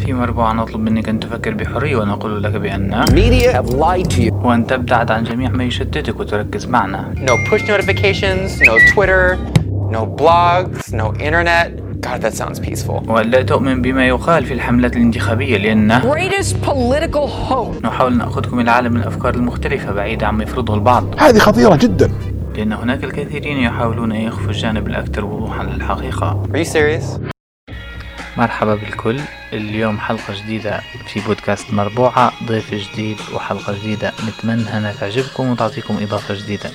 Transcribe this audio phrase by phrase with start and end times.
[0.00, 4.32] في مربوعة نطلب منك أن تفكر بحرية ونقول لك بأن Media have lied to you.
[4.32, 9.36] وأن تبتعد عن جميع ما يشتتك وتركز معنا No push notifications, no Twitter,
[9.90, 11.68] no blogs, no internet.
[12.06, 13.08] God, that sounds peaceful.
[13.10, 17.84] وألا تؤمن بما يقال في الحملات الانتخابية لأن greatest political hope.
[17.84, 22.10] نحاول نأخذكم إلى عالم الأفكار المختلفة بعيد عما يفرضه البعض هذه خطيرة جدا
[22.56, 27.20] لأن هناك الكثيرين يحاولون أن يخفوا الجانب الأكثر وضوحا للحقيقة Are you serious?
[28.36, 29.20] مرحبا بالكل.
[29.52, 34.12] اليوم حلقة جديدة في بودكاست مربوعة ضيف جديد وحلقة جديدة.
[34.28, 36.70] نتمنى أنها تعجبكم وتعطيكم إضافة جديدة.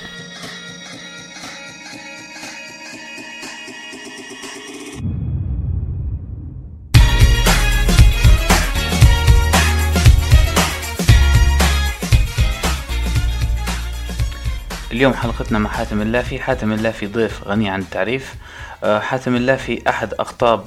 [14.92, 18.36] اليوم حلقتنا مع حاتم اللافي حاتم اللافي ضيف غني عن التعريف.
[18.84, 20.62] آه، حاتم اللافي أحد أقطاب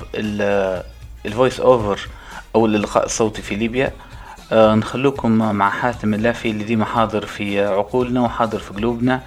[1.26, 2.08] ال voice over
[2.54, 3.92] أو الإلقاء الصوتي في ليبيا.
[4.52, 9.20] آه، نخلوكم مع حاتم اللافي اللي ديما حاضر في عقولنا وحاضر في قلوبنا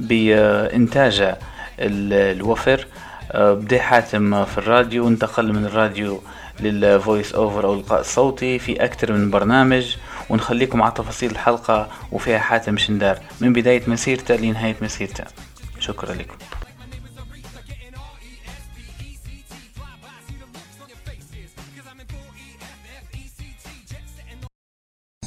[0.00, 1.38] بإنتاجه
[1.80, 2.86] ال- الوفر.
[3.32, 6.22] آه، بدأ حاتم في الراديو وانتقل من الراديو
[6.60, 9.96] لل voice over أو الإلقاء الصوتي في أكثر من برنامج.
[10.30, 13.18] ونخليكم على تفاصيل الحلقة وفيها حاتم شن دار.
[13.40, 15.24] من بداية مسيرته لنهاية مسيرته.
[15.80, 16.34] شكرا لكم.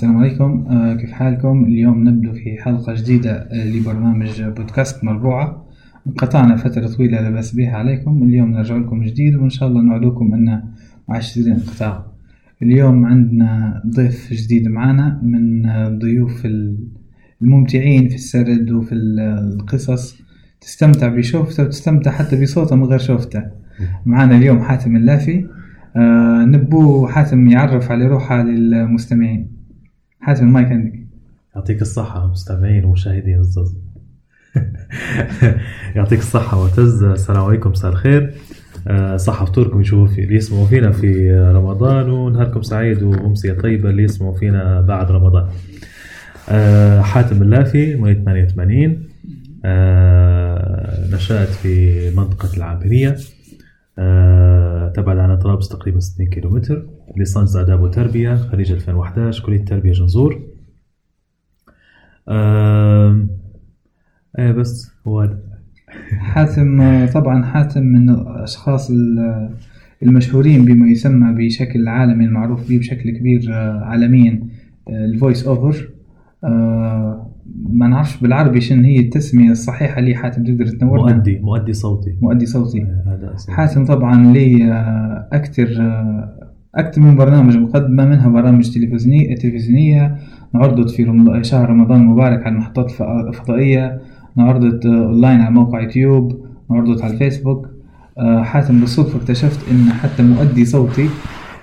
[0.02, 0.66] السلام عليكم.
[0.70, 5.66] آه، كيف حالكم؟ اليوم نبدو في حلقة جديدة آه، لبرنامج بودكاست مربوعة
[6.08, 8.24] انقطعنا فترة طويلة لا بأس بها عليكم.
[8.24, 10.64] اليوم نرجع لكم جديد وإن شاء الله نوعدكم أن
[11.10, 12.06] مع شديد الانقطاع
[12.62, 15.64] اليوم عندنا ضيف جديد معنا من
[16.00, 16.78] ضيوف ال-
[17.42, 20.22] الممتعين في السرد وفي ال- القصص.
[20.62, 23.44] تستمتع بشوفته وتستمتع حتى بصوته من غير شوفته.
[24.06, 25.46] معنا اليوم حاتم اللافي.
[25.96, 29.51] آه، نبو حاتم يعرف على روحه للمستمعين.
[30.22, 31.00] حاتم المايك عندك.
[31.56, 33.78] يعطيك الصحة مستمعين ومشاهدين الزوز
[35.96, 38.34] يعطيك الصحة معتز السلام عليكم مساء الخير.
[38.88, 44.04] آه، صحة فطوركم يشوفوا في اللي يسمعوا فينا في رمضان ونهاركم سعيد وأمسية طيبة اللي
[44.04, 45.48] يسمعوا فينا بعد رمضان.
[46.50, 49.04] آه، حاتم اللافي مواليد 88
[49.66, 53.18] آه، نشأت في منطقة العامرية
[54.96, 56.86] تبعد عن طرابلس تقريبا 60 كيلومتر.
[57.18, 60.42] ليسانس آداب وتربية خريج 2011 كلية تربية جنزور.
[62.30, 63.30] آم،
[64.40, 65.30] إيه بس هو
[66.18, 69.50] حاتم آه، طبعا حاتم من الأشخاص ال-
[70.04, 74.48] المشهورين بما يسمى بشكل عالمي المعروف به بشكل كبير آه، عالميا
[74.90, 75.90] ال voice over
[77.70, 81.16] ما نعرفش بالعربي شنو هي التسمية الصحيحة لي حاتم تقدر تنورنا.
[81.16, 82.18] مؤدي مؤدي صوتي.
[82.22, 82.78] مؤدي صوتي.
[82.78, 83.36] إيه، هذا.
[83.50, 85.68] حاتم طبعا لي آه، أكثر
[86.76, 90.16] أكثر من برنامج مقدمة منها برامج تلفزيونية تلفزيونية.
[90.96, 91.04] في
[91.42, 94.00] شهر رمضان المبارك على المحطات الف- الفضائية.
[94.38, 96.46] نعرضت أونلاين على موقع يوتيوب.
[96.72, 97.68] نعرضت على الفيسبوك.
[98.18, 101.10] آه، حاتم بالصدفة اكتشفت إن حتى مؤدي صوتي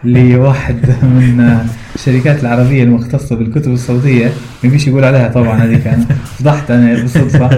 [0.05, 1.59] لواحد من
[1.95, 4.27] الشركات العربية المختصة بالكتب الصوتية.
[4.65, 7.51] ما بيش يقول عليها طبعا هذيك أنا فضحت أنا بالصدفة.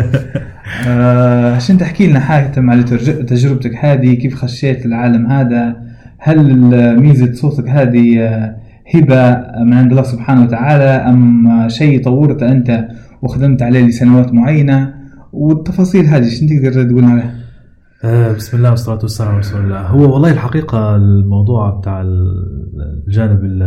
[0.87, 5.90] آه، عشان تحكي لنا حاتم على تجربتك هذه كيف خشيت العالم هذا؟
[6.23, 6.55] هل
[7.01, 8.57] ميزة صوتك هذه آه،
[8.95, 9.31] هبة
[9.65, 12.89] من عند الله سبحانه وتعالى أم شيء طورته أنت
[13.23, 14.95] وخدمت عليه لسنوات معينة؟
[15.33, 17.35] والتفاصيل هذه شنو تقدر تقول عليها؟
[18.05, 19.81] آه، بسم الله والصلاة والسلام على رسول الله.
[19.81, 23.63] هو والله الحقيقة الموضوع بتاع ال- الجانب ال-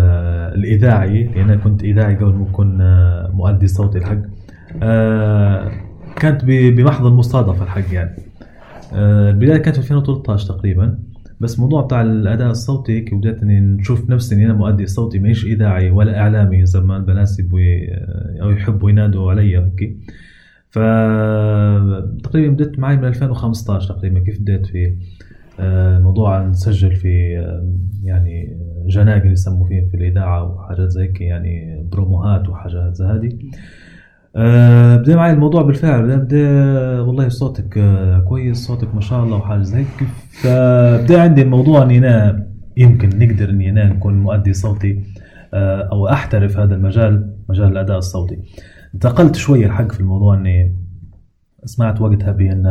[0.59, 4.17] الإذاعي لأن كنت إذاعي قبل ما أكون آه، مؤدي صوتي الحق.
[6.15, 8.15] كانت بمحض المصادفة الحق يعني.
[8.93, 10.97] البداية كانت في 2013 تقريبا.
[11.43, 15.91] بس موضوع بتاع الأداء الصوتي بدأت إني نشوف نفسي إني أنا مؤدي صوتي مانيش إذاعي
[15.91, 17.87] ولا إعلامي زي ما البنات يبوا ي-
[18.41, 19.97] أو يحبوا ينادوا علي هيك.
[20.69, 20.79] ف
[22.23, 24.95] تقريبا بدأت معي من 2015 تقريبا كيف بدأت في
[25.59, 27.09] آه، موضوع نسجل في
[28.03, 33.29] يعني جناقل يسموا فيها في الإذاعة وحاجات زي هيك يعني بروموهات وحاجات زي هذه.
[34.35, 36.03] آه، بدأ معي الموضوع بالفعل.
[36.03, 38.57] بدأ, بدأ والله صوتك آه، كويس.
[38.67, 40.07] صوتك ما شاء الله وحاجة زي هيك
[40.41, 42.47] فبدأ عندي الموضوع إني أنا
[42.77, 44.99] يمكن نقدر إني أنا نكون مؤدي صوتي
[45.53, 48.37] آه، أو أحترف هذا المجال مجال الأداء الصوتي.
[48.95, 50.75] انتقلت شوية الحق في الموضوع إني
[51.65, 52.63] سمعت وقتها بأن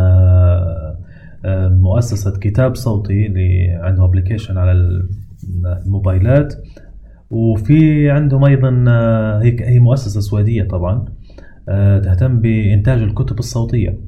[1.45, 4.73] آه، مؤسسة كتاب صوتي اللي عنده ابلكيشن على
[5.87, 6.55] الموبايلات
[7.31, 8.85] وفي عندهم أيضا
[9.43, 11.05] هيك هي مؤسسة سويدية طبعا.
[12.05, 13.99] تهتم بإنتاج الكتب الصوتية.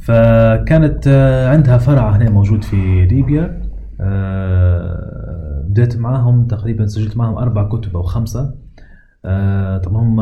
[0.00, 3.62] فكانت آه، عندها فرع هنا موجود في ليبيا.
[4.00, 8.54] آه، بديت معاهم تقريبا سجلت معاهم أربع كتب أو خمسة.
[9.24, 10.20] آه، طبعا هم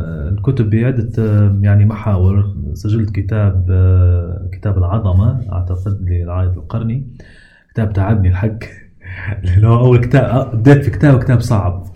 [0.00, 2.54] آه، الكتب بعدة آه، يعني محاور.
[2.74, 7.06] سجلت كتاب آه، كتاب العظمة أعتقد للعائد القرني.
[7.74, 8.58] كتاب تعبني الحق.
[9.64, 11.86] هو أول كتاب آه، بديت في كتاب كتاب صعب.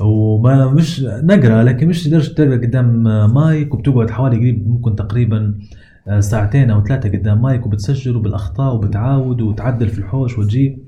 [0.00, 3.02] وما مش نقرأ لكن مش لدرجة تقرأ قدام
[3.34, 5.54] مايك وبتقعد حوالي قريب ممكن تقريبا
[6.08, 10.78] آه، ساعتين أو ثلاثة قدام مايك وبتسجل وبالأخطاء وبتعاود وتعدل في الحوش وتجيب.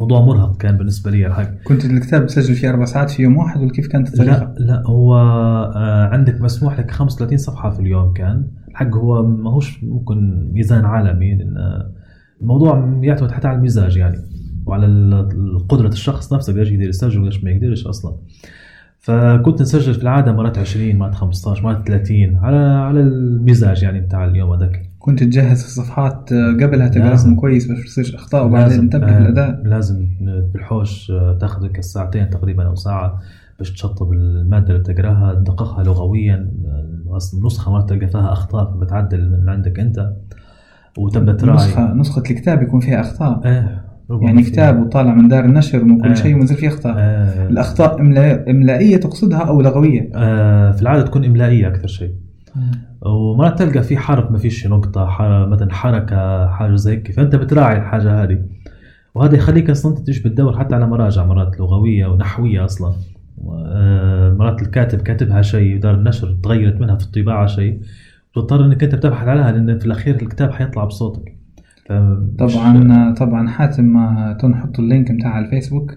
[0.00, 3.60] موضوع مرهق كان بالنسبة لي الحق كنت الكتاب تسجل فيه أربع ساعات في يوم واحد
[3.60, 8.12] ولا كيف كانت الطريقة؟ لا لا هو آه، عندك مسموح لك 35 صفحة في اليوم
[8.12, 8.46] كان.
[8.68, 11.56] الحق هو ما هوش ممكن ميزان عالمي لأن
[12.40, 14.16] الموضوع يعتمد حتى على المزاج يعني.
[14.68, 15.28] وعلى
[15.68, 18.14] قدرة الشخص نفسه قديش يقدر يسجل وقديش ما يقدرش أصلا.
[19.00, 24.24] فكنت نسجل في العادة مرات 20 مرات 15 مرات 30 على على المزاج يعني بتاع
[24.24, 24.90] اليوم هذاك.
[24.98, 27.00] كنت تجهز الصفحات آه، قبلها لازم.
[27.00, 30.08] تقراهم كويس باش ما يصيرش أخطاء وبعدين تنتبه آه، للاداء لازم
[30.52, 33.20] بالحوش آه، تاخذ لك ساعتين تقريبا أو ساعة
[33.58, 39.48] باش تشطب المادة اللي بتقراها تدققها لغويا آه، النسخه مرات تلقى فيها أخطاء فبتعدل من
[39.48, 40.12] عندك أنت.
[40.98, 41.56] وتبدأ تراعي.
[41.56, 43.40] نسخه نسخة الكتاب يكون فيها أخطاء.
[43.44, 43.87] إيه.
[44.10, 46.14] يعني كتاب وطالع من دار النشر من كل آه.
[46.14, 47.48] شيء ومنزل فيه اخطاء آه.
[47.48, 48.00] الأخطاء
[48.50, 52.12] إملائية تقصدها أو لغوية؟ آه في العادة تكون إملائية أكثر شيء.
[53.02, 55.48] ومرات تلقى في حرف ما فيش نقطة حر...
[55.48, 57.12] مثلا حركة حاجة زي هيك.
[57.12, 58.38] فأنت بتراعي الحاجة هذه.
[59.14, 62.92] وهذا يخليك أنت تيجي بتدور حتى على مراجع مرات لغوية ونحوية أصلا.
[63.48, 67.80] آه، مرات الكاتب كاتبها شيء ودار النشر تغيرت منها في الطباعة شيء.
[68.32, 71.37] بتضطر إنك أنت بتبحث عليها لأن في الأخير الكتاب حيطلع بصوتك.
[72.38, 73.98] طبعا طبعا حاتم
[74.40, 75.94] تو نحط ال link متاعه على الفيسبوك.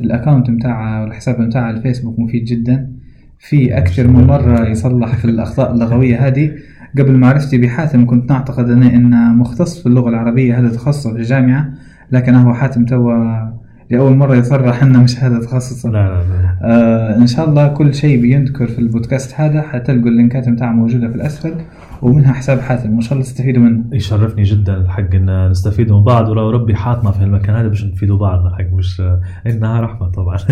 [0.00, 2.90] ال account متاعه والحساب متاعه على الفيسبوك مفيد جدا.
[3.38, 6.50] في أكثر من مرة يصلح في الأخطاء اللغوية هذه.
[6.98, 11.68] قبل معرفتي بحاتم كنت نعتقد أنا انه مختص في اللغة العربية هذا تخصصه في الجامعة.
[12.12, 13.54] لكن هو حاتم توا
[13.90, 16.58] لأول مرة يصرح إنه مش هذا تخصصه لا لا لا.
[16.62, 19.62] آه إن شاء الله كل شيء بينذكر في البودكاست هذا.
[19.62, 21.54] حتلقوا اللينكات متاعه موجودة في الأسفل.
[22.02, 23.84] ومنها حساب حاتم وان شاء الله تستفيدوا منه.
[23.92, 28.18] يشرفني جدا الحق إن نستفيد من بعض ولو ربي حاطنا في المكان هذا باش نفيدوا
[28.18, 29.02] بعضنا الحق مش
[29.46, 30.36] انها رحمة طبعا.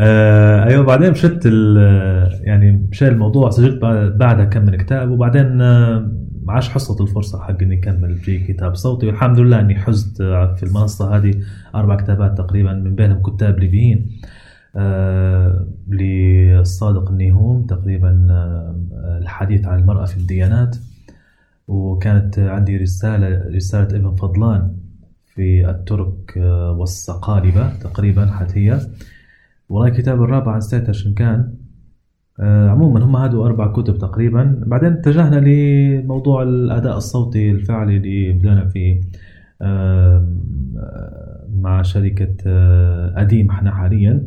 [0.00, 1.12] آه، أيوه بعدين
[1.46, 5.98] ال- يعني مشى الموضوع سجلت بعد- بعدها كم من كتاب وبعدين آه،
[6.42, 10.54] ما عادش حصلت الفرصة حق إني أكمل في كتاب صوتي والحمد لله إني حزت آه،
[10.54, 11.30] في المنصة هذه
[11.74, 14.10] أربع كتابات تقريبا من بينهم كتاب ليبيين.
[14.24, 14.45] آه،
[15.88, 20.76] للصادق النيهوم تقريبا آه، الحديث عن المرأة في الديانات.
[21.68, 24.72] وكانت عندي رسالة رسالة ابن فضلان
[25.26, 28.78] في الترك آه، والصقالبة تقريبا حتى
[29.68, 31.54] والله الكتاب الرابع نسيتها شن كان.
[32.40, 34.62] آه، عموما هم هادو أربع كتب تقريبا.
[34.66, 39.00] بعدين اتجهنا لموضوع الأداء الصوتي الفعلي اللي بدأنا فيه
[39.62, 40.28] آه،
[41.60, 44.22] مع شركة آه، أديم إحنا حاليا.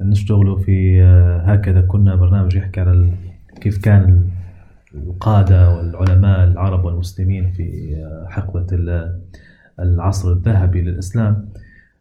[0.00, 3.10] نشتغلوا في آه، هكذا كنا برنامج يحكي على
[3.60, 4.24] كيف كان
[4.94, 9.18] القادة والعلماء العرب والمسلمين في آه، حقبة ال-
[9.80, 11.48] العصر الذهبي للإسلام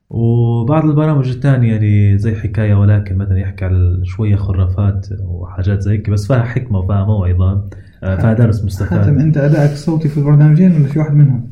[0.09, 6.09] وبعض البرامج الثانية اللي زي حكاية ولكن مثلا يحكي على شوية خرافات وحاجات زي هيك
[6.09, 7.65] بس فيها حكمة وفيها موعظة
[8.03, 11.49] آه، فيها درس حاتم مستفاد أنت ادائك الصوتي في البرنامجين ولا في واحد منهم؟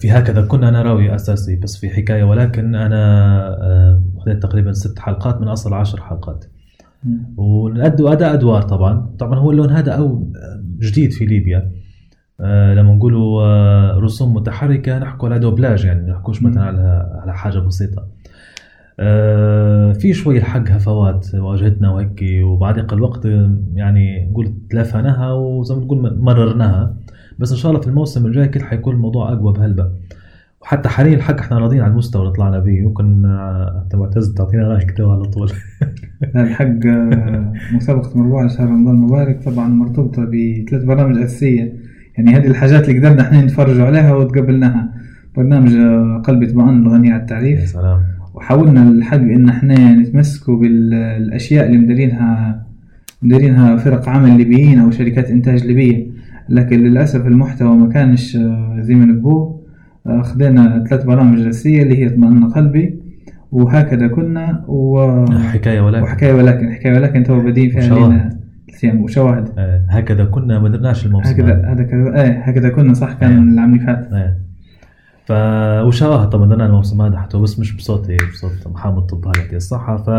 [0.00, 5.40] في هكذا كنا أنا راوي أساسي بس في حكاية ولكن أنا خذيت تقريبا ست حلقات
[5.40, 6.44] من أصل عشر حلقات.
[7.36, 9.10] ونأدوا أداء أدوار طبعا.
[9.18, 10.32] طبعا هو اللون هذا أو
[10.80, 11.72] جديد في ليبيا.
[12.40, 17.58] آه لما نقولوا آه رسوم متحركة نحكوا على دوبلاج يعني نحكوش مثلا على على حاجة
[17.58, 18.08] بسيطة.
[19.00, 23.24] آه في شوية الحق هفوات واجهتنا وهيك وبعد الوقت
[23.74, 26.96] يعني نقول تلافناها وزي ما تقول مررناها.
[27.38, 29.92] بس إن شاء الله في الموسم الجاي كل حيكون الموضوع أقوى بهلبة.
[30.62, 32.80] وحتى حاليا الحق إحنا راضيين على المستوى اللي طلعنا به.
[32.80, 35.50] ممكن آه، أنت معتز تعطينا رأيك تو على طول.
[36.36, 41.72] الحق آه، مسابقة مربوع شهر رمضان المبارك طبعا مرتبطة بثلاث برامج أساسية.
[42.16, 44.92] يعني هذه الحاجات اللي قدرنا إحنا نتفرجوا عليها وتقبلناها
[45.36, 47.68] برنامج آه، قلبي اطمئن الغني يا التعريف.
[47.68, 48.00] سلام.
[48.34, 52.62] وحاولنا الحق إن إحنا نتمسكوا بالأشياء اللي مديرينها
[53.22, 56.06] مديرينها فرق عمل ليبيين أو شركات إنتاج ليبية.
[56.48, 58.38] لكن للأسف المحتوى ما كانش
[58.80, 59.61] زي ما نبوه.
[60.22, 63.02] خدينا ثلاث برامج رئيسيه اللي هي اطمئن قلبي
[63.52, 65.26] وهكذا كنا و...
[65.38, 66.02] حكاية ولكن.
[66.02, 66.72] وحكاية ولكن.
[66.72, 68.30] حكاية ولكن تو بادين فيها
[68.84, 69.48] أيام وشواهد.
[69.58, 71.82] آه، هكذا كنا ما درناش الموسم هكذا هذا.
[71.82, 73.54] هكذا إيه هكذا كنا صح كان إيه.
[73.54, 74.12] العام اللي فات.
[74.12, 74.38] إيه.
[75.24, 75.32] ف
[75.86, 79.96] وشواهد طبعا درنا الموسم هذا حتى بس مش بصوتي بصوت محمد طب هذا الصحة.
[79.96, 80.10] ف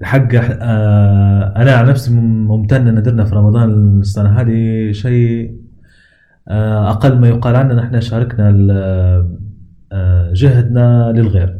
[0.00, 5.54] الحق آه، أنا على نفسي مم- ممتن إن درنا في رمضان السنة هذه شيء
[6.48, 8.48] أقل ما يقال عننا نحن شاركنا
[9.92, 11.58] آه، جهدنا للغير.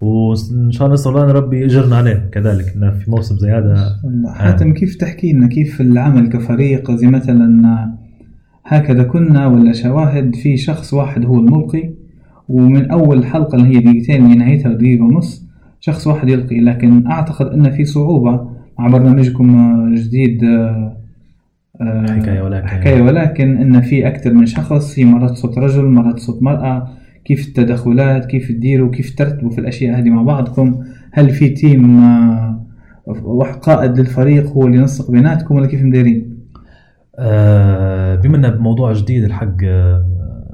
[0.00, 2.28] وإن شاء الله نسأل الله أن ربي يجرنا عليه.
[2.32, 3.96] كذلك انه في موسم زي هذا
[4.34, 7.92] حاتم كيف تحكي لنا كيف العمل كفريق؟ زي مثلا
[8.64, 11.90] هكذا كنا ولا شواهد في شخص واحد هو الملقي
[12.48, 15.46] ومن أول حلقة اللي هي دقيقتين لنهايتها دقيقة ونص
[15.80, 16.60] شخص واحد يلقي.
[16.60, 20.99] لكن أعتقد أن في صعوبة مع برنامجكم جديد آه،
[21.80, 22.68] حكاية ولكن.
[22.68, 26.88] حكاية ولكن أن في أكثر من شخص في مرات صوت رجل مرات صوت مرأة.
[27.24, 32.66] كيف التدخلات كيف تديروا كيف ترتبوا في الأشياء هذه مع بعضكم؟ هل في تيم آه،
[33.62, 36.36] قائد للفريق هو اللي ينسق بيناتكم ولا كيف مديرين؟
[37.18, 40.04] آه بما انه بموضوع جديد الحق آه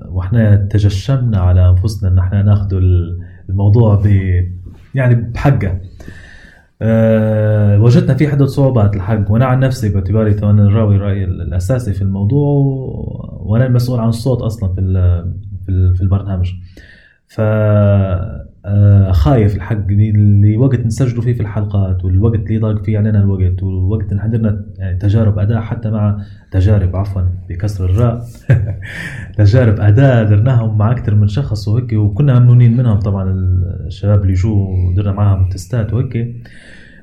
[0.09, 2.68] وإحنا تجشمنا على أنفسنا إن إحنا ناخذ
[3.50, 4.06] الموضوع ب
[4.95, 5.80] يعني بحقه.
[6.83, 9.30] أه وجدنا في حدة صعوبات الحق.
[9.30, 12.47] وأنا عن نفسي باعتباري أنا الراوي الرأي الأساسي في الموضوع
[13.40, 14.83] وأنا المسؤول عن الصوت أصلا في
[15.95, 16.52] في البرنامج.
[17.28, 17.40] ف
[18.66, 23.62] آه، خايف الحق اللي وقت نسجلوا فيه في الحلقات والوقت اللي ضاق فيه علينا الوقت
[23.62, 28.25] والوقت اللي يعني تجارب اداء حتى مع تجارب عفوا بكسر الراء.
[29.38, 33.30] تجارب اداء درناهم مع أكثر من شخص وهيك وكنا ممنونين منهم طبعا
[33.87, 36.37] الشباب اللي جو ودرنا معاهم تستات وهيك.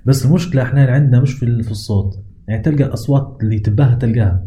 [0.06, 2.20] بس المشكلة إحنا عندنا مش في الصوت.
[2.48, 4.44] يعني تلقى الاصوات اللي تباها تلقاها.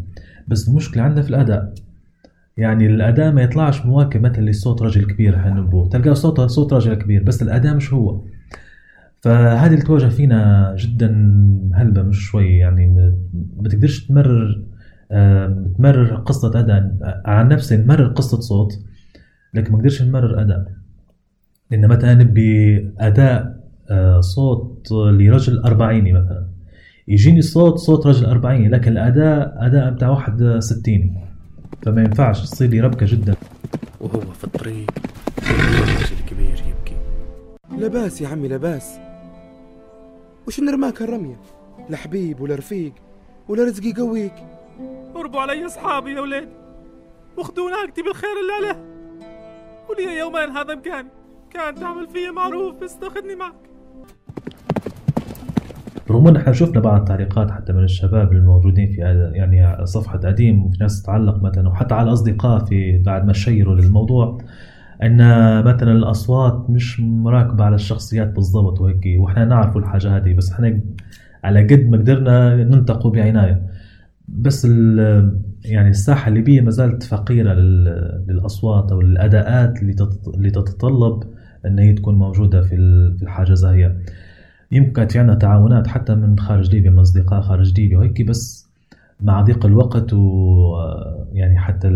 [0.49, 1.75] بس المشكلة عندنا في الأداء.
[2.57, 7.23] يعني الاداء ما يطلعش مواكب مثلا لصوت رجل كبير حنبو تلقى صوته صوت رجل كبير
[7.23, 8.21] بس الاداء مش هو.
[9.21, 11.09] فهذه اللي تواجه فينا جدا
[11.75, 12.87] هلبة مش شوي يعني.
[13.57, 14.63] ما تقدرش تمرر
[15.79, 18.73] تمرر قصة أداء عن نفسي نمرر قصة صوت
[19.55, 20.73] لكن ما قدرش نمرر أداء
[21.71, 23.57] لأن مثلا نبي أداء
[23.91, 26.47] آه، صوت لرجل أربعيني مثلا.
[27.09, 31.26] يجيني صوت صوت رجل أربعيني لكن الأداء أداء بتاع واحد ستيني
[31.83, 33.37] فما ينفعش تصير لي ربكة جدا.
[34.01, 34.91] وهو في الطريق
[35.39, 36.97] الرجل الكبير يبكي.
[37.71, 38.99] لباس يا عمي لباس.
[40.47, 41.41] وش نرماك الرمية
[41.89, 42.93] لا حبيب ولا رفيق
[43.49, 44.35] ولا رزقي يقويك.
[45.17, 46.49] اربوا علي أصحابي يا ولاد.
[47.37, 48.85] واخذوا ناقتي بالخير اللي عليه.
[49.89, 51.09] ولي يومين هذا مكان
[51.51, 53.66] كان تعمل فيا معروف بس تاخذني معك.
[56.11, 59.01] رغم أن إحنا شفنا بعض التعليقات حتى من الشباب الموجودين في
[59.35, 64.39] يعني صفحة قديم وفي ناس تعلق مثلا وحتى على الأصدقاء في بعد ما شيروا للموضوع
[65.03, 65.19] أن
[65.65, 70.81] مثلا الأصوات مش مراكبة على الشخصيات بالضبط وهيك وإحنا نعرف الحاجة هذه بس إحنا
[71.45, 73.63] على قد ما قدرنا ننتقوا بعناية.
[74.29, 74.65] بس
[75.65, 77.53] يعني الساحة الليبيه ما زالت فقيرة
[78.29, 79.83] للأصوات أو الاداءات
[80.37, 81.23] اللي تتطلب
[81.67, 82.75] ان هي تكون موجودة في
[83.23, 83.93] الحاجة زي
[84.73, 88.67] يمكن كانت عندنا تعاونات حتى من خارج ليبيا من أصدقاء خارج ليبيا وهيك بس
[89.21, 90.77] مع ضيق الوقت و
[91.33, 91.89] يعني حتى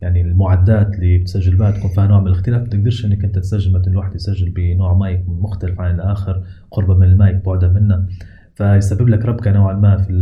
[0.00, 2.62] يعني المعدات اللي بتسجل بها تكون فيها نوع من الاختلاف.
[2.62, 7.44] بتقدرش إنك أنت تسجل مثلا الواحد يسجل بنوع مايك مختلف عن الآخر قربا من المايك
[7.46, 8.06] بعدا منه
[8.54, 10.12] فيسبب لك ربكة نوعا ما في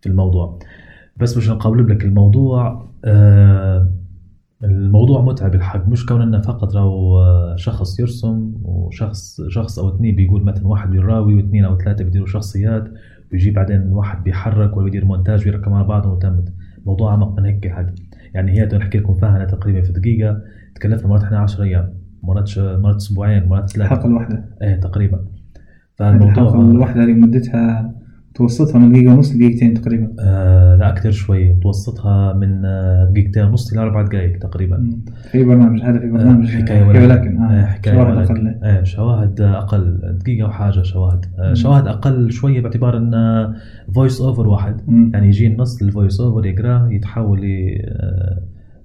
[0.00, 0.58] في الموضوع.
[1.16, 3.88] بس مش نقابل لك الموضوع آه
[4.64, 5.88] الموضوع متعب الحق.
[5.88, 7.18] مش كون إنه فقط لو
[7.56, 12.88] شخص يرسم وشخص شخص أو اثنين بيقول مثلا واحد بيراوي واثنين أو ثلاثة بيديروا شخصيات
[13.32, 16.52] ويجي بعدين واحد بيحرك ولا بيدير مونتاج ويركب على بعضهم وتمت.
[16.78, 17.86] الموضوع أعمق من هيك الحق
[18.34, 20.40] يعني هي نحكي لكم فيها تقريبا في دقيقة.
[20.74, 21.94] تكلفنا مرات إحنا 10 أيام.
[22.22, 23.92] مرات مرات أسبوعين مرات ثلاثة.
[23.92, 25.24] الحلقة الواحده إيه تقريبا.
[25.94, 27.94] فالموضوع الحلقة الواحده اللي مدتها
[28.40, 30.14] متوسطها من دقيقة ونص لدقيقتين تقريبا.
[30.20, 31.52] آه لا أكثر شوي.
[31.52, 34.90] متوسطها من آه، دقيقتين ونص إلى أربع دقائق تقريبا.
[35.32, 38.46] في برنامج هذا في برنامج آه حكاية ولكن آه حكاية شواهد ولكن.
[38.46, 38.58] أقل.
[38.64, 39.98] آه شواهد أقل.
[40.20, 41.24] دقيقة وحاجة شواهد.
[41.38, 43.12] آه شواهد أقل شوية باعتبار أن
[43.94, 44.80] فويس أوفر واحد.
[44.88, 45.10] مم.
[45.14, 48.42] يعني يجي النص الفويس أوفر يقراه يتحول ل آه،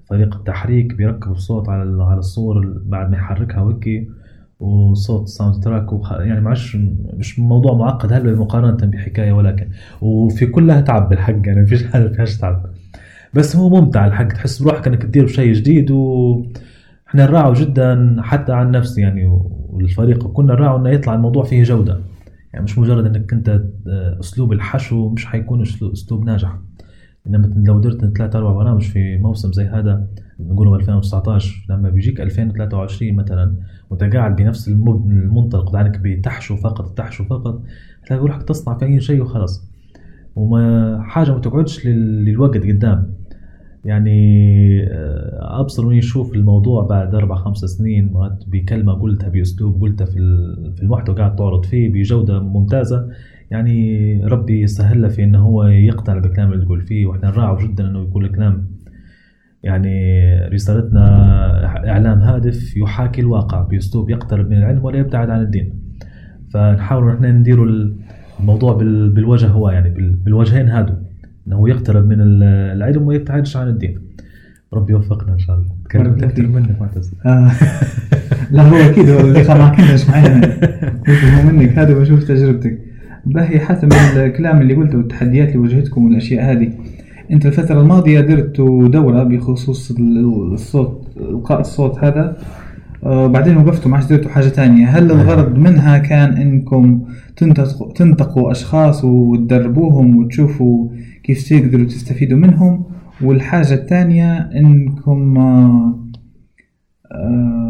[0.09, 4.07] فريق التحريك بيركب الصوت على على الصور بعد ما يحركها وكي
[4.61, 6.11] وصوت ساوند تراك وخ...
[6.11, 6.77] يعني معش
[7.13, 9.67] مش موضوع معقد هلا مقارنة بحكاية ولكن.
[10.01, 12.65] وفي كلها تعب بالحق يعني فيش حاجة فيهاش تعب.
[13.33, 16.45] بس هو ممتع الحق تحس بروحك إنك تدير شيء جديد و
[17.07, 19.25] إحنا نراعوا جدا حتى عن نفسي يعني
[19.69, 21.99] والفريق كنا نراعوا إنه يطلع الموضوع فيه جودة.
[22.53, 23.61] يعني مش مجرد إنك أنت
[24.19, 26.57] أسلوب الحشو مش حيكون أسلوب ناجح.
[27.27, 30.07] إنما لو درت ثلاث أربع برامج في موسم زي هذا
[30.39, 33.55] نقوله 2019 لما بيجيك 2023 مثلا
[33.89, 37.61] وأنت قاعد بنفس المنطلق عنك بتحشو فقط تحشو فقط
[38.07, 39.71] تلاقي روحك تصنع في أي شيء وخلاص.
[40.35, 43.13] وما حاجة ما تقعدش للوقت قدام.
[43.85, 48.13] يعني آه، أبصر من يشوف الموضوع بعد أربع خمس سنين
[48.47, 50.13] بكلمة قلتها بأسلوب قلتها في
[50.75, 53.09] في المحتوى قاعد تعرض فيه بجودة ممتازة.
[53.51, 57.87] يعني ربي يسهل له في إنه هو يقتنع بالكلام اللي تقول فيه وإحنا نراعوا جدا
[57.87, 58.67] إنه يقول الكلام.
[59.63, 59.95] يعني
[60.53, 65.73] رسالتنا إعلام هادف يحاكي الواقع بأسلوب يقترب من العلم ولا يبتعد عن الدين.
[66.53, 67.67] فنحاول إحنا نديروا
[68.39, 70.93] الموضوع بال- بالوجه هو يعني بال- بالوجهين هادو.
[71.47, 72.43] إنه يقترب من ال-
[72.77, 73.99] العلم وما يبتعدش عن الدين.
[74.73, 75.67] ربي يوفقنا إن شاء الله.
[75.85, 76.47] تكلمت أكثر.
[76.47, 77.13] منك معتز.
[77.25, 77.51] آه.
[78.51, 80.45] لا هو أكيد هو اللقاء معك انت مش معي أنا
[81.07, 82.90] قلت هو منك هذا بشوف تجربتك.
[83.25, 86.69] باهي حسب الكلام اللي قلته والتحديات اللي واجهتكم والأشياء هذه.
[87.31, 92.37] أنت الفترة الماضية درتوا دورة بخصوص ال- الصوت إلقاء الصوت هذا.
[93.03, 94.87] آه، بعدين وقفتوا ما عادش درتوا حاجة تانية.
[94.87, 97.01] هل الغرض منها كان إنكم
[97.37, 100.87] تنتقوا, تنتقوا أشخاص وتدربوهم وتشوفوا
[101.23, 102.83] كيف تقدروا تستفيدوا منهم؟
[103.23, 105.95] والحاجة الثانية إنكم آه،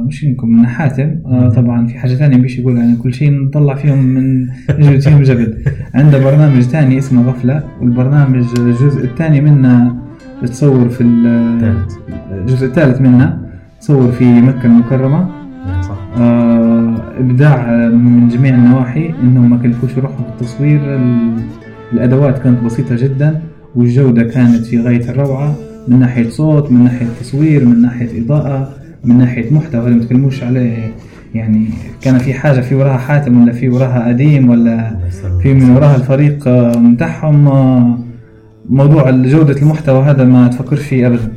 [0.08, 1.16] مش انكم من حاتم.
[1.26, 4.48] آه طبعا في حاجة ثانية بيش يقول يعني كل شيء نطلع فيهم من
[4.80, 5.58] نجلد فيهم جبل.
[5.96, 9.96] عنده برنامج ثاني اسمه غفلة والبرنامج الجزء الثاني منه
[10.44, 11.04] تصور في
[12.32, 13.38] الجزء الثالث منه
[13.82, 15.30] تصور في مكة المكرمة.
[15.82, 15.98] صح.
[16.18, 20.96] آه إبداع من جميع النواحي إنهم ما كلفوش روحهم في التصوير.
[20.96, 21.42] ال-
[21.94, 23.42] الأدوات كانت بسيطة جدا
[23.76, 25.56] والجودة كانت في غاية الروعة
[25.88, 28.70] من ناحية صوت من ناحية تصوير من ناحية إضاءة.
[29.04, 30.94] من ناحية محتوى ما تكلموش عليه
[31.36, 31.68] يعني
[32.02, 34.98] كان في حاجة في وراها حاتم ولا في وراها قديم ولا.
[35.44, 37.98] في من وراها الفريق آه، متاعهم آه،
[38.70, 41.32] موضوع جودة المحتوى هذا ما تفكرش فيه أبدا.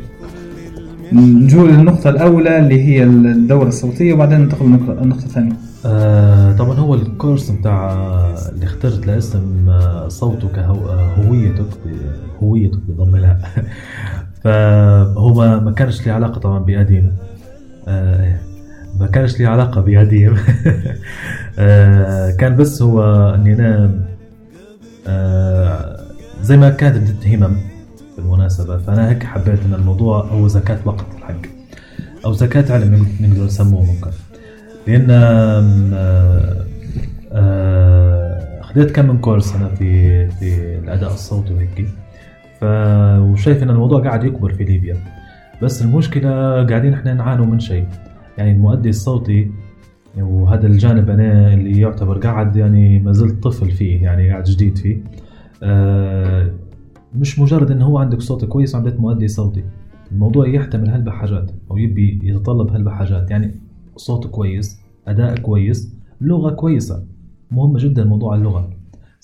[1.12, 5.52] نجول للنقطة الأولى اللي هي الدورة الصوتية وبعدين ننتقل للنقطة الثانية
[5.87, 11.66] آه طبعا هو الكورس بتاع آه، اللي اخترت له اسم آه، صوتك هو آه، هويتك
[12.42, 13.40] هويتك بضم الهاء.
[14.44, 17.34] فهو ما, كانش له علاقة طبعا بقديم آه
[19.00, 20.37] ما كانش له علاقة بقديم
[21.59, 23.03] آه كان بس هو
[23.35, 23.91] أني أنا
[25.07, 26.00] آه
[26.43, 27.57] زي ما كانت بدت همم
[28.17, 28.79] بالمناسبة.
[28.79, 31.41] فأنا هيك حبيت إن الموضوع هو زكاة وقت الحق
[32.25, 34.11] أو زكاة علم نقدر نسموه ممكن.
[35.95, 36.67] آه،
[37.33, 41.88] آه، خديت كم من كورس أنا في في الأداء الصوتي وهيك
[43.23, 44.97] وشايف إن الموضوع قاعد يكبر في ليبيا.
[45.62, 46.31] بس المشكلة
[46.67, 47.87] قاعدين إحنا نعانوا من شيء.
[48.38, 49.51] يعني المؤدي الصوتي
[50.19, 55.05] وهذا الجانب أنا اللي يعتبر قاعد يعني ما زلت طفل فيه يعني قاعد جديد فيه.
[55.62, 56.51] آه،
[57.14, 59.64] مش مجرد انه هو عندك صوت كويس وعندك مؤدي صوتي.
[60.12, 63.55] الموضوع يحتمل هلبة حاجات أو يبي يتطلب هلبة حاجات يعني
[63.97, 67.05] صوت كويس أداء كويس لغة كويسة.
[67.51, 68.71] مهمه جدا موضوع اللغة.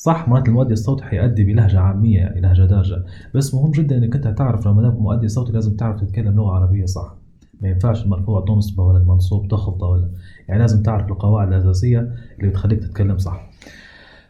[0.02, 3.04] صح مرات المؤدي الصوتي حيأدي بلهجة عامية يعني لهجة دارجة.
[3.34, 6.84] بس مهم جدا إنك أنت تعرف لما دامك مؤدي صوتي لازم تعرف تتكلم لغة عربية
[6.86, 7.14] صح.
[7.62, 10.08] ما ينفعش المرفوع تنصبه ولا المنصوب تخفضه ولا.
[10.48, 11.98] يعني لازم تعرف القواعد الأساسية
[12.38, 13.50] اللي بتخليك تتكلم صح.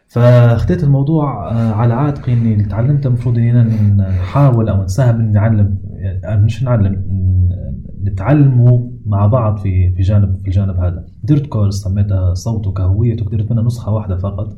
[0.07, 3.63] فاخذت الموضوع آه، على عاتقي إني اللي تعلمته المفروض اننا
[4.09, 5.77] نحاول أو نساهم ان نعلم
[6.21, 11.05] يعني مش نعلم ن- نتعلموا مع بعض في في جانب في الجانب هذا.
[11.23, 14.57] درت كورس سميتها صوتك هويتك درت منها نسخة واحدة فقط.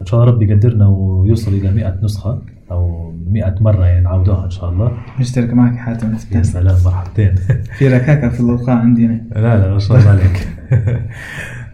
[0.00, 2.38] إن شاء الله ربي يقدرنا ويوصل إلى 100 نسخة
[2.70, 4.92] أو 100 مرة يعني نعودوها إن شاء الله.
[5.20, 7.34] مشترك معك حاتم يا سلام مرحبتين.
[7.78, 9.20] في ركاكة في الوقاع عندنا.
[9.42, 10.48] لا لا ما شاء الله عليك.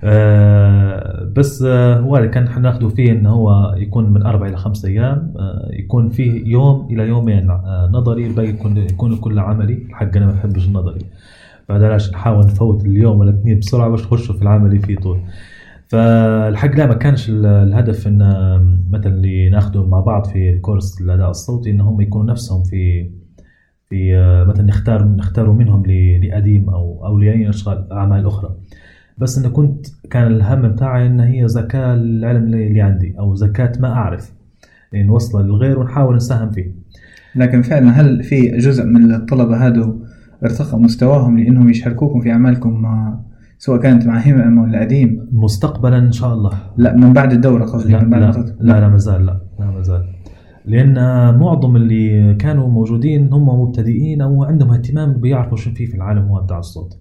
[0.05, 4.85] آه، بس آه، هو اللي كان حناخده فيه انه هو يكون من أربع إلى خمس
[4.85, 5.35] أيام.
[5.37, 9.87] آه، يكون فيه يوم إلى يومين آه، نظري الباقي يكون يكون كله عملي.
[9.93, 11.01] حق أنا ما بحبش النظري.
[11.69, 15.21] فبلاش نحاول نفوت اليوم ولا اثنين بسرعة باش نخشوا في العملي في طول.
[15.93, 18.19] فالحق لا ما كانش ال- الهدف إن
[18.91, 23.11] مثلا اللي ناخده مع بعض في الكورس الأداء الصوتي إن هم يكونوا نفسهم في
[23.89, 28.55] في آه، مثلا نختار نختاروا منهم ل- لقديم أو أو لاي أشغال أعمال أخرى.
[29.19, 33.93] بس انه كنت كان الهم بتاعي إن هي زكاه العلم اللي عندي أو زكاه ما
[33.93, 34.33] أعرف.
[34.93, 36.73] يعني نوصله للغير ونحاول نساهم فيه.
[37.37, 39.97] لكن فعلا هل في جزء من الطلبة هادو
[40.45, 43.19] ارتقى مستواهم لأنهم يشاركوكم في أعمالكم مع
[43.65, 45.29] سواء كانت مع همم ولا قديم.
[45.33, 46.51] مستقبلا إن شاء الله.
[46.77, 49.41] لا من بعد الدورة قصدي لا من بعد لا, فترة- لا لا ما زال لا
[49.61, 50.05] لا ما زال.
[50.65, 50.95] لأن
[51.39, 56.41] معظم اللي كانوا موجودين هم مبتدئين أو عندهم اهتمام بيعرفوا شو في في العالم هو
[56.43, 56.99] بتاع الصوت.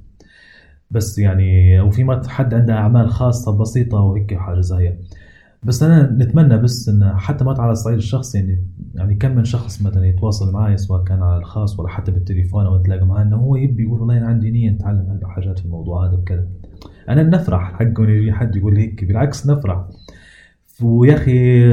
[0.91, 4.93] بس يعني أو في مرات حد عنده أعمال خاصة بسيطة وهيك حاجة زي.
[5.63, 9.81] بس أنا نتمنى بس إن حتى ما على الصعيد الشخصي يعني يعني كم من شخص
[9.81, 13.55] مثلا يتواصل معي سواء كان على الخاص ولا حتى بالتليفون أو نتلاقى معاه إنه هو
[13.55, 16.47] يبي يقول والله أنا عندي نية نتعلم هالحاجات في الموضوع هذا وكذا.
[17.09, 19.87] أنا نفرح حقه يجي حد يقول هيك بالعكس نفرح.
[20.81, 21.65] ويا أخي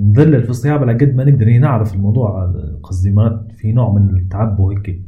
[0.00, 4.60] نذلل في الصياعه على قد ما نقدر نعرف الموضوع قصدي مرات في نوع من التعب
[4.60, 5.02] وهيك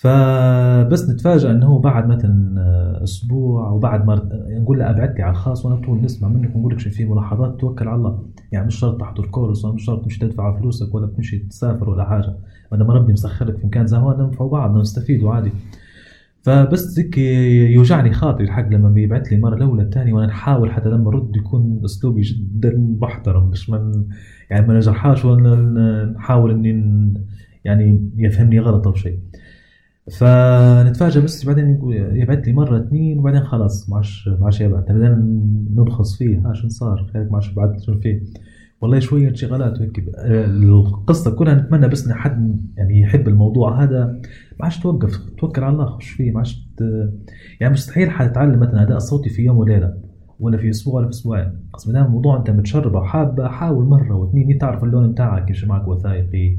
[0.00, 2.54] فبس نتفاجأ إنه بعد مثلا
[3.04, 6.72] أسبوع أو بعد ما نقول له ابعت لي على الخاص وأنا طول نسمع منك ونقول
[6.72, 8.22] لك شو في ملاحظات توكل على الله.
[8.52, 12.04] يعني مش شرط تحضر كورس ولا مش شرط تمشي تدفع فلوسك ولا تمشي تسافر ولا
[12.04, 12.36] حاجة.
[12.72, 15.50] ما دام ربي مسخرك في مكان زي هون ننفعوا بعض نستفيدوا عادي
[16.42, 17.18] فبس هيك
[17.74, 21.80] يوجعني خاطري الحق لما بيبعث لي مرة الاولى الثانية وأنا نحاول حتى لما ارد يكون
[21.84, 23.48] أسلوبي جدا محترم.
[23.48, 24.04] مش من
[24.50, 25.54] يعني ما نجرحاش ولا
[26.16, 27.14] نحاول إني
[27.64, 29.18] يعني يفهمني غلط أو شيء.
[30.18, 34.84] فنتفاجئ بس بعدين يبعث لي مرة اثنين وبعدين خلاص ما عادش ما عادش يبعث.
[34.84, 35.44] بعدين
[35.76, 36.38] ننخص فيه.
[36.38, 38.22] ها شو صار؟ ما عادش بعث شو فيه؟
[38.80, 40.04] والله شوية انشغالات وهيك.
[40.18, 44.06] القصة كلها نتمنى بس إن حد يعني يحب الموضوع هذا.
[44.60, 45.18] ما عادش توقف.
[45.38, 46.30] توكل على الله خش فيه.
[46.32, 46.68] ما عادش
[47.60, 49.94] يعني مستحيل حتتعلم مثلا أداء صوتي في يوم وليلة
[50.40, 51.52] ولا في أسبوع ولا في أسبوعين.
[51.74, 55.88] بس ما دام الموضوع أنت متشربه وحابه حاول مرة واثنين تعرف اللون بتاعك يمشي معك
[55.88, 56.56] وثائقي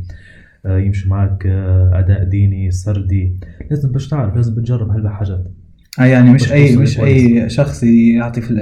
[0.66, 3.40] يمشي معك آه، أداء ديني سردي.
[3.70, 5.44] لازم باش تعرف لازم بتجرب هالحاجات
[6.00, 7.00] آه يعني مش اي مش.
[7.00, 8.54] أي شخص يعطي في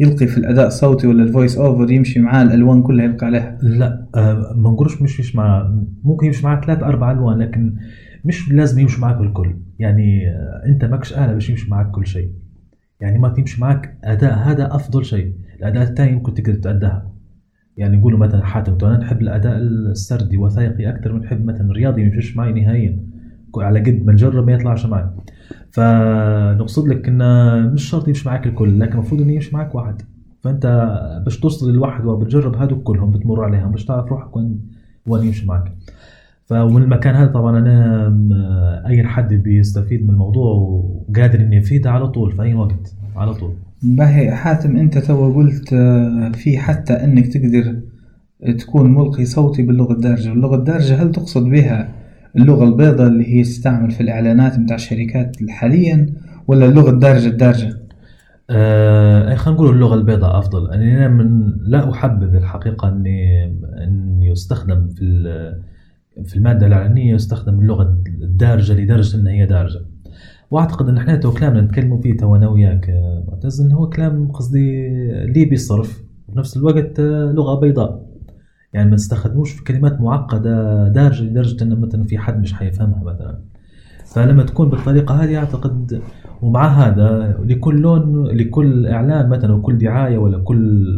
[0.00, 3.58] يلقي في الأداء الصوتي ولا ال voice over يمشي معاه الألوان كلها يلقى عليها.
[3.62, 5.72] لا آه، ما نقولش مش يمشي مع
[6.04, 7.76] ممكن يمشي معك ثلاث أربع ألوان لكن
[8.24, 9.56] مش لازم يمشي معك الكل.
[9.78, 12.30] يعني آه، أنت ماكش آلة باش يمشي معك كل شيء.
[13.00, 15.32] يعني ما تمشي معك أداء هذا أفضل شيء.
[15.58, 17.12] الأداء الثاني ممكن تقدر تأداها.
[17.78, 22.08] يعني يقولوا مثلا حاتم أنا نحب الأداء السردي وثائقي أكثر من نحب مثلا الرياضي ما
[22.08, 22.98] يمشيش معي نهائيا.
[23.56, 25.04] على قد ما نجرب ما يطلعش معي
[25.70, 30.02] فنقصد لك إنه مش شرط يمشي معك الكل لكن المفروض إنه يمشي معك واحد.
[30.40, 30.66] فأنت
[31.24, 34.60] باش توصل للواحد وبتجرب هذول كلهم بتمر عليهم باش تعرف روحك وين
[35.06, 35.72] وين يمشي معك
[36.46, 42.32] فمن المكان هذا طبعا أنا أي حد بيستفيد من الموضوع وقادر اني افيده على طول
[42.32, 43.52] في أي وقت على طول.
[43.82, 47.80] باهي حاتم انت تو قلت آه، في حتى انك تقدر
[48.58, 50.30] تكون ملقي صوتي باللغة الدارجة.
[50.30, 51.88] واللغة الدارجة هل تقصد بها
[52.36, 56.06] اللغة البيضاء اللي هي تستعمل في الإعلانات متاع الشركات حاليا
[56.46, 57.78] ولا اللغة الدارجة الدارجة؟
[58.50, 60.70] آه خلينا نقول اللغة البيضاء أفضل.
[60.70, 63.44] أنا من لا أحبذ الحقيقة أني
[63.84, 65.04] أن يستخدم في
[66.24, 69.80] في المادة الإعلانية يستخدم اللغة الدارجة لدرجة أن هي دارجة.
[70.50, 74.32] وأعتقد أن إحنا تو كلامنا نتكلموا فيه تو أنا وياك آه، معتز أن هو كلام
[74.32, 74.88] قصدي
[75.24, 78.08] ليبي الصرف وفي نفس الوقت آه، لغة بيضاء.
[78.72, 83.38] يعني ما نستخدموش في كلمات معقدة دارجة لدرجة أن مثلا في حد مش حيفهمها مثلا.
[84.06, 86.02] فلما تكون بالطريقة هذه أعتقد
[86.42, 90.96] ومع هذا لكل لون لكل إعلان مثلا وكل دعاية ولا كل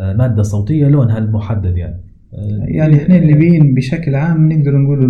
[0.00, 2.00] آه، مادة صوتية لونها المحدد يعني.
[2.34, 5.04] آه، يعني إحنا الليبيين بشكل عام نقدر نقول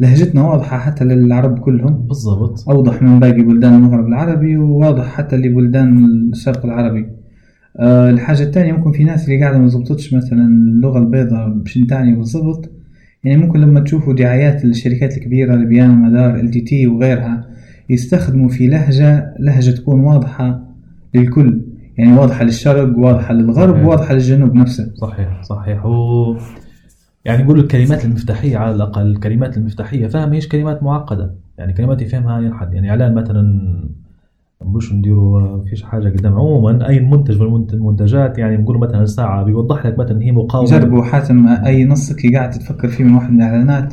[0.00, 2.06] لهجتنا واضحة حتى للعرب كلهم.
[2.06, 2.68] بالضبط.
[2.68, 7.06] أوضح من باقي بلدان المغرب العربي وواضح حتى لبلدان الشرق العربي.
[7.78, 12.14] أه الحاجة الثانية ممكن في ناس اللي قاعدة ما زبطتش مثلا اللغة البيضاء بش تعني
[12.16, 12.70] بالضبط.
[13.24, 17.46] يعني ممكن لما تشوفوا دعايات الشركات الكبيرة ليبيانا مدار LTT وغيرها
[17.90, 20.60] يستخدموا في لهجة لهجة تكون واضحة
[21.14, 21.62] للكل.
[21.98, 23.86] يعني واضحة للشرق واضحة للغرب صحيح.
[23.86, 24.94] واضحة للجنوب نفسه.
[24.94, 25.86] صحيح صحيح.
[25.86, 26.36] و
[27.26, 31.34] يعني يقولوا الكلمات المفتاحية على الأقل الكلمات المفتاحية فهم هيش كلمات معقدة.
[31.58, 32.74] يعني كلمات يفهمها أي حد.
[32.74, 33.42] يعني إعلان مثلا
[34.62, 36.32] مش نديروا فيش حاجة قدام.
[36.34, 40.70] عموما أي منتج من المنت- المنتجات يعني نقول مثلا ساعة بيوضح لك مثلا هي مقاومة.
[40.70, 43.92] جربوا حاتم أي نص كي قاعد تفكر فيه من واحد من الإعلانات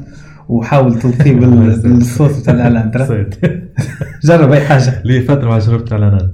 [0.49, 2.91] وحاول تلقيه بال- بالصوت بتاع الإعلان.
[2.91, 3.29] ترى.
[4.23, 5.01] جرب أي حاجة.
[5.05, 6.31] لي فترة ما شربت إعلانات.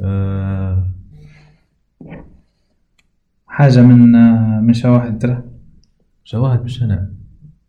[0.00, 0.86] آه،
[3.46, 4.12] حاجة من
[4.66, 5.42] من شواهد ترى.
[6.30, 7.10] شواهد مش أنا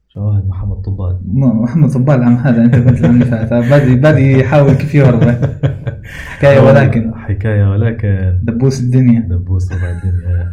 [0.07, 1.19] شواهد محمد طبال.
[1.33, 5.23] محمد طبال العام هذا أنت كنت العام اللي فات بادي بادي يحاول كيف يهرب
[6.27, 7.13] حكاية ولكن.
[7.15, 8.39] حكاية ولكن.
[8.43, 9.19] دبوس الدنيا.
[9.19, 10.51] دبوس ربع الدنيا.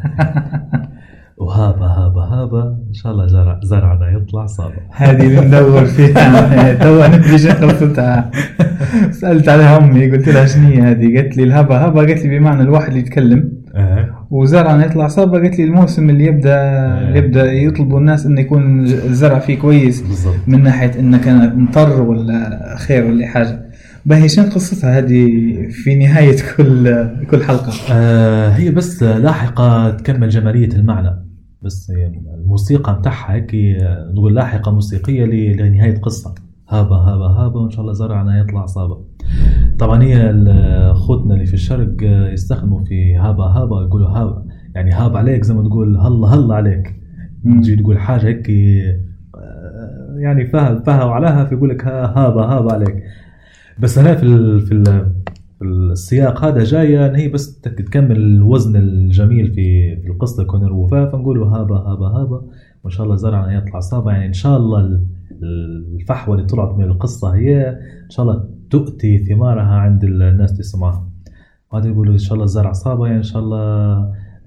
[1.43, 2.79] وهابا هابا هابا.
[2.89, 6.75] إن شاء الله زرع زرعنا يطلع صابع هذه اللي ندور فيها.
[6.75, 8.31] تو شنو قلتها
[9.11, 12.63] سألت عليها أمي قلت لها شنو هي هذه؟ قالت لي الهبة هبة قالت لي بمعنى
[12.63, 13.53] الواحد اللي يتكلم.
[14.33, 14.35] آه.
[14.35, 16.55] وزرعنا يطلع صابة قالت لي الموسم اللي يبدا
[17.09, 20.35] اللي يبدأ يطلبوا الناس إنه يكون الزرع فيه كويس بالضبط.
[20.47, 23.67] من ناحية إنه كان مطر ولا خير ولا حاجة.
[24.07, 25.27] باهي شنو قصتها؟ هذه
[25.71, 27.73] في نهاية كل كل حلقة.
[27.93, 31.11] آه هي بس لاحقة تكمل جمالية المعنى.
[31.63, 31.93] بس
[32.45, 36.35] الموسيقى متاعها هيك آه، نقول لاحقة موسيقية ل- لنهاية قصة.
[36.69, 38.99] هابا هابا هابا وإن شاء الله زرعنا يطلع صابا
[39.79, 44.45] طبعا هي ال- خوتنا اللي في الشرق آه، يستخدموا في هابا هابا يقولوا هابا.
[44.75, 47.01] يعني هاب عليك زي ما تقول هلا هلا عليك.
[47.45, 53.03] تجي تقول حاجة هيك آه، يعني فها فها وعلاها فيقول لك ها- هابا هابا عليك.
[53.79, 54.85] بس هنا في ال في ال
[55.59, 60.65] في السياق هذا جاية ان هي بس تك- تكمل الوزن الجميل في في القصة يكون
[60.65, 62.43] الوفاء فنقولوا هابا هابا هابا.
[62.87, 65.07] وان شاء الله زرعنا يطلع صابع يعني إن شاء الله ال-
[66.01, 67.69] الفحوى اللي طلعت من القصة هي
[68.05, 71.09] إن شاء الله تؤتي ثمارها عند الناس اللي سمعها
[71.73, 73.67] وهذا يقولوا إن شاء الله زرع صابع يعني إن شاء الله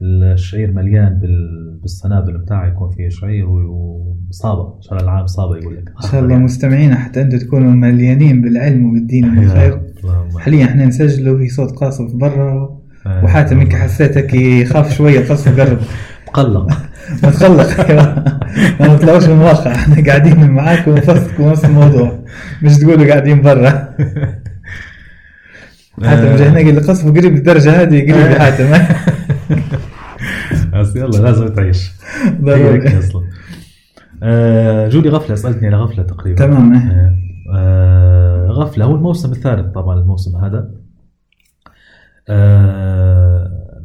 [0.01, 5.89] الشعير مليان بال- بالسنابل بتاعه يكون فيه شعير وصابه شهر العام صابه يقول لك.
[6.03, 9.81] إن شاء الله مستمعينا حتى أنتم تكونوا مليانين بالعلم وبالدين والخير.
[10.37, 12.79] حاليا إحنا نسجلوا في صوت قاصف برا.
[13.05, 13.23] آه.
[13.23, 15.77] وحاتم انك حسيتك يخاف شوية قصف قرب.
[16.27, 16.67] تقلق
[17.23, 17.89] ما تقلق
[18.79, 22.19] ما تطلعوش من الواقع إحنا قاعدين معاكم ونفسكم نفس الموضوع.
[22.61, 23.69] مش تقولوا قاعدين برا.
[26.03, 28.71] حاتم جاي هنا قال قصف قريب الدرجة هذه قريب يا حاتم.
[30.73, 31.91] بس يلا لازم تعيش
[32.41, 32.99] ضروري.
[32.99, 33.21] أصلا.
[34.23, 36.45] آه، جولي غفلة سألتني على غفلة تقريبا.
[36.45, 36.73] تمام،.
[36.73, 37.15] آه،
[37.55, 40.69] آه، غفلة هو الموسم الثالث طبعا الموسم هذا.
[42.29, 43.28] آه،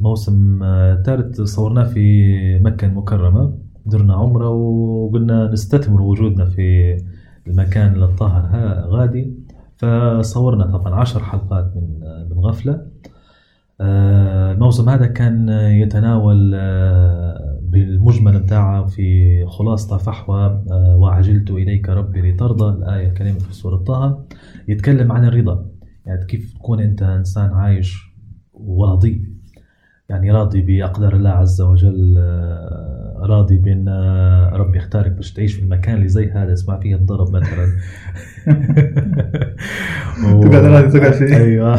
[0.00, 3.58] موسم آه، ثالث صورناه في مكة المكرمة.
[3.86, 6.96] درنا عمرة وقلنا نستثمر وجودنا في
[7.46, 8.46] المكان الطاهر
[8.88, 9.34] غادي.
[9.76, 12.86] فصورنا طبعا عشر حلقات من من غفلة.
[13.80, 22.32] آه، الموسم هذا كان يتناول آه، بالمجمل بتاعه في خلاصة فحوى آه، وعجلت إليك ربي
[22.32, 22.78] لترضى.
[22.78, 24.24] الآية الكريمة في سورة طه
[24.68, 25.66] يتكلم عن الرضا.
[26.06, 28.14] يعني كيف تكون أنت إنسان عايش
[28.52, 29.33] وراضي.
[30.08, 35.62] يعني راضي بأقدار الله عز وجل آه، راضي بأن آه، ربي اختارك باش تعيش في
[35.62, 36.52] المكان اللي زي هذا.
[36.52, 37.66] اسمع فيه الضرب مثلا.
[40.42, 41.36] تقعد راضي تقعد فيه.
[41.36, 41.76] أيوه.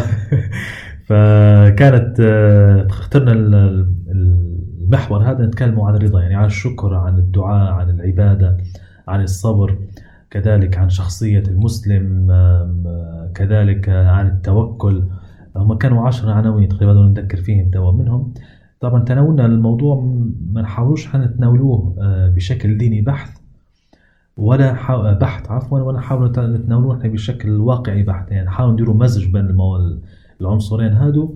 [1.07, 7.89] فكانت آه، اخترنا ال- المحور هذا نتكلموا عن الرضا يعني عن الشكر عن الدعاء عن
[7.89, 8.57] العبادة
[9.07, 9.77] عن الصبر
[10.31, 15.03] كذلك عن شخصية المسلم آه، كذلك آه، عن التوكل.
[15.55, 18.33] هم كانوا عشر عناوين تقريبا نذكر فيهم توا منهم.
[18.79, 19.95] طبعا تناولنا الموضوع
[20.53, 23.37] ما نحاولوش نتناولوه آه، بشكل ديني بحث
[24.37, 28.31] ولا حا- بحث عفوا ولا نحاول نت- نتناولوه إحنا بشكل واقعي بحت.
[28.31, 29.57] يعني نحاول نديروا مزج بين.
[30.41, 31.35] العنصرين هادو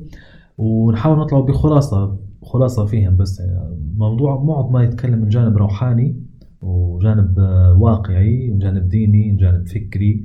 [0.58, 3.39] ونحاول نطلع بخلاصة خلاصة فيهم بس.
[3.39, 6.15] يعني موضوع معظم ما يتكلم من جانب روحاني
[6.62, 10.23] وجانب آه، واقعي وجانب ديني وجانب فكري.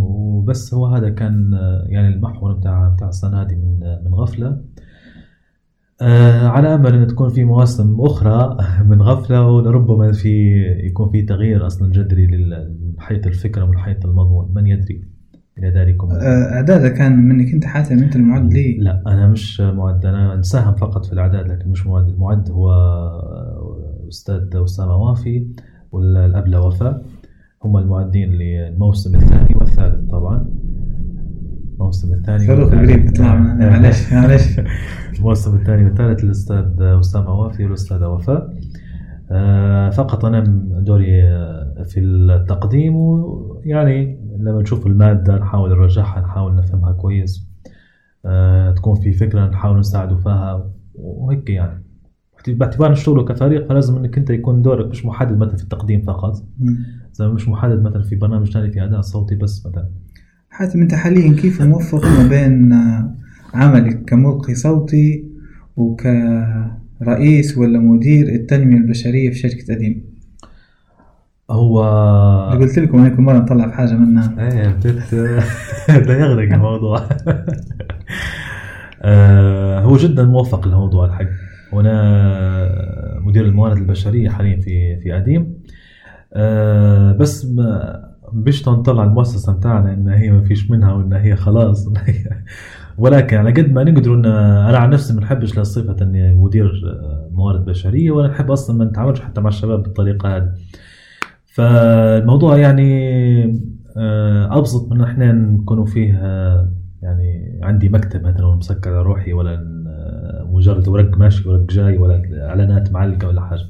[0.00, 4.60] وبس هو هذا كان آه، يعني المحور بتاع بتاع السنة هذه من آه، من غفلة.
[6.02, 8.56] آه، على أمل أن تكون في مواسم أخرى
[8.90, 10.52] من غفلة ولربما في
[10.86, 14.52] يكون في تغيير أصلا جذري لل- من حيث الفكرة ومن حيث المضمون.
[14.54, 15.04] من يدري؟
[15.58, 16.10] إلى ذلكم.
[16.10, 20.06] آه، اعدادك كان منك انت حاتم أنت المعد لي؟ لا أنا مش معد.
[20.06, 22.08] أنا نساهم فقط في الأعداد لكن مش معد.
[22.08, 22.70] المعد هو
[24.08, 25.46] أستاذ أسامة وافي
[25.92, 27.02] والابله وفاء
[27.64, 30.46] هم المعدين للموسم الثاني والثالث طبعا.
[31.74, 32.90] الموسم الثاني فاروق والثالث.
[32.90, 33.70] قريب معنا.
[33.70, 34.60] معلش معلش.
[35.18, 38.54] الموسم الثاني والثالث الأستاذ أسامة وافي والأستاذة وفاء.
[39.30, 40.40] آه، فقط أنا
[40.80, 47.48] دوري آه، في التقديم ويعني لما نشوف المادة نحاول نرجعها نحاول نفهمها كويس.
[48.24, 51.84] آه، تكون في فكرة نحاول نساعده فيها وهيك يعني.
[52.48, 56.42] باعتبار نشتغلوا كفريق فلازم إنك أنت يكون دورك مش محدد مثلا في التقديم فقط.
[57.28, 59.88] مش محدد مثلا في برنامج ثاني في اداء صوتي بس مثلا.
[60.50, 62.72] حاتم أنت حاليا كيف موفق ما بين
[63.54, 65.24] عملك كملقي صوتي
[65.76, 70.04] وكرئيس ولا مدير التنمية البشرية في شركة أديم؟
[71.50, 71.82] هو
[72.60, 74.52] قلت لكم أنا كل مرة نطلع في حاجة منها.
[74.52, 75.14] إيه بديت
[75.88, 77.08] بدأ يغرق الموضوع.
[79.02, 81.26] آه، هو جدا موفق الموضوع الحق
[81.72, 85.54] وأنا مدير الموارد البشرية حاليا في في أديم.
[86.34, 91.88] آه، بس ما بيش نطلع المؤسسة بتاعنا إن هي ما فيش منها وإن هي خلاص.
[91.88, 91.94] إن
[92.98, 97.30] ولكن على قد ما نقدر إن أنا عن نفسي ما نحبش لصفه إني مدير آه،
[97.32, 100.52] موارد بشرية ولا نحب أصلا ما نتعاملش حتى مع الشباب بالطريقة هذه.
[101.46, 103.62] فالموضوع يعني
[103.96, 109.80] آه، أبسط من إحنا نكونوا فيه آه، يعني عندي مكتب مثلا مسكر على روحي ولا
[110.50, 113.62] مجرد ورق ماشي ورق جاي ولا إعلانات معلقة ولا حاجة.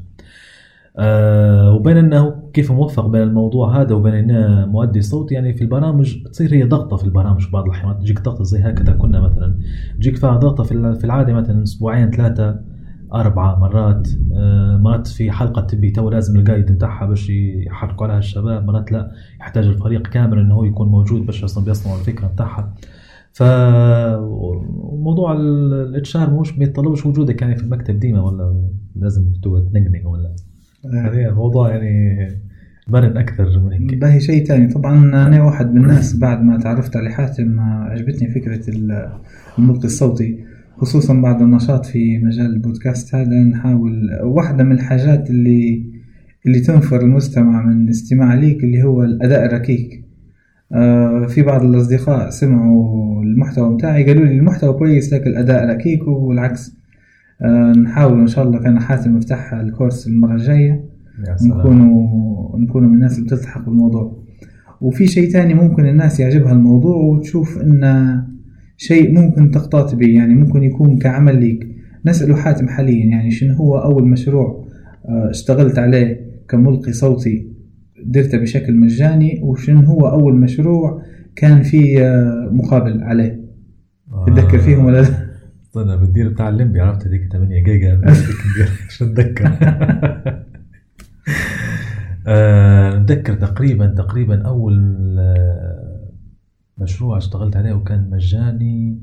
[0.96, 6.22] آه، وبين أنه كيف موفق بين الموضوع هذا وبين أنه مؤدي صوتي يعني في البرامج
[6.24, 7.98] تصير هي ضغطة في البرامج بعض الأحيان.
[7.98, 9.59] تجيك ضغطة زي هكذا كنا مثلا.
[9.98, 12.61] تجيك فيها ضغطة في في العادة مثلا أسبوعين ثلاثة
[13.14, 14.09] أربعة مرات.
[14.33, 17.31] آه، مرات في حلقة تبي تو لازم ال guide بتاعها باش
[17.66, 19.11] يحركوا عليها الشباب مرات لا.
[19.40, 22.74] يحتاج الفريق كامل إنه هو يكون موجود باش أصلا بيصنعوا الفكرة بتاعها.
[23.33, 23.42] ف
[24.92, 30.35] موضوع ال HR مش بيطلبش وجودك يعني في المكتب ديما ولا لازم تنقنق ولا؟
[30.95, 32.29] هذا موضوع يعني
[32.88, 33.95] مرن أكثر من هيك.
[34.01, 34.69] باهي شيء تاني.
[34.69, 39.09] طبعا أنا واحد من الناس بعد ما تعرفت على حاتم عجبتني فكرة ال-
[39.59, 40.38] الملقي الصوتي
[40.77, 45.85] خصوصا بعد النشاط في مجال البودكاست هذا نحاول واحدة من الحاجات اللي
[46.47, 50.05] اللي تنفر المستمع من الاستماع ليك اللي هو الأداء الركيك.
[50.73, 56.80] آه، في بعض الأصدقاء سمعوا المحتوى بتاعي قالوا لي المحتوى كويس لكن الأداء ركيك والعكس.
[57.83, 60.85] نحاول إن شاء الله كان حاتم يفتح الكورس المرة الجاية.
[61.42, 64.22] نكونوا نكونوا من الناس اللي بتلتحق بالموضوع.
[64.81, 68.24] وفي شيء تاني ممكن الناس يعجبها الموضوع وتشوف انه
[68.76, 71.66] شيء ممكن تقتات به يعني ممكن يكون كعمل ليك.
[72.07, 74.66] نسأله حاتم حاليا يعني شنو هو أول مشروع
[75.09, 77.46] آه، اشتغلت عليه كملقي صوتي
[78.05, 81.03] درته بشكل مجاني وشنو هو أول مشروع
[81.37, 83.40] كان في آه، مقابل عليه؟
[84.26, 85.30] تتذكر فيهم ولا لا؟
[85.70, 88.00] استنى بتدير بتاع الليمبي عرفت هذيك 8 جيجا؟
[89.02, 89.50] اتذكر
[92.26, 96.12] آه، نتذكر تقريبا تقريبا أول آه،
[96.78, 99.02] مشروع اشتغلت عليه وكان مجاني.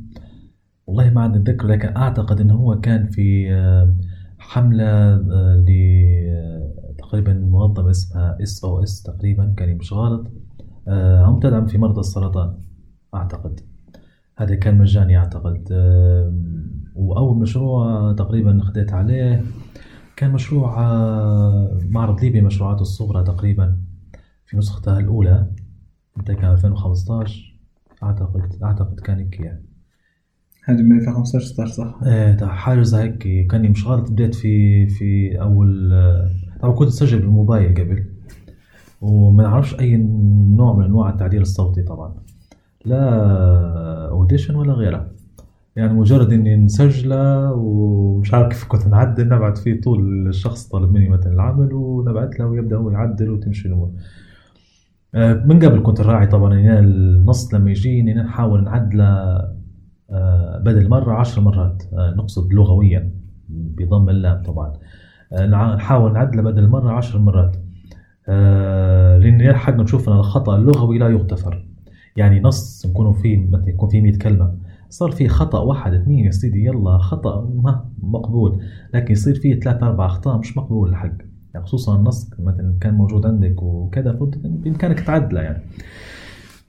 [0.88, 3.96] والله ما عندي اتذكر لكن أعتقد إنه هو كان في آه،
[4.40, 5.68] حملة آه، ل
[6.98, 10.28] تقريبا منظمة اسمها إس أو إس تقريبا كان مش غلط.
[10.88, 12.58] عم تدعم في مرضى السرطان
[13.16, 13.60] أعتقد.
[14.38, 15.68] هذا كان مجاني أعتقد.
[16.96, 19.44] وأول مشروع تقريبا خديت عليه
[20.16, 23.78] كان مشروع آه، معرض ليبيا المشروعات الصغرى تقريبا
[24.46, 25.52] في نسختها الأولى.
[26.20, 27.60] انت كان؟ 2015
[28.04, 29.66] أعتقد أعتقد كان هيك يعني.
[30.66, 33.48] هذا من 2015 16 صح؟ إيه حاجة زي هيك.
[33.48, 36.30] كاني مش غلط بديت في في أول آه،
[36.62, 38.06] طبعا كنت اسجل بالموبايل قبل.
[39.02, 39.98] وما نعرفش أي
[40.58, 42.16] نوع من أنواع التعديل الصوتي طبعا.
[42.88, 45.08] لا اوديشن ولا غيره
[45.76, 51.10] يعني مجرد إني نسجله ومش عارف كيف كنت نعدل نبعت فيه طول الشخص طالب مني
[51.10, 53.92] مثلا العمل ونبعت له ويبدأ هو يعدل وتمشي الأمور.
[55.16, 59.06] آه، من قبل كنت الراعي طبعا ان النص لما يجيني إن نحاول نعدله
[60.12, 63.12] آه، بدل مرة عشر مرات آه، نقصد لغويا
[63.50, 64.74] بضم اللام طبعا.
[65.34, 67.58] آه، نحاول نعدله بدل مرة عشر مرات.
[68.30, 71.67] آه، لأن يلحق نشوف أن الخطأ اللغوي لا يغتفر.
[72.18, 74.54] يعني نص نكونوا فيه مثلا يكون فيه 100 كلمة.
[74.90, 78.60] صار فيه خطأ واحد اثنين يا سيدي يلا خطأ ما مقبول.
[78.94, 81.14] لكن يصير فيه ثلاثة أربع أخطاء مش مقبول الحق.
[81.54, 84.12] يعني خصوصا النص مثلا كان موجود عندك وكذا
[84.44, 85.64] بإمكانك تعدله يعني.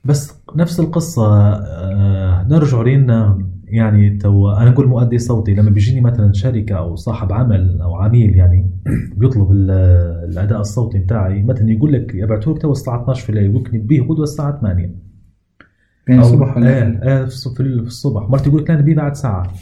[0.05, 5.53] بس نفس القصة آه، نرجع لنا يعني تو أنا نقول مؤدي صوتي.
[5.55, 8.69] لما بيجيني مثلا شركة أو صاحب عمل أو عميل يعني
[9.17, 9.71] بيطلب ال-
[10.31, 14.01] الأداء الصوتي بتاعي مثلا يقول لك لك تو الساعة 12 في الليل يقول لك نبيه
[14.01, 15.08] غدوة الساعة 8
[16.17, 18.75] الصبح ولا إيه الليل؟ إيه في الص- في ال- في الصبح مرات يقول لك لا
[18.77, 19.53] نبيه بعد ساعة.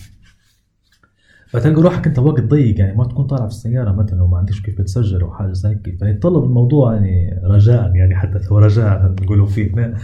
[1.47, 4.81] فتلقى روحك أنت وقت ضيق يعني ما تكون طالع في السيارة مثلا وما عندكش كيف
[4.81, 9.95] تسجل أو حاجة زي هيك فيتطلب الموضوع يعني رجاء يعني حتى لو رجاء نقولوا فيه.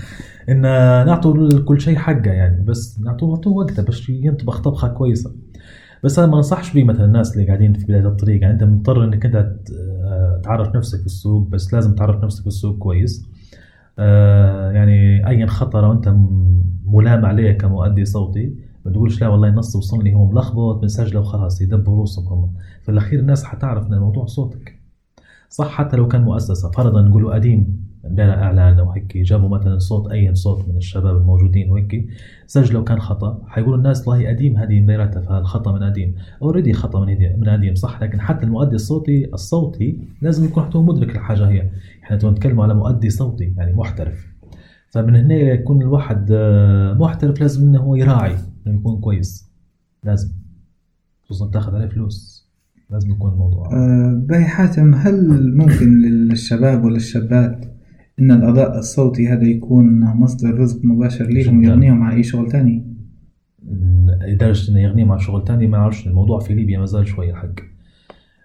[0.49, 0.61] إن
[1.05, 5.35] نعطوا كل شيء حقه يعني بس نعطوه نعطوه وقته باش ينطبخ طبخة كويسة.
[6.03, 8.53] بس أنا ما أنصحش بيه مثلا الناس اللي قاعدين في بداية الطريق يعني.
[8.53, 12.77] أنت مضطر إنك أنت ت- تعرف نفسك في السوق بس لازم تعرف نفسك في السوق
[12.77, 13.25] كويس.
[13.25, 13.42] آه،
[14.73, 16.15] يعني أي خطر وانت
[16.85, 21.97] ملام عليه كمؤدي صوتي ما تقولش لا والله النص وصلني هو ملخبط بنسجله وخلاص يدبروا
[21.97, 22.53] روسهم هم
[22.83, 24.79] في الأخير الناس حتعرف إن الموضوع صوتك.
[25.49, 27.83] صح حتى لو كان مؤسسة فرضا نقولوا قديم.
[28.05, 32.09] امبارح إعلان أو هيك جابوا مثلا صوت اي صوت من الشباب الموجودين وهيك.
[32.47, 33.41] سجلوا كان خطأ.
[33.47, 36.15] حيقولوا الناس والله قديم هذه مبيراتها فالخطأ من قديم.
[36.41, 40.77] اوريدي خطأ من قديم من قديم صح؟ لكن حتى المؤدي الصوتي الصوتي لازم يكون حتى
[40.77, 41.69] مدرك الحاجة هي.
[42.03, 44.33] إحنا نتكلم على مؤدي صوتي يعني محترف.
[44.89, 48.35] فمن هنا يكون الواحد آه، محترف لازم إنه هو يراعي
[48.67, 49.49] إنه يكون كويس.
[50.03, 50.31] لازم.
[51.23, 52.49] خصوصا تاخذ عليه فلوس.
[52.89, 53.73] لازم يكون الموضوع.
[53.73, 57.72] آه، باي حاتم هل ممكن للشباب ولا الشابات
[58.19, 61.63] إن الأداء الصوتي هذا يكون مصدر رزق مباشر ليهم.
[61.63, 62.83] يغنيهم عن أي شغل تاني؟
[64.27, 67.53] لدرجة إنه يغنيهم عن شغل تاني ما أعرفش الموضوع في ليبيا ما زال شوي الحق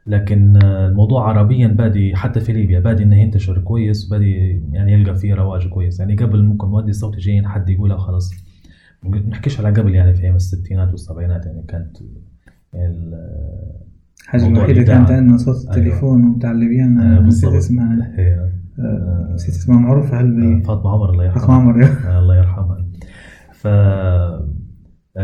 [0.07, 5.35] لكن الموضوع عربيا بادي حتى في ليبيا بادي إنه ينتشر كويس بادي يعني يلقى فيه
[5.35, 8.31] رواج كويس يعني قبل ممكن مؤدي صوتي جايين حد يقولها خلاص
[9.03, 11.97] ما نحكيش على قبل يعني في أيام الستينات والسبعينات يعني كانت
[12.75, 13.29] ال-
[14.25, 14.99] الحاجة موضوع الوحيدة الإذاعة.
[15.07, 15.71] كانت عندنا صوت أيوة.
[15.77, 17.53] التليفون وبتاع الليبيان آه، نسيت.
[17.53, 18.15] اسمها
[19.35, 21.41] نسيت اسمها معروفة هل آه، بي فاطمة عمر الله يرحمها.
[21.41, 21.85] فاطمة عمر.
[21.85, 22.85] آه، الله يرحمها.
[23.53, 23.69] ف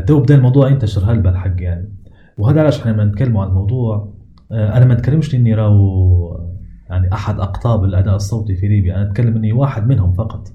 [0.06, 1.92] تو بدا الموضوع ينتشر هلبا الحق يعني.
[2.38, 4.14] وهذا علاش إحنا لما نتكلموا عن الموضوع.
[4.52, 6.40] آه، أنا ما اتكلمش إني راهو
[6.90, 8.96] يعني أحد أقطاب الأداء الصوتي في ليبيا.
[8.96, 10.48] أنا أتكلم إني واحد منهم فقط.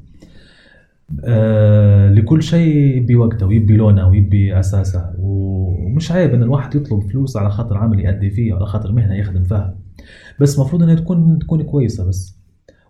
[1.26, 5.14] آه لكل شيء يبي وقته ويبي لونه ويبي أساسه.
[5.20, 9.44] ومش عيب إن الواحد يطلب فلوس على خاطر عمل يأدي فيه على خاطر مهنة يخدم
[9.44, 9.76] فيها.
[10.40, 12.39] بس المفروض إنها تكون تكون كويسة بس.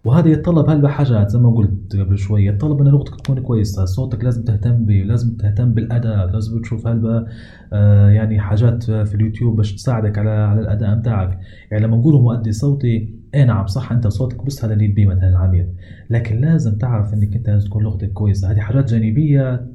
[0.06, 3.86] وهذا يتطلب هلبة حاجات زي ما قلت قبل شوي يتطلب ان لغتك تكون كويسة.
[3.86, 6.32] صوتك لازم تهتم به لازم تهتم بالأداء.
[6.32, 7.26] لازم تشوف هلبة
[7.74, 11.40] آه يعني حاجات في اليوتيوب باش تساعدك على على الأداء بتاعك
[11.72, 15.30] يعني لما نقول مؤدي صوتي اي نعم صح أنت صوتك بس هذا اللي يبيه مثلا
[15.30, 15.68] العميل.
[16.10, 18.52] لكن لازم تعرف إنك أنت لازم تكون لغتك كويسة.
[18.52, 19.66] هذه حاجات جانبية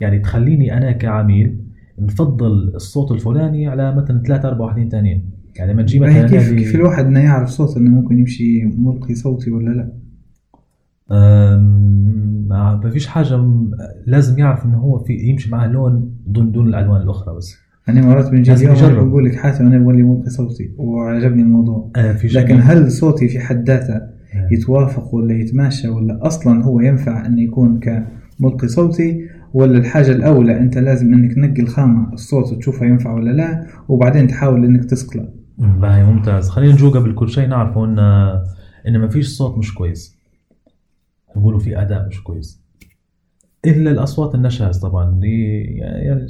[0.00, 1.60] يعني تخليني أنا كعميل
[1.98, 6.42] نفضل الصوت الفلاني على مثلا ثلاثة أربعة واحدين ثانيين يعني لما تجي هي مثلا كيف
[6.48, 9.92] نادي- كيف الواحد إنه يعرف صوت إنه ممكن يمشي ملقي صوتي ولا لا
[12.50, 13.70] ما فيش حاجة م-
[14.06, 17.56] لازم يعرف إنه هو في يمشي معاه لون دون دون الألوان الأخرى بس
[17.88, 18.52] يعني مرات بنجي
[18.92, 19.10] اليوم.
[19.10, 23.40] بقول لك حاتم أنا بولي ملقي صوتي وعجبني الموضوع آه في لكن هل صوتي في
[23.40, 24.48] حد ذاته آه.
[24.52, 29.20] يتوافق ولا يتماشى ولا أصلا هو ينفع إنه يكون كملقي صوتي
[29.54, 34.64] ولا الحاجة الأولى أنت لازم إنك تنقي الخامة الصوت وتشوفها ينفع ولا لا وبعدين تحاول
[34.64, 35.28] إنك تسقله
[35.58, 36.48] باهي ممتاز.
[36.50, 37.48] خلينا نجو قبل كل شيء.
[37.48, 37.98] نعرفه إن
[38.88, 40.16] إن ما فيش صوت مش كويس.
[41.36, 42.60] نقولوا في أداء مش كويس.
[43.64, 45.08] إلا الأصوات النشاز طبعا.
[45.10, 46.26] اللي يعني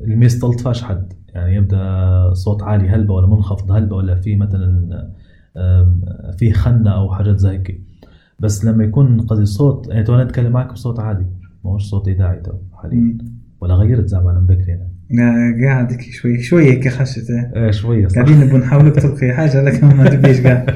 [0.00, 1.12] اللي ما يستلطفهاش حد.
[1.28, 5.10] يعني يبدأ صوت عالي هلبة ولا منخفض هلبة ولا في مثلا
[6.38, 7.80] في خنة أو حاجات زي هيك
[8.40, 11.26] بس لما يكون قصدي صوت يعني تو أنا أتكلم معك بصوت عادي.
[11.64, 13.18] ما هوش صوت إذاعي تو حاليا.
[13.60, 14.89] ولا غيرت زعما أنا بكري أنا آه،
[15.64, 17.52] قاعد هيك شوي شوي هيك خشت إيه.
[17.54, 18.14] آه، شوية صح.
[18.14, 20.70] قاعدين نبغى نحاولك تلقي حاجة لكن ما تبيش قاعد.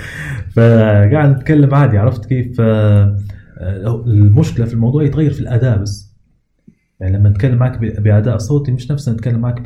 [0.56, 3.16] فقاعد نتكلم عادي عرفت كيف؟ آه،
[3.58, 6.10] آه، المشكلة في الموضوع يتغير في الأداء بس.
[7.00, 9.62] يعني لما نتكلم معك بأداء صوتي مش نفس نتكلم معك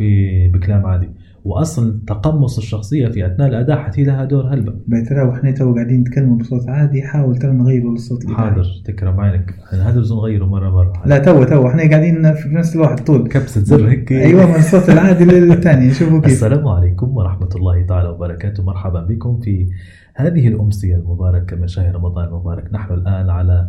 [0.52, 1.08] بكلام عادي.
[1.44, 4.74] واصلا تقمص الشخصية في أثناء الأداء حتي لها دور هلبة.
[5.08, 9.54] ترى وإحنا تو قاعدين نتكلم بصوت عادي حاول ترى نغيره للصوت حاضر تكرم عينك.
[9.66, 11.02] إحنا هذا لازم نغيره مرة مرة.
[11.06, 13.28] لا تو تو إحنا قاعدين في نفس الوقت طول.
[13.28, 14.12] كبسة زر هيك.
[14.12, 15.90] أيوه من الصوت العادي للثاني.
[15.98, 16.32] شوفوا كيف.
[16.32, 18.62] السلام عليكم ورحمة الله تعالى وبركاته.
[18.62, 19.68] مرحبا بكم في
[20.14, 22.72] هذه الأمسية المباركة من شهر رمضان المبارك.
[22.72, 23.68] نحن الآن على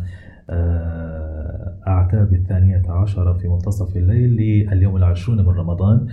[0.50, 6.08] آه، أعتاب الثانية عشرة في منتصف الليل لليوم العشرون من رمضان.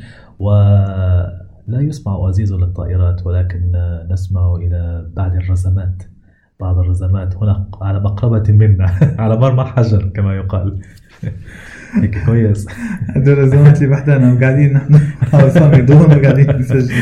[1.68, 3.72] ولا يسمع أزيز للطائرات ولكن
[4.10, 6.02] نسمع إلى بعض الرزمات.
[6.60, 8.86] بعض الرزمات هنا على مقربة منا
[9.22, 10.78] على مرمى حجر كما يقال.
[12.02, 12.66] هيك كويس.
[13.16, 14.94] الزمات اللي بحدانا وقاعدين نحن.
[15.36, 16.94] عصام يدون وقاعدين نسجل.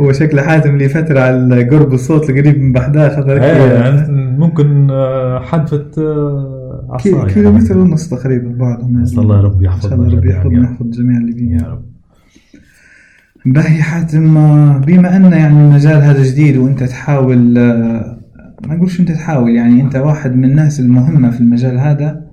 [0.00, 2.78] هو شكله حاتم لي فترة على قرب الصوت القريب من
[3.10, 7.24] خذ إيه هيك يعني ممكن آه، حدفة آه، عصاية.
[7.26, 11.30] كيلومتر ونص تقريبا نسأل الله ربي إن شاء الله يحفظنا ربي يحفظنا يحفظ الجميع اللي
[11.32, 11.36] رب.
[11.36, 11.62] بينا.
[11.62, 11.99] يا رب.
[13.46, 14.34] باهي حاتم
[14.78, 18.18] بما أن يعني المجال هذا جديد وأنت تحاول آه،
[18.66, 22.24] ما نقولش أنت تحاول يعني أنت واحد من الناس المهمة في المجال هذا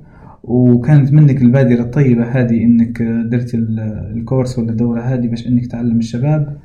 [0.44, 5.66] وكانت منك البادرة الطيبة هذه إنك آه، درت ال- الكورس ولا الدورة هذه باش إنك
[5.66, 6.58] تعلم الشباب.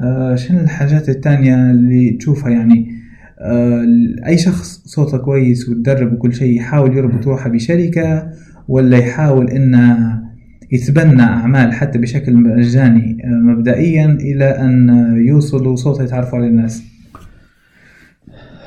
[0.00, 3.02] آه، شنو الحاجات التانية اللي تشوفها؟ يعني
[4.26, 8.28] أي شخص صوته كويس وتدرب وكل شيء يحاول يربط روحه بشركة
[8.68, 10.22] ولا يحاول إنه
[10.72, 14.88] يتبنى أعمال حتى بشكل مجاني آه، مبدئيا إلى أن
[15.28, 16.82] يوصلوا صوته يتعرفوا على الناس.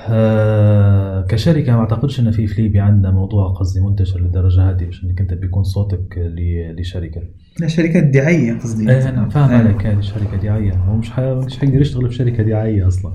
[0.10, 5.10] آه، كشركة ما أعتقدش إن في في ليبيا عندنا موضوع قصدي منتشر للدرجة هذه عشان
[5.10, 6.34] إنك أنت بيكون صوتك
[6.78, 7.22] لشركة.
[7.60, 8.92] لا شركات دعاية قصدي.
[8.92, 9.58] إيه أنا فاهم آه.
[9.58, 13.14] عليك هذه شركة دعاية هو مش مش حيقدر يشتغل في شركة دعاية أصلا.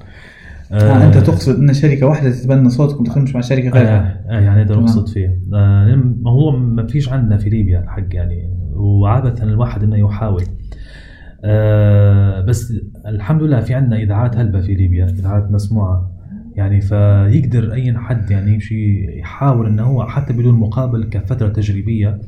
[0.73, 4.63] آه أنت تقصد أن شركة واحدة تتبنى صوتك وتخدمش مع شركة آه غيرها آه يعني
[4.63, 4.75] هذا.
[4.75, 5.41] المقصود فيه.
[5.55, 8.51] آه الموضوع ما فيش عندنا في ليبيا الحق يعني.
[8.75, 10.43] وعادة الواحد إنه يحاول.
[11.45, 12.73] آه بس
[13.07, 16.11] الحمد لله في عندنا إذاعات هلبة في ليبيا إذاعات مسموعة.
[16.57, 22.21] يعني فيقدر أي حد يعني يمشي يحاول إنه هو حتى بدون مقابل كفترة تجريبية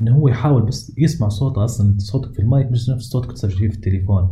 [0.00, 1.94] إنه هو يحاول بس يسمع صوته أصلا.
[1.98, 4.28] صوتك في المايك مش نفس صوتك تسجل في التليفون.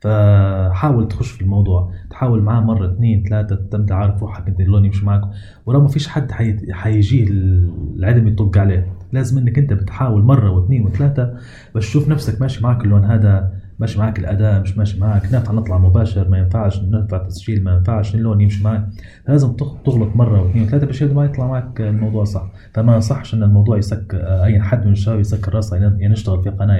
[0.00, 5.06] فحاول تخش في الموضوع تحاول معاه مرة اثنين ثلاثة تبدأ عارف روحك انت اللون يمشي
[5.06, 5.20] معك
[5.66, 6.72] ولو ما فيش حد حي...
[6.72, 8.86] حيجيه العلم يطق عليه.
[9.12, 11.34] لازم إنك أنت بتحاول مرة واثنين وثلاثة
[11.74, 15.78] بس تشوف نفسك ماشي معك اللون هذا ماشي معك الأداء مش ماشي معك نافع نطلع
[15.78, 16.82] مباشر ما ينفعش.
[16.82, 18.14] نرفع تسجيل ما ينفعش.
[18.14, 18.86] اللون يمشي معك
[19.28, 22.46] لازم تغ- تغلط مرة واثنين وثلاثة باش ما يطلع معك الموضوع صح.
[22.74, 26.76] فما صحش إن الموضوع يسك أي حد من الشباب يسكر راسه يعني نشتغل في قناه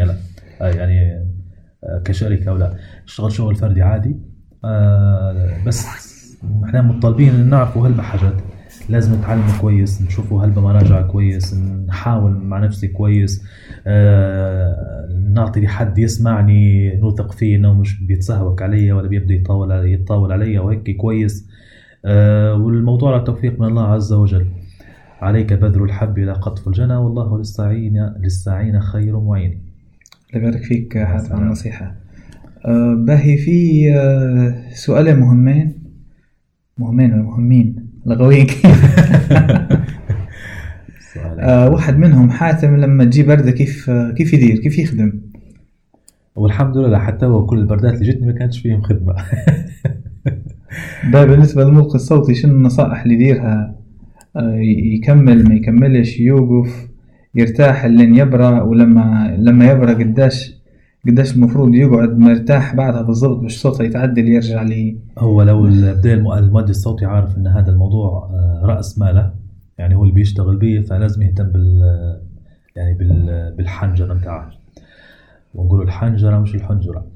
[0.60, 1.24] يعني
[2.04, 2.76] كشركة ولا
[3.06, 4.16] اشتغل شغل فردي عادي.
[4.64, 5.86] آه، بس
[6.64, 8.34] إحنا مطالبين إن نعرفوا هالحاجات
[8.88, 11.54] لازم نتعلم كويس نشوفوا هل بمراجع كويس
[11.88, 13.44] نحاول مع نفسي كويس.
[13.86, 20.32] آه، نعطي لحد يسمعني نوثق فيه إنه مش بيتسهوك علي ولا بيبدأ يطاول علي يتطاول
[20.32, 21.48] علي وهيك كويس.
[22.04, 24.46] آه، والموضوع على توفيق من الله عز وجل.
[25.20, 29.67] عليك بذل الحب إلى قطف الجنى والله للساعين للساعين خير معين.
[30.34, 31.94] الله يبارك فيك حاتم على النصيحة.
[32.64, 35.74] آه، باهي في آه، سؤالين مهمين.
[36.78, 38.46] مهمين ولا مهمين؟ لغويين
[41.38, 45.20] آه، واحد منهم حاتم لما تجي بردة كيف آه، كيف يدير؟ كيف يخدم؟
[46.36, 49.14] والحمد لله حتى هو كل البردات اللي جتني ما كانش فيهم خدمة.
[51.12, 53.74] ده بالنسبة للملقي الصوتي شنو النصائح اللي يديرها؟
[54.94, 56.87] يكمل ما يكملش يوقف؟
[57.34, 60.58] يرتاح لين يبرى ولما لما يبرى قداش
[61.06, 64.98] قداش المفروض يقعد مرتاح بعدها بالضبط باش صوته يتعدل يرجع لي.
[65.18, 69.32] هو لو الم- المؤدي الصوتي عارف إن هذا الموضوع آه، رأس ماله
[69.78, 71.80] يعني هو اللي بيشتغل بيه فلازم يهتم بال
[72.76, 74.50] يعني بال بالحنجرة بتاعه
[75.54, 77.06] ونقول الحنجرة مش الحنجرة.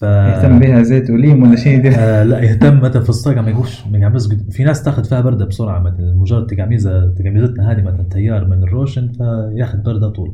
[0.00, 3.50] ف يهتم بها زيت وليمون ولا شيء يدير آه لا يهتم مثلا في الصقع ما
[3.50, 8.02] يقولش ما يعملش في ناس تاخذ فيها برده بسرعة مثلا مجرد تقعميزه تقعميزتنا هذه مثلا
[8.10, 10.32] تيار من الروشن فياخذ برده طول.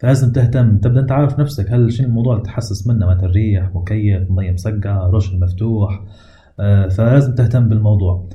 [0.00, 0.78] فلازم تهتم.
[0.78, 5.10] تبدأ أنت عارف نفسك هل شنو الموضوع اللي تحسس منه؟ مثلا ريح مكيف مية مسقعة
[5.10, 6.02] روشن مفتوح.
[6.60, 8.28] آه فلازم تهتم بالموضوع.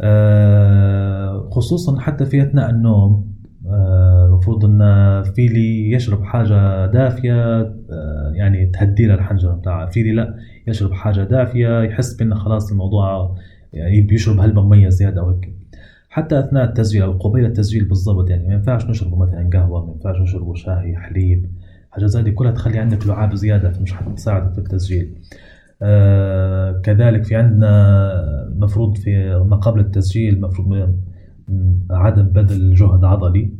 [0.00, 3.31] آه خصوصا حتى في أثناء النوم
[3.66, 4.78] المفروض إن
[5.22, 9.86] في اللي يشرب حاجة دافية آه، يعني تهدي له الحنجرة بتاعه.
[9.90, 10.34] في اللي لا
[10.66, 13.36] يشرب حاجة دافية يحس بإن خلاص الموضوع
[13.72, 15.52] يعني بيشرب هلبة مية زيادة أو هيك.
[16.10, 20.16] حتى أثناء التسجيل أو قبيل التسجيل بالضبط يعني ما ينفعش نشرب مثلا قهوة ما ينفعش
[20.20, 21.46] نشرب شاي حليب
[21.90, 25.14] حاجات زي دي كلها تخلي عندك لعاب زيادة فمش حتساعدك في التسجيل.
[25.82, 30.94] آه كذلك في عندنا مفروض في ما قبل التسجيل مفروض
[31.90, 33.50] عدم بذل جهد عضلي.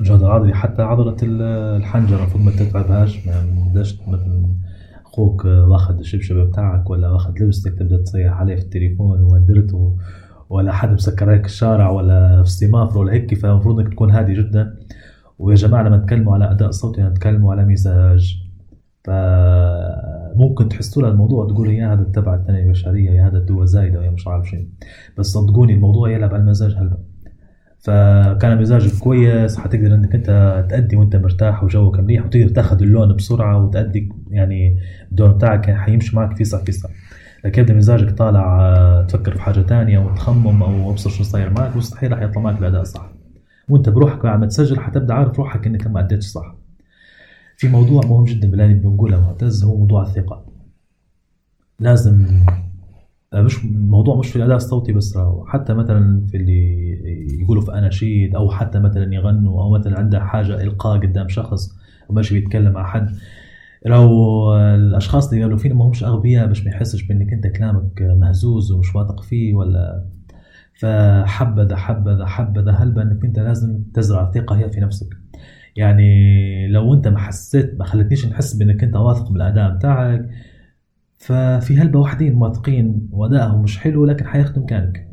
[0.00, 1.42] الجهد العضلي حتى عضلة ال-
[1.80, 3.32] الحنجرة المفروض ما تتعبهاش ما
[3.70, 4.42] بداش مثلا
[5.06, 9.96] أخوك واخد الشبشب بتاعك ولا واخد لبستك تبدأ تصيح عليه في التليفون ودرته
[10.50, 14.76] ولا حد مسكر عليك الشارع ولا في السمافر ولا هيك فالمفروض إنك تكون هادي جدا.
[15.38, 18.42] ويا جماعة لما نتكلموا على أداء صوتي نتكلموا على مزاج.
[19.04, 24.10] فممكن تحسوا له الموضوع تقولوا يا هذا تبع التنمية البشرية يا هذا الدواء زايدة يا
[24.10, 24.68] مش عارف شيء
[25.18, 26.98] بس صدقوني الموضوع يلعب على المزاج هلبا.
[27.78, 33.64] فكان مزاجك كويس حتقدر إنك أنت تأدي وأنت مرتاح وجوك منيح وتقدر تأخذ اللون بسرعة
[33.64, 34.78] وتأدي يعني
[35.12, 36.88] الدور بتاعك حيمشي معك فيسع فيسع
[37.44, 41.76] لكن يبدأ مزاجك طالع آه، تفكر في حاجة تانية وتخمم أو أبصر شو صاير معك
[41.76, 43.12] مستحيل راح يطلع معك الأداء صح
[43.68, 46.61] وأنت بروحك ما تسجل حتبدأ عارف روحك إنك ما أديتش صح.
[47.62, 50.44] في موضوع مهم جدا بالله بنقوله معتز هو موضوع الثقة.
[51.80, 52.26] لازم
[53.32, 55.46] آه، مش موضوع مش في الأداء الصوتي بس راهو.
[55.46, 56.92] حتى مثلا في اللي
[57.40, 61.68] يقولوا في اناشيد أو حتى مثلا يغنوا أو مثلا عنده حاجة إلقاء قدام شخص
[62.08, 63.10] وماشي بيتكلم مع حد.
[63.86, 68.72] لو الأشخاص اللي قالوا فينا ما همش أغبياء باش ما يحسش بإنك أنت كلامك مهزوز
[68.72, 70.04] ومش واثق فيه ولا؟
[70.74, 75.08] فحبذا حبذا حبذا هلبا إنك أنت لازم تزرع الثقة هي في نفسك.
[75.76, 80.28] يعني لو انت ما حسيت ما خلتنيش نحس بانك انت واثق بالأداء بتاعك
[81.18, 85.08] ففي هلبة واحدين واثقين وأدائهم مش حلو لكن حياخدوا مكانك.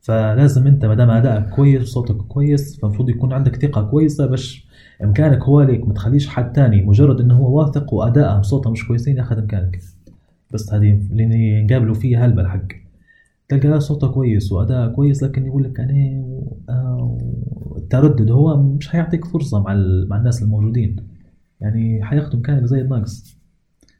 [0.00, 4.66] فلازم انت ما دام ادائك كويس وصوتك كويس فالمفروض يكون عندك ثقة كويسة باش
[5.04, 9.16] إمكانك هو ليك ما تخليش حد تاني مجرد إنه هو واثق وادائه وصوته مش كويسين
[9.16, 9.78] ياخذ مكانك.
[10.50, 12.83] بس هذه اللي نقابلوا فيها هلبة الحق.
[13.48, 16.24] تلقى صوته كويس واداءه كويس لكن يقول لك أنا
[17.76, 19.74] التردد هو مش حيعطيك فرصة مع
[20.10, 20.96] مع الناس الموجودين.
[21.60, 23.38] يعني حياخدوا مكانك زي الناقص.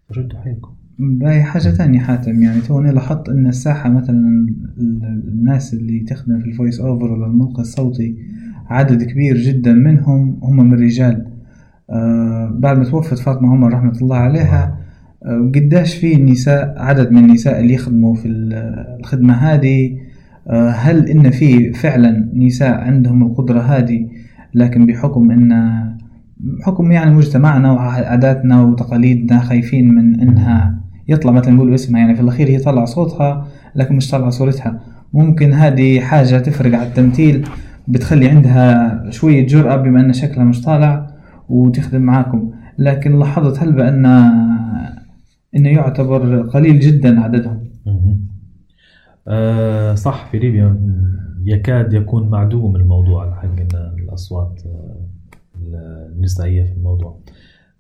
[0.09, 2.43] فشدوا حيلكم باهي حاجة تانية حاتم.
[2.43, 4.47] يعني توني لاحظت أن الساحة مثلا
[4.79, 8.17] ال- الناس اللي تخدم في ال voice over ولا الملقى الصوتي
[8.67, 11.27] عدد كبير جدا منهم هم من الرجال
[11.91, 14.84] آه بعد ما توفت فاطمة عمر رحمة الله عليها آه
[15.55, 18.55] قداش في نساء عدد من النساء اللي يخدموا في ال-
[19.01, 19.97] الخدمة هذه
[20.51, 24.09] آه هل إن في فعلا نساء عندهم القدرة هذه؟
[24.55, 25.83] لكن بحكم إن
[26.61, 32.49] بحكم يعني مجتمعنا وعاداتنا وتقاليدنا خايفين من إنها يطلع مثلا نقول اسمها يعني في الأخير
[32.49, 33.47] هي طلع صوتها
[33.77, 34.81] لكن مش طلع صورتها.
[35.15, 37.45] ممكن هذه حاجة تفرق على التمثيل
[37.89, 41.07] بتخلي عندها شوية جرأة بما إن شكلها مش طالع
[41.49, 42.51] وتخدم معاكم.
[42.79, 44.07] لكن لاحظت هل بأن
[45.57, 47.65] إنه يعتبر قليل جدا عددهم.
[49.29, 50.81] آه صح في ليبيا
[51.45, 57.21] يكاد يكون معدوم الموضوع حق إن الأصوات آه، النسائية في الموضوع.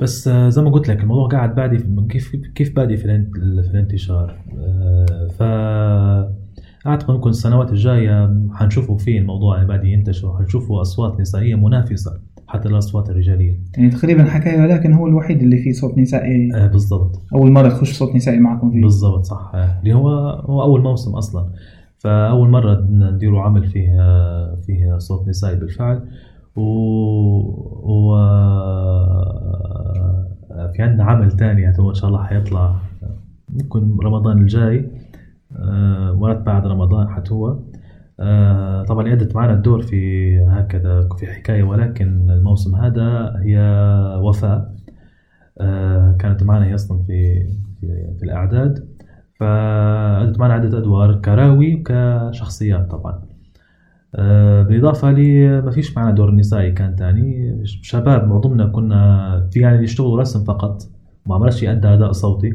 [0.01, 3.05] بس آه زي ما قلت لك الموضوع قاعد بادي كيف كيف بادي في
[3.71, 5.43] الانتشار؟ آه ف
[6.87, 9.57] أعتقد ممكن السنوات الجاية حنشوفوا فيه الموضوع.
[9.57, 13.59] يعني بادي ينتشر حنشوفوا أصوات نسائية منافسة حتى الأصوات الرجالية.
[13.77, 16.55] يعني تقريبا حكاية ولكن هو الوحيد اللي فيه صوت نسائي.
[16.55, 17.23] آه بالضبط.
[17.35, 18.83] أول مرة تخش صوت نسائي معكم فيه.
[18.83, 19.53] بالضبط صح.
[19.55, 21.47] اللي هو هو أول موسم أصلا.
[21.99, 23.97] فأول مرة نديروا عمل فيه
[24.67, 26.01] فيه صوت نسائي بالفعل.
[26.57, 26.61] و,
[27.83, 28.17] و...
[30.73, 31.71] في عندنا عمل تاني.
[31.71, 32.75] هتو إن شاء الله حيطلع
[33.49, 34.79] ممكن رمضان الجاي.
[34.79, 34.94] آه،
[36.15, 37.65] مرات بعد رمضان حتوه
[38.21, 43.59] آه، طبعا أدت معنا الدور في هكذا في حكاية ولكن الموسم هذا هي
[44.23, 44.75] وفاء.
[45.61, 47.47] آه، كانت معنا هي أصلا في
[47.81, 48.89] في, في الإعداد.
[49.41, 53.23] فأدت معنا عدة أدوار كراوي وكشخصيات طبعا.
[54.15, 57.61] آه، بالإضافة لي ما فيش معنا دور نسائي كان تاني.
[57.65, 60.83] شباب معظمنا كنا في يعني اللي يشتغلوا رسم فقط.
[61.27, 62.53] ما عملش أدى أداء صوتي.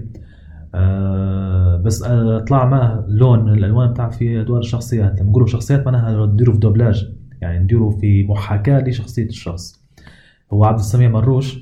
[0.75, 5.19] آه، بس آه، طلع معه لون الألوان بتاع في أدوار الشخصيات.
[5.21, 7.09] لما نقولوا شخصيات معناها نديروا في دوبلاج.
[7.41, 9.79] يعني نديروا في محاكاة لشخصية الشخص.
[10.53, 11.59] هو عبد السميع مروش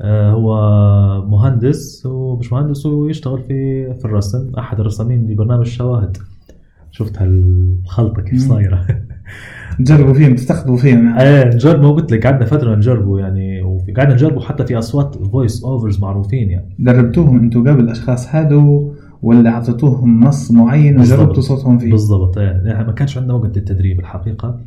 [0.00, 4.52] آه، هو مهندس ومش مهندس ويشتغل في في الرسم.
[4.58, 6.16] أحد الرسامين لبرنامج شواهد.
[6.90, 8.86] شفت هالخلطة كيف صايرة؟
[9.78, 11.22] تجربوا فيهم تستخدموا فيهم يعني.
[11.22, 13.55] إيه نجرب ما قلت لك قعدنا فترة نجربه يعني
[13.92, 16.74] قعدنا نجربه حتى في أصوات voice overs معروفين يعني.
[16.78, 21.42] دربتوهم أنتم قبل الأشخاص هادو ولا اعطيتوهم نص معين وجربتوا.
[21.42, 22.62] صوتهم فيه؟ بالضبط إيه.
[22.64, 24.60] يعني ما كانش عندنا وقت للتدريب الحقيقة.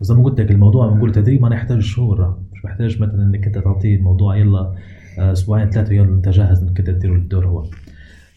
[0.00, 2.36] وزي ما قلت لك الموضوع نقول تدريب ما يحتاج شهور.
[2.52, 4.72] مش محتاج مثلا إنك أنت تعطيه الموضوع يلا
[5.18, 7.64] آه، أسبوعين ثلاثة يلا أنت جاهز إنك أنت تدير الدور هو.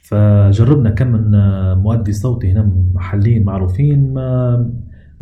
[0.02, 4.72] فجربنا كم من آه، مؤدي صوتي هنا محليين معروفين ما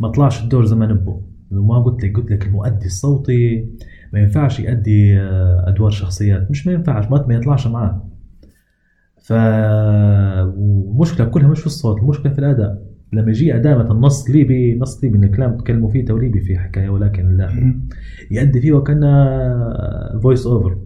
[0.00, 1.20] ما طلعش الدور زي ما نبغوا
[1.52, 3.68] وما قلت لك قلت لك المؤدي الصوتي
[4.12, 6.50] ما ينفعش يؤدي آه، أدوار شخصيات.
[6.50, 8.08] مش ما ينفعش ما يطلعش معاه.
[9.22, 9.32] ف
[10.56, 12.82] والمشكلة كلها مش في الصوت المشكلة في الأداء.
[13.12, 16.88] لما يجي مثلا نص ليبي نص ليبي إن كلام تكلموا فيه تو ليبي في حكاية
[16.88, 17.74] ولكن الداخل
[18.30, 19.26] يأدي فيه وكأنه
[20.22, 20.78] voice over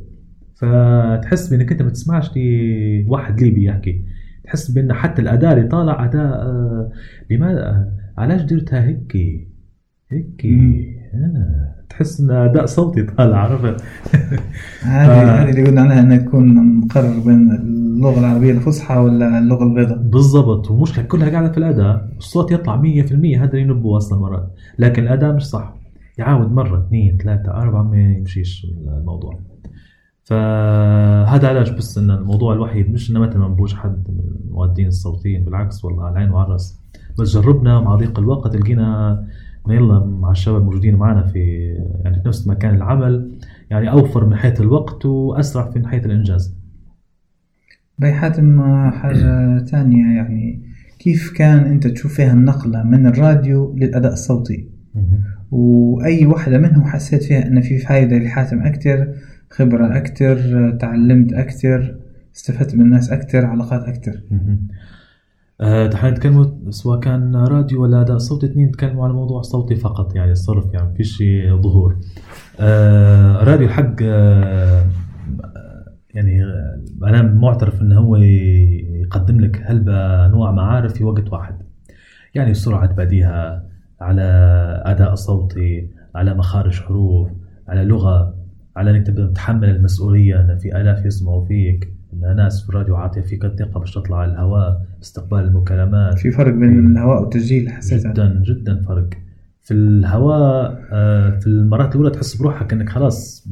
[0.54, 4.04] فتحس بإنك أنت ما تسمعش لي واحد ليبي يحكي.
[4.44, 6.90] تحس بإن حتى الأداء اللي طالع أداء آه،
[7.30, 9.16] لماذا؟ علاش درتها هيك؟
[10.12, 10.46] هيك
[11.14, 13.84] آه، تحس إن أداء صوتي طالع عرفت؟
[14.82, 15.42] هذه آه.
[15.42, 19.98] هذه اللي قلنا عنها انها تكون مقرر بين اللغة العربية الفصحى ولا اللغة البيضاء.
[19.98, 22.82] بالضبط والمشكلة كلها قاعدة في الأداء الصوت يطلع 100%
[23.12, 24.54] هذا اللي ينبوه أصلا مرات.
[24.78, 25.74] لكن الأداء مش صح.
[26.18, 29.38] يعاود مرة اثنين ثلاثة أربعة ما يمشيش الموضوع.
[30.24, 35.44] فهذا علاج بس إن الموضوع الوحيد مش إنه مثلا ما نبوش حد من المؤدين الصوتيين
[35.44, 36.80] بالعكس والله على العين وعلى الراس
[37.18, 39.26] بس جربنا مع ضيق الوقت لقينا
[39.70, 41.38] يلا مع الشباب الموجودين معنا في
[42.04, 43.38] يعني في نفس مكان العمل
[43.70, 46.54] يعني أوفر من حيث الوقت وأسرع في حيث الإنجاز.
[47.98, 50.62] باي حاتم حاجة ثانية يعني
[50.98, 54.68] كيف كان أنت تشوف فيها النقلة من الراديو للأداء الصوتي؟
[55.50, 59.14] وأي واحدة منهم حسيت فيها أن في فايدة لحاتم أكثر
[59.50, 61.96] خبرة أكثر تعلمت أكثر
[62.36, 64.20] استفدت من الناس أكثر علاقات أكثر
[65.60, 65.72] مهم.
[65.72, 70.32] آه، نتكلموا سواء كان راديو ولا أداء صوتي اثنين نتكلموا على موضوع صوتي فقط يعني
[70.32, 71.96] الصرف يعني فيش شي ظهور
[72.60, 74.84] آه، راديو الحق آه،
[76.14, 81.54] يعني آه، أنا معترف إنه هو يقدم لك هلبة أنواع معارف في وقت واحد
[82.34, 83.62] يعني سرعة بديهة
[84.00, 84.22] على
[84.84, 87.30] أداء صوتي على مخارج حروف
[87.68, 88.34] على لغة
[88.76, 93.20] على إنك تبدأ تتحمل المسؤولية إن في آلاف يسمعوا فيك إن ناس في الراديو عاطية
[93.20, 96.18] فيك الثقة باش تطلع على الهواء استقبال المكالمات.
[96.18, 99.08] في فرق بين الهواء والتسجيل حسيتها جدا جدا فرق.
[99.62, 103.48] في الهواء آه، في المرات الأولى تحس بروحك إنك خلاص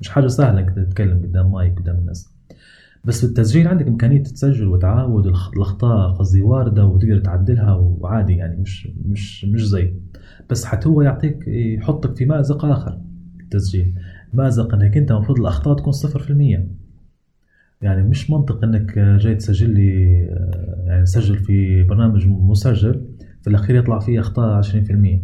[0.00, 2.34] مش حاجة سهلة إنك تتكلم قدام مايك قدام الناس.
[3.04, 8.88] بس في التسجيل عندك إمكانية تسجل وتعاود الأخطاء قصدي واردة وتقدر تعدلها وعادي يعني مش
[9.06, 9.94] مش مش زي.
[10.50, 12.98] بس حتى هو يعطيك يحطك في مأزق آخر.
[13.40, 13.94] التسجيل.
[14.32, 16.83] مأزق إنك أنت المفروض الأخطاء تكون 0%
[17.82, 20.12] يعني مش منطق إنك جاي تسجل لي
[20.86, 23.04] يعني تسجل في برنامج مسجل
[23.42, 25.20] في الأخير يطلع فيه أخطاء 20% يعني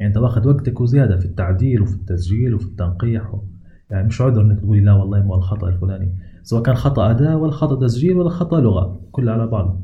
[0.00, 3.42] أنت واخد وقتك وزيادة في التعديل وفي التسجيل وفي التنقيح و...
[3.90, 6.12] يعني مش عذر إنك تقولي لا والله مو الخطأ الفلاني.
[6.42, 9.80] سواء كان خطأ اداء ولا خطأ تسجيل ولا خطأ لغة كله على بعضه.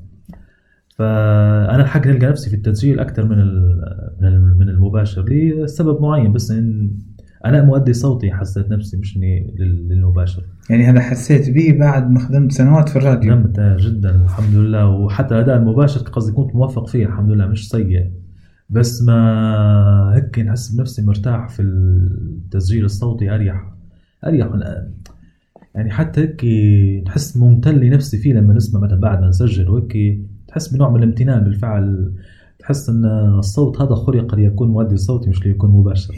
[0.89, 3.39] فأنا الحق نلقى نفسي في التسجيل أكثر من
[4.21, 6.91] من ال- من المباشر لسبب معين بس إن
[7.47, 10.43] أنا مؤدي صوتي حسيت نفسي مش إني لل- للمباشر.
[10.71, 13.35] يعني هذا حسيت به بعد ما خدمت سنوات في الراديو.
[13.35, 14.89] نمت آه، جدا الحمد لله.
[14.89, 18.11] وحتى الاداء المباشر قصدي كنت موفق فيه الحمد لله مش سيء.
[18.71, 23.65] بس ما هيك نحس بنفسي مرتاح في التسجيل الصوتي أريح
[24.27, 24.47] أريح.
[24.47, 24.61] من
[25.75, 26.45] يعني حتى هيك
[27.07, 31.45] نحس ممتن لنفسي فيه لما نسمع مثلا بعد ما نسجل وهيك تحس بنوع من الامتنان
[31.45, 32.13] بالفعل.
[32.59, 33.05] تحس إن
[33.39, 36.15] الصوت هذا خلق ليكون مؤدي صوتي مش ليكون مباشر.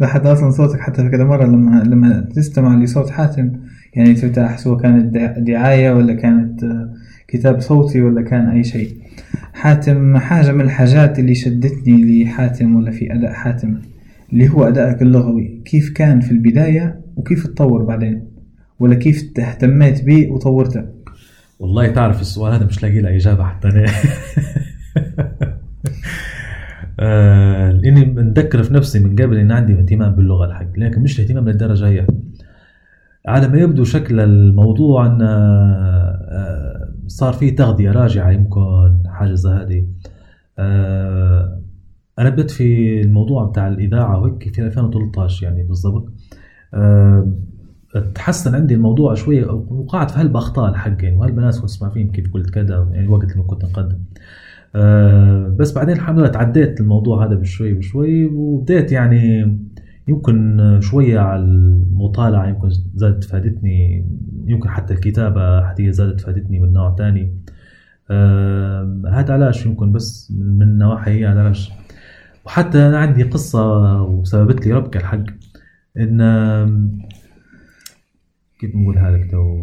[0.00, 3.52] لاحظ أصلا صوتك حتى في كذا مرة لما لما تستمع لصوت حاتم.
[3.94, 6.94] يعني ترتاح سواء كانت دع- دعاية ولا كانت آه،
[7.28, 8.96] كتاب صوتي ولا كان أي شيء.
[9.52, 13.78] حاتم حاجة من الحاجات اللي شدتني لحاتم ولا في أداء حاتم
[14.32, 15.62] اللي هو أدائك اللغوي.
[15.64, 18.24] كيف كان في البداية وكيف تطور بعدين؟
[18.80, 20.84] ولا كيف اهتميت به وطورته؟
[21.58, 23.86] والله تعرف السؤال هذا مش لاقي له إجابة حتى أنا.
[27.00, 31.48] آه، لاني متذكر في نفسي من قبل إن عندي اهتمام باللغة الحق لكن مش اهتمام
[31.48, 32.06] للدرجة هي.
[33.26, 39.86] على ما يبدو شكل الموضوع أن آه، صار فيه تغذية راجعة يمكن حاجة زي هذه.
[40.58, 41.60] آه،
[42.18, 46.12] أنا بدأت في الموضوع بتاع الإذاعة وهيك في 2013 يعني بالضبط.
[46.74, 47.32] آه،
[48.14, 52.50] تحسن عندي الموضوع شوية وقعت في هالباخطاء الحق يعني وهالبنات كنت اسمع فيهم كيف قلت
[52.50, 53.96] كذا يعني الوقت لما كنت نقدم.
[53.96, 54.39] آه،
[55.58, 59.42] بس بعدين الحمد لله تعديت الموضوع هذا بشوي بشوي وبديت يعني
[60.08, 64.06] يمكن شوية على المطالعة يمكن زادت فادتني
[64.46, 67.34] يمكن حتى الكتابة هي زادت فادتني من نوع تاني.
[68.10, 71.72] آه، هذا علاش يمكن بس من نواحي هي علاش.
[72.44, 75.24] وحتى أنا عندي قصة وسببت لي ربكة الحق
[75.96, 76.20] إن
[78.60, 79.62] كيف نقولها لك تو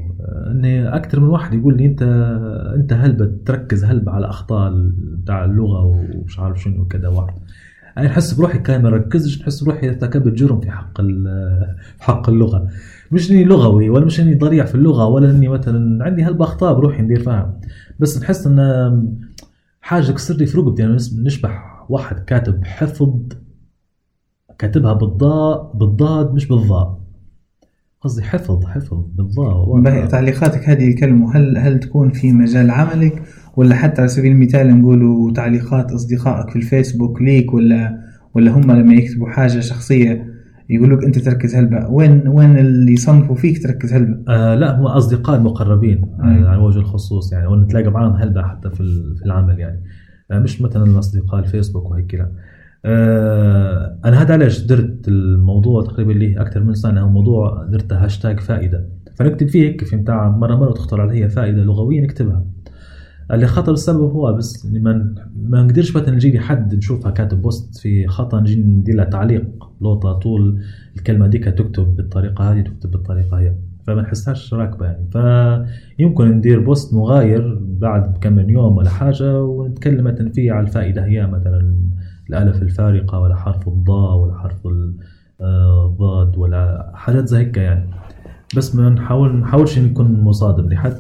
[0.52, 2.02] إني أكثر من واحد يقول لي انت
[2.76, 7.34] أنت هلبة تركز هلبة على أخطاء بتاع اللغة ومش عارف شنو وكذا واحد.
[7.98, 11.02] أنا احس بروحي كان ما ركزش نحس بروحي ارتكبت جرم في حق
[12.00, 12.68] حق اللغة.
[13.12, 16.74] مش إني لغوي ولا مش إني ضريع في اللغة ولا إني مثلا عندي هلبة أخطاء
[16.74, 17.60] بروحي ندير فيها.
[18.00, 19.18] بس نحس إن
[19.82, 23.20] حاجة كسر لي في رقبتي يعني نشبح واحد كاتب حفظ
[24.60, 27.07] كاتبها بالضاء بالضاد مش بالضاء.
[28.08, 33.24] قصدي حفظ حفظ بالضاء باهي تعليقاتك هذه الكلمة هل هل تكون في مجال عملك؟
[33.58, 38.00] ولا حتى على سبيل المثال نقولوا تعليقات أصدقائك في الفيسبوك ليك ولا
[38.36, 40.26] ولا هم لما يكتبوا حاجة شخصية
[40.70, 44.86] يقولوا لك أنت تركز هلبة وين وين اللي يصنفوا فيك تركز هلبة آه لا هم
[44.86, 46.30] أصدقاء مقربين أي.
[46.30, 48.84] يعني على وجه الخصوص يعني ونتلاقى معاهم هلبة حتى في
[49.26, 49.84] العمل يعني.
[50.32, 52.32] آه مش مثلا اصدقاء الفيسبوك وهيك لا.
[52.88, 58.40] آه أنا هذا علاش درت الموضوع تقريبا لي أكثر من سنة هو موضوع درت هاشتاج
[58.40, 58.88] فائدة.
[59.16, 62.46] فنكتب فيه هيك في متاع مرة مرة تخطر علي فائدة لغوية نكتبها.
[63.32, 68.08] اللي خطر السبب هو بس ما ما نقدرش مثلا نجي حد نشوفها كاتب post في
[68.08, 69.46] خطأ نجي ندير تعليق
[69.82, 70.62] لوطة طول
[70.98, 73.56] الكلمة ديك تكتب بالطريقة هذه تكتب بالطريقة هي.
[73.88, 75.08] فما نحسهاش راكبة يعني.
[75.98, 81.06] فيمكن ندير post مغاير بعد كم من يوم ولا حاجة ونتكلم مثلا فيه على الفائدة
[81.06, 81.76] هي مثلا
[82.30, 84.68] الالف الفارقة ولا حرف الضاء ولا حرف
[85.42, 87.90] الضاد ولا حاجات زي هيك يعني.
[88.56, 90.98] بس ما نحاول نحاولش نكون مصادم لحد.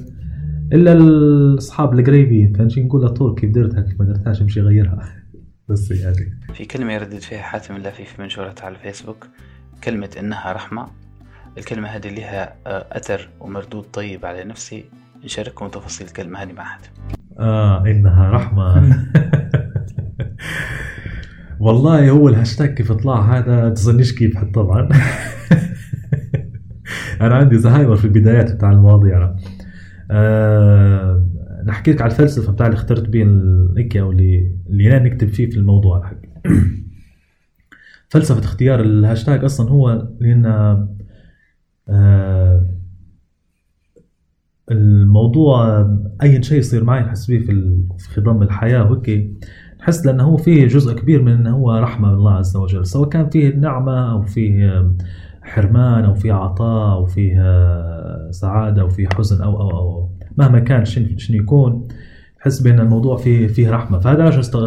[0.73, 4.99] إلا الأصحاب القريبين فنجي نقول؟ له طول كيف درتها كيف ما درتهاش نمشي غيرها
[5.69, 6.39] بس يعني.
[6.53, 9.27] في كلمة يردد فيها حاتم اللافي منشورته على الفيسبوك.
[9.83, 10.87] كلمة إنها رحمة.
[11.57, 14.85] الكلمة هذه لها آه، أثر ومردود طيب على نفسي.
[15.23, 16.89] نشارككم تفاصيل الكلمة هذه مع حاتم.
[17.39, 18.93] آه إنها رحمة.
[21.59, 24.89] والله هو الهاشتاج كيف طلع هذا تظنيش كيف حتى طبعا.
[27.21, 29.17] أنا عندي زهايمر في البدايات بتاع المواضيع.
[29.17, 29.35] أنا.
[30.11, 31.25] آه
[31.65, 35.57] نحكي لك على الفلسفة بتاع اللي اخترت بيه الهيك أو اللي أنا نكتب فيه في
[35.57, 35.97] الموضوع.
[35.97, 36.17] الحق
[38.09, 40.45] فلسفة اختيار الهاشتاج أصلا هو لأن
[41.89, 42.67] آه
[44.71, 45.87] الموضوع
[46.23, 48.91] أي شيء يصير معي نحس به في ال- في خضم الحياة.
[48.91, 49.31] وهيك
[49.87, 52.85] نحس لأنه هو فيه جزء كبير من إنه هو رحمة من الله عز وجل.
[52.85, 54.91] سواء كان فيه نعمة أو فيه
[55.41, 57.35] حرمان أو فيه عطاء أو فيه
[58.31, 61.87] سعادة أو فيه حزن أو أو أو مهما كان شن يكون
[62.41, 63.99] نحس بأن الموضوع فيه فيه رحمة.
[63.99, 64.59] فهذا عشان استغ...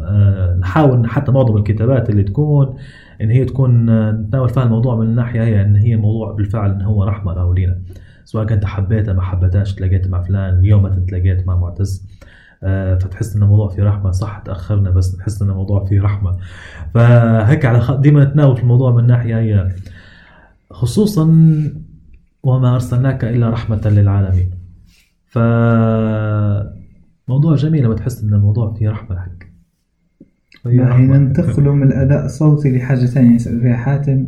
[0.00, 2.76] آه، نحاول حتى معظم الكتابات اللي تكون
[3.20, 6.82] إن هي تكون آه، نتناول فيها الموضوع من الناحيه هي إن هي موضوع بالفعل إن
[6.82, 7.78] هو رحمة له لينا.
[8.24, 12.11] سواء كنت حبيتها ما حبيتهاش تلاقيت مع فلان اليوم مثلا تلاقيت مع معتز.
[13.00, 14.10] فتحس إن الموضوع فيه رحمة.
[14.10, 16.36] صح تأخرنا بس تحس إن الموضوع فيه رحمة.
[16.94, 17.98] فهيك على.
[18.00, 19.68] ديما نتناول في الموضوع من الناحيه هي
[20.70, 21.24] خصوصا
[22.42, 24.50] وما أرسلناك إلا رحمة للعالمين.
[25.28, 25.38] ف
[27.28, 29.26] موضوع جميل لما تحس إن الموضوع فيه رحمة
[30.64, 31.16] باهي رحمة.
[31.16, 33.34] ننتقل من الأداء الصوتي لحاجة ثانية.
[33.34, 34.26] يسأل فيها حاتم.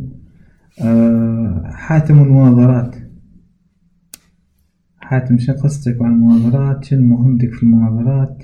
[0.81, 2.95] آه، حاتم المناظرات
[5.09, 8.43] حاتم شن قصتك عن المناظرات شن مهمتك في المناظرات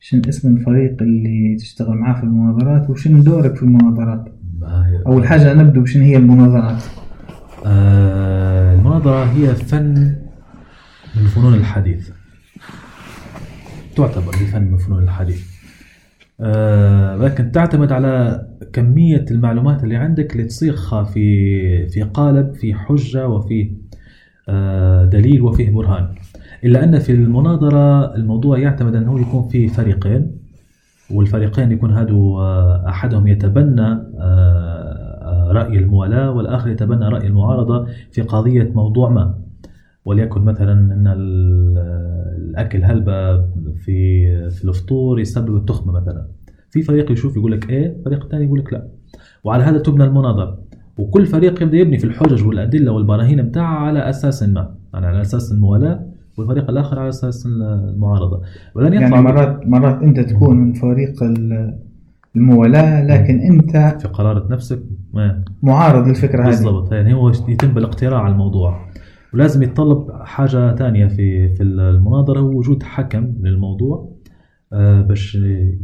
[0.00, 4.34] شن اسم الفريق اللي تشتغل معاه في المناظرات وشن دورك في المناظرات
[5.06, 6.82] أول حاجة نبدو بشن هي المناظرات
[7.66, 9.94] آه، المناظرة هي فن
[11.16, 12.10] من الفنون الحديث.
[13.96, 15.46] تعتبر هي فن من فنون الحديث.
[16.40, 23.28] آه، لكن تعتمد على كمية المعلومات اللي عندك اللي تصيغها في في قالب في حجة
[23.28, 23.70] وفي
[25.04, 26.08] دليل وفيه برهان.
[26.64, 30.32] إلا أن في المناظرة الموضوع يعتمد أنه يكون في فريقين
[31.14, 38.22] والفريقين يكون هادو آه، أحدهم يتبنى آه، آه، رأي الموالاة والآخر يتبنى رأي المعارضة في
[38.22, 39.34] قضية موضوع ما.
[40.04, 41.78] وليكن مثلا أن ال-
[42.50, 43.36] الأكل هلبة
[43.84, 46.26] في في الفطور يسبب التخمة مثلا.
[46.70, 48.88] في فريق يشوف يقول لك إيه فريق ثاني يقول لك لا.
[49.44, 50.58] وعلى هذا تبنى المناظرة.
[50.98, 55.52] وكل فريق يبدأ يبني في الحجج والأدلة والبراهين بتاعها على أساس ما؟ يعني على أساس
[55.52, 56.06] الموالاة
[56.38, 58.40] والفريق الآخر على أساس المعارضة.
[58.74, 61.78] ولن يطلع يعني مرات مرات أنت تكون من فريق ال-
[62.36, 64.82] الموالاة لكن أنت في قرارة نفسك
[65.14, 66.48] ما معارض للفكرة هذه.
[66.48, 66.92] بالضبط.
[66.92, 68.88] يعني هو يتم بالاقتراع على الموضوع.
[69.34, 74.08] ولازم يتطلب حاجة تانية في في المناظرة هو وجود حكم للموضوع.
[74.72, 75.34] باش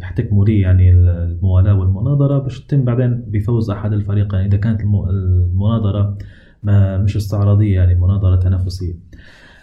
[0.01, 6.19] يحتكموا لي يعني الموالاة والمناظرة باش يتم بعدين بفوز أحد الفريقين إذا كانت الم- المناظرة
[6.63, 8.95] ما مش استعراضية يعني مناظرة تنافسية.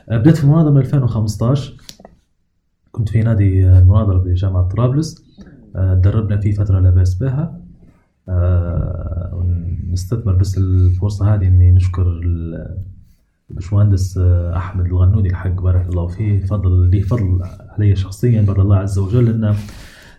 [0.10, 1.74] آه، بدأت في المناظرة من 2015
[2.92, 5.24] كنت في نادي آه، المناظرة بجامعة طرابلس.
[5.76, 7.60] آه، دربنا فيه فترة لا بأس بها.
[8.30, 9.46] آه،
[9.92, 12.78] نستثمر بس الفرصة هذه إني نشكر ال-
[13.52, 16.40] البشمهندس آه، أحمد الغنودي الحق بارك الله فيه.
[16.40, 17.42] فضل لي فضل
[17.78, 19.56] علي شخصيا بعد الله عز وجل إنه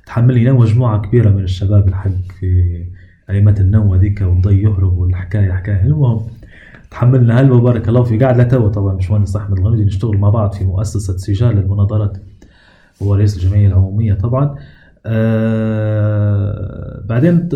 [0.06, 2.82] تحملني أنا مجموعة كبيرة من الشباب الحق في
[3.30, 6.20] أيامات النوة ذيك والضي يهرب والحكاية حكاية المهم
[6.90, 10.64] تحملنا هلبة بارك الله فيه قاعد لتو طبعا باشمهندس أحمد الغنودي نشتغل مع بعض في
[10.64, 12.16] مؤسسة سجال للمناظرات
[13.02, 14.54] هو رئيس الجمعية العمومية طبعا.
[15.06, 17.48] آه بعدين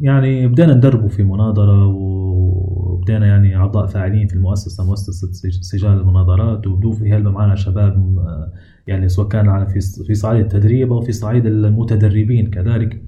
[0.00, 6.66] يعني بدينا ندربه في مناظرة وبدينا يعني أعضاء فاعلين في المؤسسة مؤسسة سج- سجال المناظرات
[6.66, 8.52] وبدو في هلبة معنا شباب آه،
[8.86, 9.66] يعني سواء كان على
[10.06, 12.50] في صعيد التدريب أو في صعيد المتدربين.
[12.50, 13.02] كذلك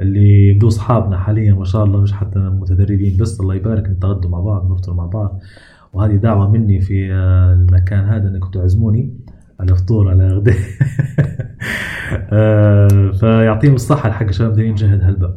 [0.00, 4.40] اللي بدو أصحابنا حاليا ما شاء الله مش حتى متدربين بس الله يبارك نتغدوا مع
[4.40, 5.40] بعض نفطر مع بعض.
[5.92, 9.14] وهذه دعوة مني في آه، المكان هذا إنكم تعزموني
[9.60, 10.56] على فطور على غداء.
[12.32, 15.36] آه، فيعطيهم الصحة الحق الشباب دايرين نجهد هلبة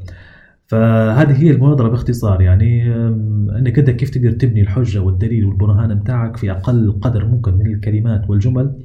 [0.68, 2.42] فهذه هي المناظرة باختصار.
[2.42, 2.96] يعني
[3.58, 8.30] إنك أنت كيف تقدر تبني الحجة والدليل والبرهان بتاعك في أقل قدر ممكن من الكلمات
[8.30, 8.76] والجمل؟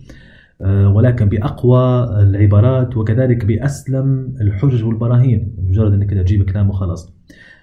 [0.65, 7.17] ولكن بأقوى العبارات وكذلك بأسلم الحجج والبراهين مجرد إنك تجيب كلام وخلاص.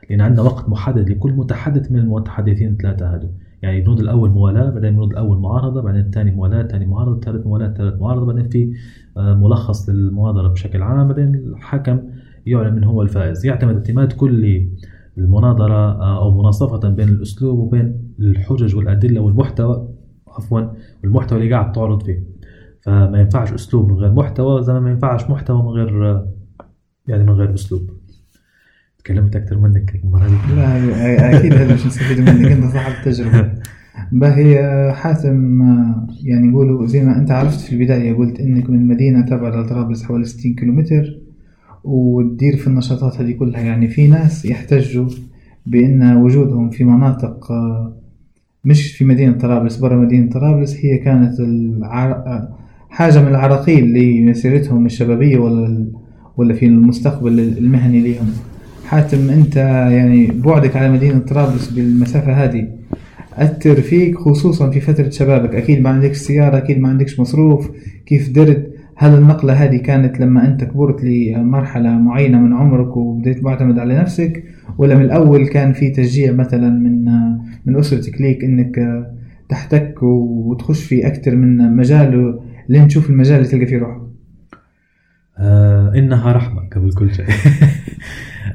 [0.10, 3.30] لأن عندنا وقت محدد لكل متحدث من المتحدثين الثلاثة هذول.
[3.62, 7.74] يعني البنود الأول موالاة بعدين البنود الأول معارضة بعدين الثاني موالاة ثاني معارضة ثالث موالاة
[7.74, 8.74] ثالث معارضة بعدين في
[9.18, 12.00] آه، ملخص للمناظرة بشكل عام بعدين الحكم
[12.46, 13.46] يعلن من هو الفائز.
[13.46, 14.70] يعتمد اعتماد كلي
[15.18, 19.90] المناظرة آه، أو مناصفة بين الأسلوب وبين الحجج والأدلة والمحتوى
[20.28, 20.62] عفوا
[21.04, 22.33] والمحتوى اللي قاعد تعرض فيه.
[22.84, 26.22] فما ينفعش أسلوب من غير محتوى زي ما ينفعش محتوى من غير
[27.08, 27.90] يعني من غير أسلوب.
[28.98, 32.52] تكلمت أكثر منك المرة دي لا أكيد هذا مش نستفيد منك.
[32.52, 33.52] أنت صاحب التجربة.
[34.12, 35.62] باهي حاتم
[36.24, 40.26] يعني يقولوا زي ما أنت عرفت في البداية قلت إنك من مدينة تبعد لطرابلس حوالي
[40.26, 41.20] 60 كيلومتر
[41.84, 43.62] وتدير في النشاطات هذه كلها.
[43.62, 45.10] يعني في ناس يحتجوا
[45.66, 47.94] بأن وجودهم في مناطق آه،
[48.66, 52.48] مش في مدينة طرابلس برا مدينة طرابلس هي كانت الع...
[52.94, 55.88] حاجة من العراقيل لمسيرتهم الشبابية ولا
[56.38, 58.28] ولا في المستقبل المهني لهم
[58.86, 59.56] حاتم أنت
[59.92, 62.68] يعني بعدك على مدينة طرابلس بالمسافة هذه
[63.34, 65.56] أثر فيك خصوصا في فترة شبابك.
[65.56, 67.72] أكيد ما عندكش سيارة أكيد ما عندكش مصروف.
[68.06, 73.80] كيف درت؟ هل النقلة هذه كانت لما أنت كبرت لمرحلة معينة من عمرك وبديت معتمد
[73.80, 74.44] على نفسك؟
[74.78, 77.06] ولا من الأول كان في تشجيع مثلا من
[77.66, 79.06] من أسرتك ليك إنك
[79.50, 82.40] تحتك وتخش في أكثر من مجال
[82.70, 84.02] لين تشوف المجال اللي تلقى فيه روحك؟
[85.38, 87.26] آه إنها رحمة قبل كل شيء.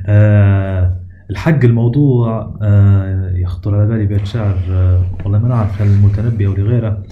[0.07, 1.01] آه
[1.31, 7.03] الحق الموضوع آه يخطر على بالي بيت شعر آه والله ما نعرف المتنبي أو لغيره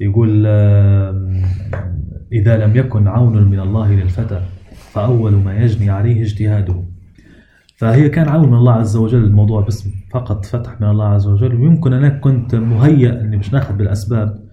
[0.00, 1.42] يقول آه
[2.32, 4.40] إذا لم يكن عون من الله للفتى
[4.92, 6.82] فأول ما يجني عليه اجتهاده.
[7.76, 11.54] فهي كان عون من الله عز وجل الموضوع بس فقط فتح من الله عز وجل.
[11.54, 14.45] ويمكن أنا كنت مهيأ أني مش ناخذ بالأسباب.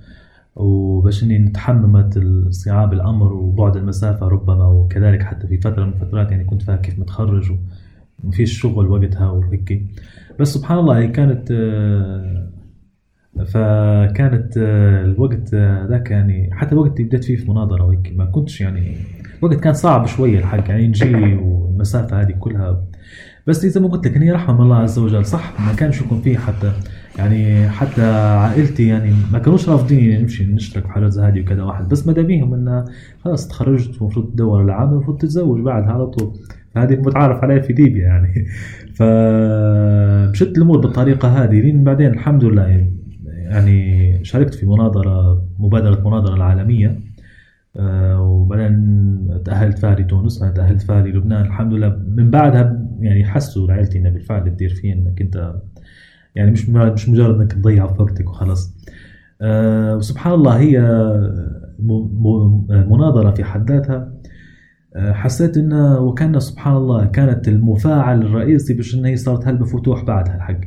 [0.55, 2.09] وباش إني نتحمل
[2.49, 6.99] صعاب الأمر وبعد المسافة ربما وكذلك حتى في فترة من الفترات يعني كنت فيها كيف
[6.99, 7.51] متخرج
[8.23, 9.85] ومفيش شغل وقتها وهيك.
[10.39, 11.51] بس سبحان الله هي كانت
[13.45, 14.57] فكانت
[15.05, 15.55] الوقت
[15.89, 18.95] ذاك يعني حتى الوقت اللي بديت فيه في مناظرة وهيك ما كنتش يعني
[19.39, 22.83] الوقت كان صعب شوية الحق يعني نجي والمسافة هذه كلها.
[23.47, 26.21] بس زي ما قلت لك هي رحمة من الله عز وجل صح؟ ما كانش يكون
[26.21, 26.71] فيه حتى
[27.17, 31.89] يعني حتى عائلتي يعني ما كانوش رافضين نمشي نشترك في حاجات زي هذه وكذا واحد.
[31.89, 32.85] بس ماذا بيهم انه
[33.19, 36.33] خلاص تخرجت المفروض تدور على عمل المفروض تتزوج بعدها على طول.
[36.77, 38.45] هذه متعارف عليها في ليبيا يعني.
[38.95, 41.61] فمشت الأمور بالطريقة هذه.
[41.61, 42.93] لين بعدين الحمد لله يعني,
[43.27, 46.99] يعني شاركت في مناظرة مبادرة مناظرة العالمية.
[47.77, 53.99] آه وبعدين تأهلت فيها لتونس تأهلت فيها للبنان الحمد لله من بعدها يعني حسوا عائلتي
[53.99, 55.53] إنه بالفعل تدير فيه إنك أنت
[56.35, 58.75] يعني مش مش مجرد إنك تضيع في وقتك وخلاص.
[59.41, 60.79] أه وسبحان الله هي
[62.69, 64.13] مناظرة في حد ذاتها.
[64.95, 70.03] أه حسيت انه وكأن سبحان الله كانت المفاعل الرئيسي باش إنها هي صارت هلبة فتوح
[70.03, 70.59] بعدها الحق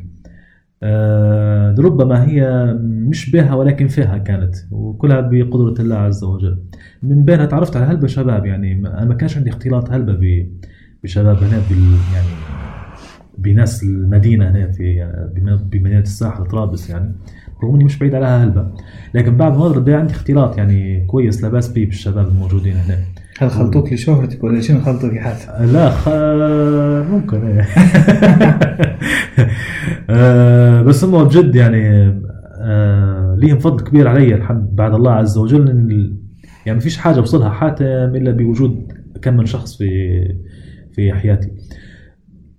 [0.82, 6.62] آه، ربما هي مش بها ولكن فيها كانت وكلها بقدرة الله عز وجل.
[7.02, 10.46] من بينها تعرفت على هلبة شباب يعني ما كانش عندي اختلاط هلبة
[11.02, 11.60] بشباب هنا
[12.14, 12.65] يعني
[13.38, 17.14] بناس المدينة هنا في بم- بمدينة الساحل طرابلس يعني.
[17.64, 18.70] رغم إني مش بعيد عليها هلبة.
[19.14, 22.98] لكن بعد ما بدا عندي اختلاط يعني كويس لا بأس بيه بالشباب الموجودين هنا.
[23.38, 26.08] هل خلطوك لشهرتك ولا شنو خلطوك يا حاتم؟ لا خ...
[27.10, 27.44] ممكن.
[27.46, 27.66] إيه
[30.10, 31.88] آه، بس هم بجد يعني
[32.60, 35.68] آه، ليهم فضل كبير علي الحمد بعد الله عز وجل
[36.66, 39.88] يعني ما فيش حاجة بوصلها حاتم إلا بوجود كم من شخص في
[40.92, 41.50] في حياتي.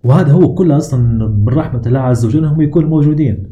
[0.08, 3.44] وهذا هو كله أصلا من رحمة الله عز وجل هم يكونوا موجودين.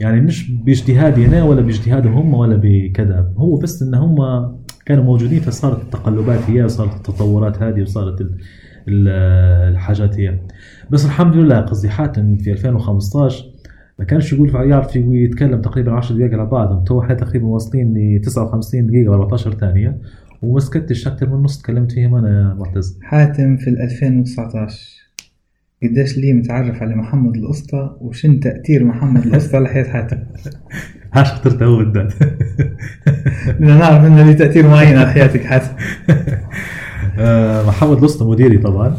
[0.00, 3.32] يعني مش باجتهادي أنا ولا باجتهادهم هم ولا بكذا.
[3.36, 4.16] هو بس إن هم
[4.86, 8.36] كانوا موجودين فصارت التقلبات هي وصارت التطورات هذه وصارت ال-
[8.88, 9.08] ال-
[9.72, 10.38] الحاجات هي.
[10.90, 13.44] بس الحمد لله قصدي حاتم في 2015
[13.98, 16.84] ما كانش يقول يعرف يتكلم تقريبا 10 دقائق على بعضهم.
[16.84, 19.98] تو إحنا تقريبا واصلين ل 59 دقيقة و 14 ثانية.
[20.42, 22.98] وما سكتش أكثر من نص تكلمت فيهم أنا معتز.
[23.02, 25.05] حاتم في ال 2019
[25.82, 30.18] قديش لي متعرف على محمد القسطى وشن تأثير محمد القسطى على حياة حاتم
[31.14, 32.12] هاش اخترته هو بالذات.
[33.58, 35.76] بدنا نعرف إنه لي تأثير معين على حياتك حاتم
[37.18, 38.96] آه، محمد لسطى مديري طبعا.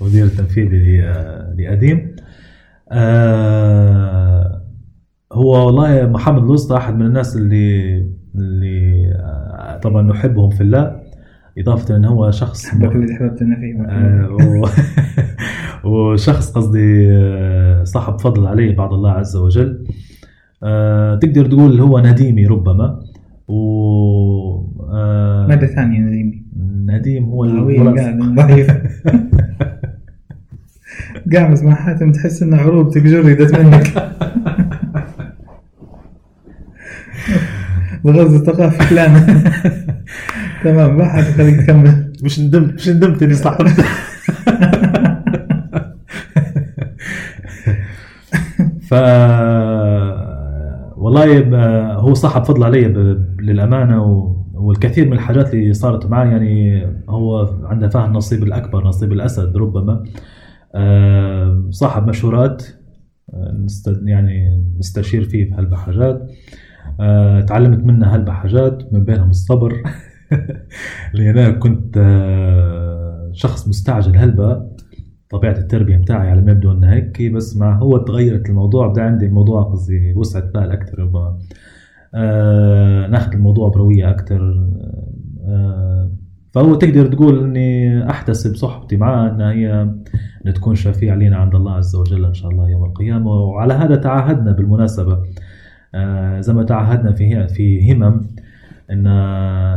[0.00, 1.00] مدير التنفيذي
[1.58, 2.16] لقديم
[2.92, 4.62] آه،
[5.32, 7.96] هو والله محمد لسطى أحد من الناس اللي
[8.34, 11.03] اللي آه، طبعا نحبهم في الله.
[11.58, 13.82] إضافة ان هو شخص حبك اللي حببتنا فيه.
[13.88, 14.36] آه،
[15.88, 19.84] وشخص قصدي آه، صاحب فضل علي بعد الله عز وجل.
[20.62, 23.00] آه، تقدر تقول هو نديمي ربما
[23.48, 23.54] و
[25.48, 26.44] مادة ثانية نديمي؟
[26.86, 27.44] نديم هو.
[27.96, 28.70] قاعد؟ ضعيف
[31.34, 33.92] قامز مع حاتم تحس إن عروبتك جردت منك
[38.06, 39.14] الغرز الثقافي كلام
[40.64, 42.12] تمام ما حد خليك تكمل.
[42.22, 43.84] مش ندمت مش ندمت إني صاحبت.
[48.88, 48.94] ف
[50.96, 51.40] والله
[51.94, 54.36] هو صاحب فضل علي ب- للأمانة و...
[54.54, 60.04] والكثير من الحاجات اللي صارت معي يعني هو عنده فهم النصيب الأكبر نصيب الأسد ربما.
[60.74, 62.62] آه، صاحب مشورات
[63.34, 64.00] آه، نست...
[64.04, 65.54] يعني نستشير فيه في
[67.00, 69.82] آه، تعلمت منه هلبة حاجات من بينهم الصبر.
[71.14, 74.66] لأن أنا كنت آه، شخص مستعجل هلبة
[75.30, 78.86] طبيعة التربية متاعي على ما يبدو أنها هيك بس مع هو تغيرت الموضوع.
[78.86, 81.38] بدا عندي الموضوع قصدي وسعت بال أكثر ربما.
[82.14, 84.68] آه، ناخذ الموضوع بروية أكثر
[85.46, 86.10] آه،
[86.52, 89.94] فهو تقدر تقول إني أحتسب صحبتي معاه انها هي
[90.52, 93.30] تكون شفيع لنا عند الله عز وجل إن شاء الله يوم القيامة.
[93.30, 95.22] وعلى هذا تعاهدنا بالمناسبة.
[96.40, 98.20] زي ما تعاهدنا في في همم
[98.90, 99.06] إن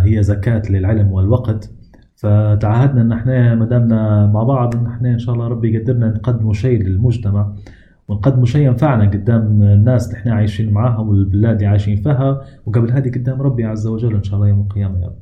[0.04, 1.72] هي زكاة للعلم والوقت.
[2.16, 6.54] فتعاهدنا إن إحنا ما دامنا مع بعض إن إحنا إن شاء الله ربي يقدرنا نقدموا
[6.54, 7.54] شيء للمجتمع.
[8.08, 12.42] ونقدموا شيء ينفعنا قدام الناس اللي إحنا عايشين معاهم والبلاد اللي عايشين فيها.
[12.66, 15.16] وقبل هذه قدام ربي عز وجل إن شاء الله يوم القيامة يا رب.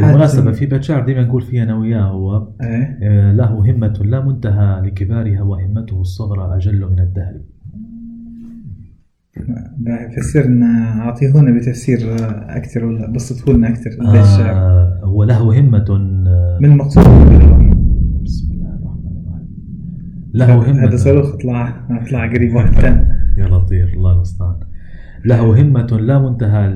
[0.00, 4.20] بالمناسبة في بيت شعر ديما نقول فيه أنا وياه هو إيه؟ آه، له همة لا
[4.20, 7.34] منتهى لكبارها وهمته الصغرى أجل من الدهر.
[10.16, 11.98] فسرنا أعطيهونا بتفسير
[12.56, 17.04] أكثر ولا بسطه لنا الشعر آه هو له همة آه، من المقصود
[18.24, 19.48] بسم الله الرحمن الرحيم.
[20.34, 23.06] له همة هذا صاروخ طلع طلع قريب واحد ثاني
[23.38, 24.56] يا لطيف الله المستعان.
[25.24, 26.68] له همة لا منتهى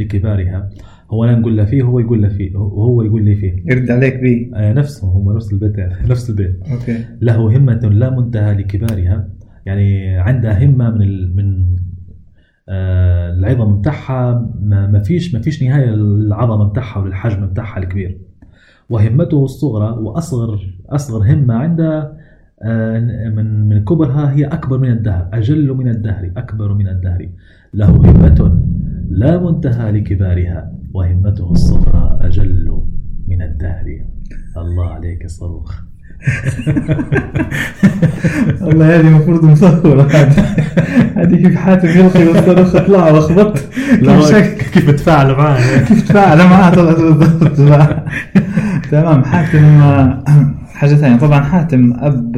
[0.00, 0.70] لكبارها.
[1.10, 3.52] هو أنا نقول له فيه هو يقول له فيه هو يقول لي فيه.
[3.66, 5.76] يرد عليك بي آه نفسه هو نفس البيت
[6.10, 6.60] نفس البيت.
[6.72, 7.04] okay.
[7.20, 9.28] له همة لا منتهى لكبارها.
[9.66, 11.36] يعني عندها همة من ال...
[11.36, 11.76] من
[12.68, 18.18] العظم بتاعها ما فيش ما فيش نهاية للعظمة بتاعها وللحجم بتاعها الكبير.
[18.90, 22.16] وهمته الصغرى وأصغر أصغر همة عندها
[22.62, 27.28] آه من من كبرها هي أكبر من الدهر أجل من الدهر أكبر من الدهر.
[27.74, 28.64] له همة
[29.08, 32.82] لا منتهى لكبارها وهمته الصغرى أجل
[33.28, 34.04] من الدهر.
[34.56, 35.82] الله عليك صاروخ.
[38.60, 40.56] والله هذه المفروض مصورة هذه
[41.16, 43.58] هذه كيف حاتم يلقي والصاروخ طلع واخبط
[43.92, 47.56] لا كيف هو شك؟ كيف تفاعل معاه كيف تفاعل معاه طلعت بالضبط.
[48.90, 50.24] تمام حاتم آه،
[50.74, 51.16] حاجة ثانية.
[51.16, 52.36] طبعا حاتم أب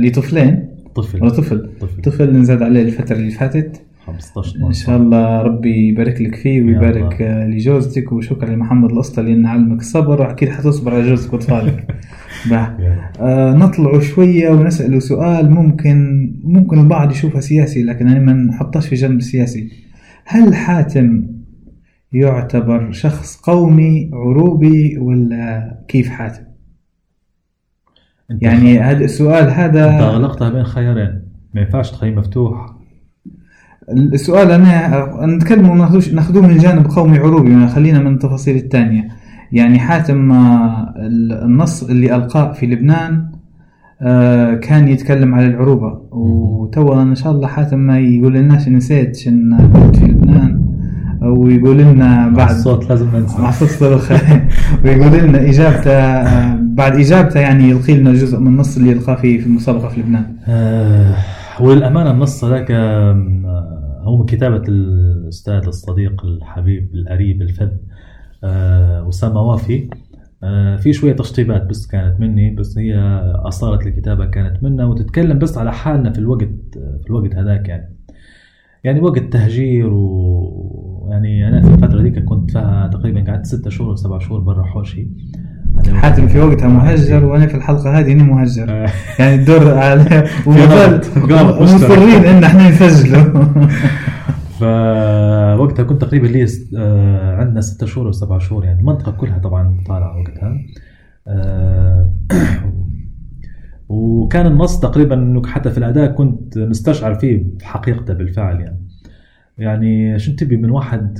[0.00, 0.68] لطفلين.
[0.94, 1.22] طفل.
[1.22, 2.02] ولا طفل؟ طفل.
[2.02, 3.80] طفل نزاد عليه الفترة اللي فاتت.
[4.06, 9.80] 15 إن شاء الله ربي يبارك لك فيه ويبارك لجوزتك وشكرا لمحمد القسطى لأن علمك
[9.80, 10.20] الصبر.
[10.20, 11.86] واكيد حتصبر على جوزك وأطفالك.
[13.20, 18.94] آه نطلعوا شوية ونسأله سؤال ممكن ممكن البعض يشوفها سياسي لكن أنا ما نحطش في
[18.94, 19.70] جنب السياسي
[20.24, 21.26] هل حاتم
[22.12, 26.42] يعتبر شخص قومي عروبي ولا كيف حاتم؟
[28.30, 31.22] يعني هذا السؤال أنت هذا أغلقتها بين خيارين.
[31.54, 32.81] ما ينفعش تخليه مفتوح
[33.90, 39.08] السؤال أنا نتكلم ناخدوه من جانب قومي عروبي خلينا من التفاصيل الثانية.
[39.52, 40.94] يعني حاتم آه،
[41.44, 43.26] النص اللي ألقاه في لبنان
[44.02, 46.00] آه، كان يتكلم على العروبة.
[46.10, 50.62] وتوا إن شاء الله حاتم ما يقول لناش نسيت شن كنت في لبنان.
[51.22, 53.42] أو يقول لنا بعد الصوت لازم ننسى.
[53.42, 53.52] مع
[54.84, 59.38] ويقول لنا إجابته آه، بعد إجابته يعني يلقي لنا جزء من النص اللي يلقاه في
[59.38, 60.24] في المسابقة في لبنان.
[61.60, 62.72] وللأمانة النص هذاك
[64.02, 67.70] هو كتابة الأستاذ الصديق الحبيب القريب الفذ
[68.44, 69.90] آه، أسامة وافي.
[70.42, 72.98] آه، في شوية تشطيبات بس كانت مني بس هي
[73.34, 77.96] أصالة الكتابة كانت منا وتتكلم بس على حالنا في الوقت في الوقت هذاك يعني.
[78.84, 83.96] يعني وقت تهجير ويعني أنا في الفترة ديك كنت فيها تقريبا قعدت ستة شهور أو
[83.96, 85.00] سبعة شهور برا حوشي.
[85.00, 85.12] يعني
[85.90, 88.66] حاتم في وقتها مهجر وأنا في الحلقة هذه مهجر.
[88.70, 88.86] آه،
[89.18, 91.90] يعني الدور على ومازال غلط- غلط مشترك.
[91.90, 93.22] مصرين إن إحنا نسجله
[94.60, 96.46] فوقتها كنت تقريبا لي
[96.78, 100.54] آه، عندنا ستة شهور أو سبعة شهور يعني المنطقة كلها طبعا طالعة وقتها.
[101.28, 102.10] آه،
[103.88, 108.82] وكان النص تقريبا انه حتى في الأداء كنت مستشعر فيه بحقيقته بالفعل يعني.
[109.58, 111.18] يعني شو تبي من واحد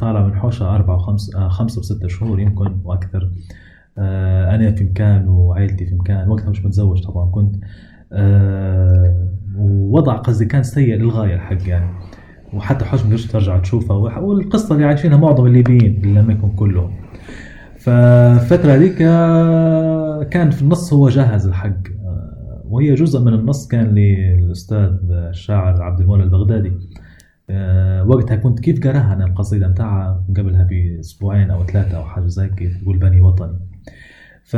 [0.00, 3.30] طالع من حوشة أربعة وخمس آه، خمسة وستة شهور يمكن وأكثر.
[3.98, 7.56] آه، أنا في مكان وعائلتي في مكان وقتها مش متزوج طبعا كنت.
[8.12, 11.90] آه، ووضع قصدي كان سيء للغاية الحق يعني.
[12.54, 13.96] وحتى حوش ما ترجع تشوفها.
[14.18, 16.92] والقصة اللي عايشينها معظم الليبيين إن لم يكن كلهم.
[17.78, 21.68] فالفترة هذيك آه، كان في النص هو جاهز الحق.
[22.04, 26.68] آه، وهي جزء من النص كان للأستاذ الشاعر عبد المولى البغدادي.
[26.68, 27.01] آه،
[28.06, 32.82] وقتها كنت كيف قرأها أنا القصيدة متاعها قبلها بأسبوعين أو ثلاثة أو حاجة زي كيف
[32.82, 33.58] تقول بني وطني.
[34.44, 34.56] ف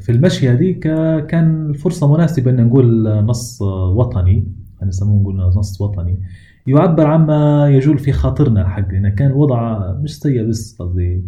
[0.00, 0.80] في المشي هذيك
[1.26, 4.48] كان الفرصة مناسبة أن نقول نص وطني
[4.82, 6.20] نسموه نقول نص وطني.
[6.66, 11.24] يعبر عما يجول في خاطرنا الحق لأن كان الوضع مش سيء بس قصدي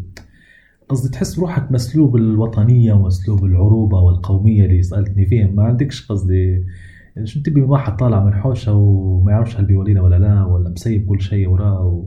[0.88, 5.56] قصدي تحس روحك مسلوب الوطنية ومسلوب العروبة والقومية اللي سألتني فيهم.
[5.56, 6.64] ما عندكش قصدي
[7.24, 11.06] شو تبي من واحد طالع من حوشة وما يعرفش هل بيولينا ولا لا ولا مسيب
[11.06, 12.04] كل شيء وراه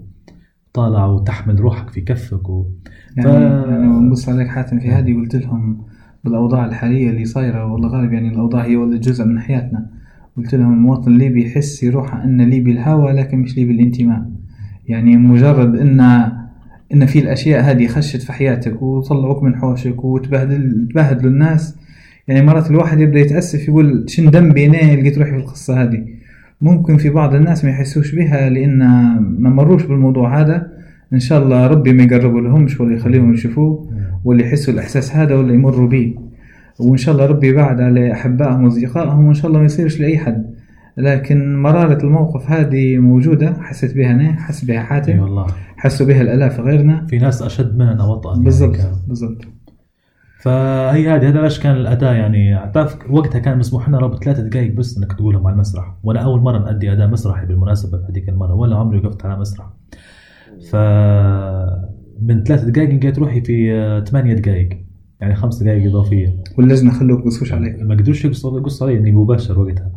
[0.74, 2.66] وطالع وتحمل روحك في كفك و...
[3.18, 5.82] يعني ف- يعني نبص عليك حاتم في هذه قلت لهم
[6.24, 9.90] بالأوضاع الحالية اللي صايرة والله غالب يعني الأوضاع هي ولد جزء من حياتنا.
[10.38, 14.30] قلت لهم المواطن الليبي يحس يروح أن ليبي الهوى لكن مش ليبي الانتماء
[14.88, 16.00] يعني مجرد ان
[16.94, 21.78] إن في الأشياء هذه خشت في حياتك وطلعوك من حوشك وتبهدل تبهدلوا الناس
[22.28, 26.06] يعني مرات الواحد يبدأ يتأسف يقول شن ذنبي أنا لقيت روحي في القصة هذه؟
[26.62, 28.78] ممكن في بعض الناس ما يحسوش بها لأن
[29.40, 30.72] ما مروش بالموضوع هذا.
[31.14, 33.90] إن شاء الله ربي ما يقربوا لهمش ولا يخليهم يشوفوه
[34.24, 36.16] ولا يحسوا الإحساس هذا ولا يمروا به
[36.80, 40.56] وإن شاء الله ربي يبعد على أحبائهم وأصدقائهم وإن شاء الله ما يصيرش لأي حد.
[40.98, 45.48] لكن مرارة الموقف هذه موجودة حسيت بها أنا حس بها حاتم والله.
[45.78, 47.06] حسوا بها الآلاف غيرنا.
[47.06, 48.78] في ناس أشد مننا وطئا يعني بالضبط.
[49.08, 49.55] بالضبط.
[50.46, 54.74] فهي هذه هذا إيش كان الاداء يعني اعترف وقتها كان مسموح لنا ربع ثلاثة دقائق
[54.74, 55.96] بس إنك تقولهم على المسرح.
[56.04, 59.66] وأنا أول مرة نأدي اداء مسرحي بالمناسبة في هذيك المرة ولا عمري وقفت على مسرح.
[60.72, 60.76] ف
[62.22, 64.70] من ثلاث دقائق لقيت روحي في آه، ثمانية دقائق
[65.22, 66.36] يعني خمس دقائق إضافية.
[66.58, 69.92] واللجنة خلوك يقصوش عليك ما قدروش يقصوا علي إني مباشر وقتها.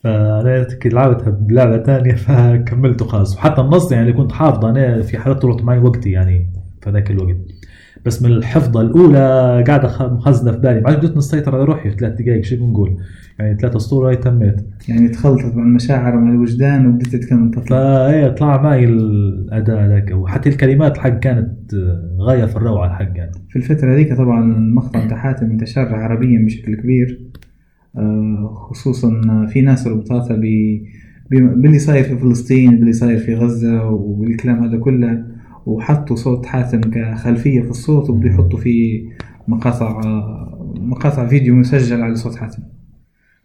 [0.00, 5.42] فأنا لعبتها بلعبة ثانية فكملته خلاص وحتى النص يعني اللي كنت حافظه أنا في حالات
[5.42, 6.50] طلعت معي وقتي يعني
[6.82, 7.36] في ذاك الوقت.
[8.04, 10.80] بس من الحفظة الأولى قاعدة مخزنة في بالي.
[10.80, 12.96] قدرت نسيطر على روحي في ثلاث دقائق شو بنقول.
[13.38, 14.66] يعني ثلاث أسطورة هي تميت.
[14.88, 17.66] يعني تخلطت مع المشاعر ومع الوجدان وبديت تكمل تطلع.
[17.66, 20.10] فهي طلع معي الأداء ذاك.
[20.14, 23.32] وحتى الكلمات الحق كانت آه، غاية في الروعة الحق يعني.
[23.48, 27.20] في الفترة ذيك طبعا المقطع بتاع حاتم انتشر عربيا بشكل كبير.
[27.96, 29.10] آه، خصوصا
[29.52, 30.44] في ناس ربطاتها ب
[31.30, 35.35] باللي صاير في فلسطين باللي صاير في غزة والكلام هذا كله.
[35.66, 39.08] وحطوا صوت حاتم كخلفية في الصوت وبدوا يحطوا فيه
[39.48, 40.00] مقاطع
[40.74, 42.62] مقاطع فيديو مسجل على صوت حاتم.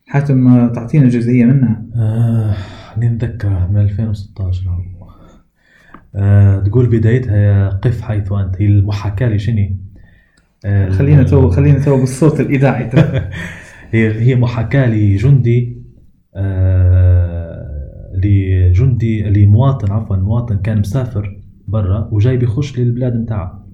[0.08, 1.86] حاتم تعطينا جزئية منها.
[1.96, 2.56] آه
[3.00, 5.08] نتذكر من 2016 هو.
[6.16, 8.62] آه تقول بدايتها يا قف حيث أنت.
[8.62, 9.78] هي المحاكاة لشني
[10.66, 12.90] آه خلينا تو خلينا تو بالصوت الإذاعي.
[13.92, 15.78] هي هي محاكاة لجندي
[16.36, 21.41] آه لجندي لمواطن عفوا مواطن كان مسافر.
[21.72, 23.68] برا وجاي بيخش للبلاد نتاعه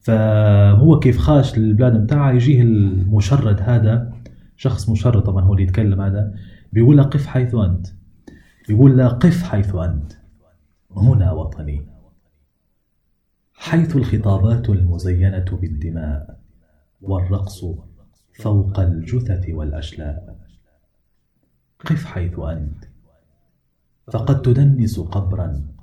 [0.00, 4.12] فهو كيف خاش للبلاد متاعه يجيه المشرد هذا
[4.56, 6.34] شخص مشرد طبعا هو اللي يتكلم هذا
[6.72, 7.86] بيقول له قف حيث أنت.
[8.68, 10.12] يقول له قف حيث أنت.
[10.96, 11.86] هنا وطني.
[13.52, 16.40] حيث الخطابات المزينة بالدماء
[17.00, 17.64] والرقص
[18.40, 20.38] فوق الجثث والأشلاء.
[21.86, 22.84] قف حيث أنت.
[24.12, 25.77] فقد تدنس قبرا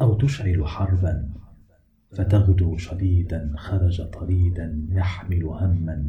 [0.00, 1.28] أو تشعل حربا
[2.10, 6.04] فتغدو شديدا خرج طريدا يحمل هما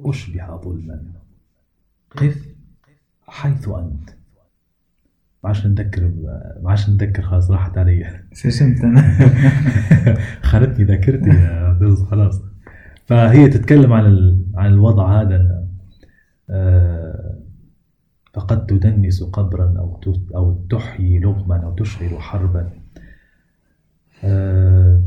[0.00, 1.02] أشبع ظلما.
[2.10, 2.54] قف
[3.26, 4.10] حيث أنت.
[5.44, 6.02] ما عادش نذكر
[6.62, 8.20] ما عادش نذكر خلاص راحت علي.
[8.32, 9.02] سجنت أنا.
[10.48, 12.42] خانتني ذاكرتي يا دوز خلاص.
[13.06, 14.46] فهي تتكلم عن ال...
[14.54, 15.64] عن الوضع هذا.
[16.50, 17.40] آه،
[18.32, 20.32] فقد تدنس قبرا أو ت...
[20.34, 22.83] أو تحيي لغما أو تشعل حربا.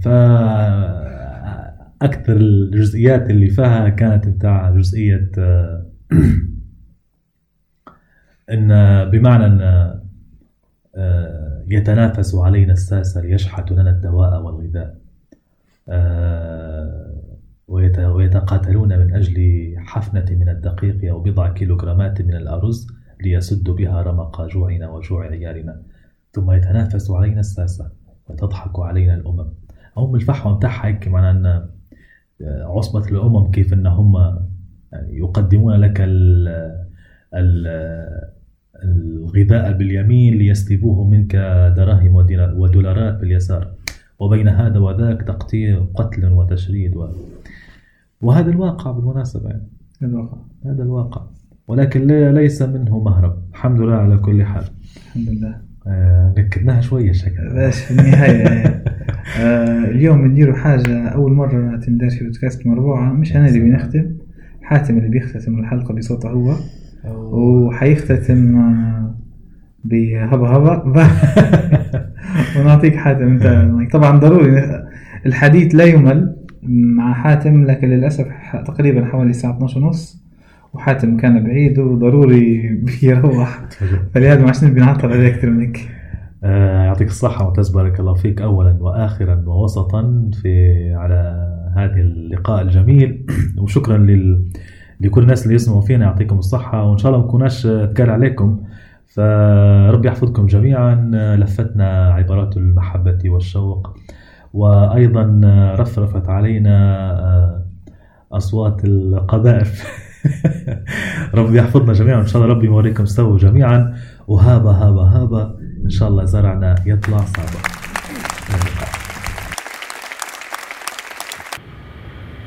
[0.03, 0.07] ف
[2.01, 5.85] أكثر الجزئيات اللي فيها كانت بتاع جزئية آه،
[8.51, 8.67] إن
[9.09, 9.61] بمعنى إن
[10.95, 14.97] آه، يتنافس علينا الساسة ليشحتوا لنا الدواء والغذاء
[15.89, 17.13] آه،
[17.67, 22.87] ويت- ويتقاتلون من أجل حفنة من الدقيق أو بضع كيلوغرامات من الأرز
[23.21, 25.81] ليسدوا بها رمق جوعنا وجوع عيالنا
[26.33, 27.91] ثم يتنافس علينا الساسة
[28.29, 29.49] وتضحك علينا الأمم.
[29.97, 31.45] هم الفحوى متاعها هيك معناها أن
[32.41, 34.15] آه، عصبة الأمم كيف أن هم
[34.93, 36.47] يعني يقدمون لك ال
[37.33, 37.67] ال
[38.83, 41.35] الغذاء باليمين ليسلبوه منك
[41.77, 42.15] دراهم
[42.59, 43.71] ودولارات باليسار.
[44.19, 47.07] وبين هذا وذاك تقطيع قتل وتشريد و...
[48.21, 49.67] وهذا الواقع بالمناسبة يعني.
[50.01, 50.37] الواقع.
[50.65, 51.21] هذا الواقع.
[51.67, 53.37] ولكن ليس منه مهرب.
[53.51, 54.63] الحمد لله على كل حال.
[54.95, 55.66] الحمد لله.
[55.89, 58.43] آه نكدناها شوية شكل باش في النهاية
[59.39, 64.05] آه اليوم نديروا حاجة أول مرة تندار في بودكاست مربوعة مش أنا اللي بنختم
[64.61, 66.55] حاتم اللي بيختتم الحلقة بصوته هو.
[67.05, 69.15] وحيختتم آه،
[69.83, 70.83] بهبا هبا
[72.59, 73.39] ونعطيك حاتم
[73.93, 74.83] طبعا ضروري
[75.25, 76.35] الحديث لا يمل
[76.97, 80.26] مع حاتم لكن للأسف ح- تقريبا حوالي الساعة 12 ونص.
[80.73, 82.67] وحاتم كان بعيد وضروري
[83.01, 83.61] بيروح
[84.13, 85.89] فلهذا ما عشان بنعطل عليه أكثر من هيك
[86.43, 93.25] آه يعطيك الصحة معتز بارك الله فيك أولا وآخرا ووسطا في على هذه اللقاء الجميل.
[93.61, 94.45] وشكرا لل...
[95.01, 96.83] لكل الناس اللي يسمعوا فينا يعطيكم الصحة.
[96.83, 98.63] وإن شاء الله ما نكوناش تكال عليكم.
[99.07, 100.95] فرب يحفظكم جميعا.
[101.39, 103.97] لفتنا عبارات المحبة والشوق.
[104.53, 105.41] وأيضا
[105.79, 107.65] رفرفت علينا آه،
[108.31, 109.83] أصوات القذائف.
[111.33, 113.99] رب يحفظنا جميعا إن شاء الله ربي يوريكم استووا جميعا.
[114.27, 117.77] وهابا هابا هابا إن شاء الله زرعنا يطلع اللقاء.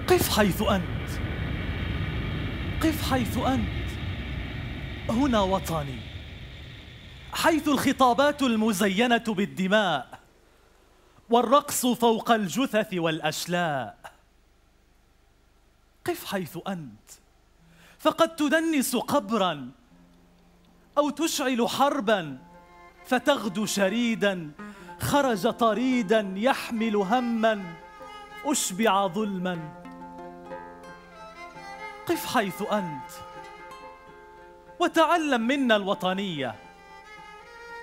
[0.08, 1.10] قف حيث أنت.
[2.82, 3.90] قف حيث أنت.
[5.10, 5.98] هنا وطني.
[7.32, 10.06] حيث الخطابات المزينة بالدماء
[11.30, 13.96] والرقص فوق الجثث والأشلاء.
[16.04, 17.19] قف حيث أنت.
[18.00, 19.70] فقد تدنس قبرا
[20.98, 22.38] أو تشعل حربا
[23.06, 24.50] فتغدو شريدا
[25.00, 27.62] خرج طريدا يحمل هما
[28.44, 29.58] أشبع ظلما.
[32.06, 33.10] قف حيث أنت
[34.78, 36.54] وتعلم منا الوطنية.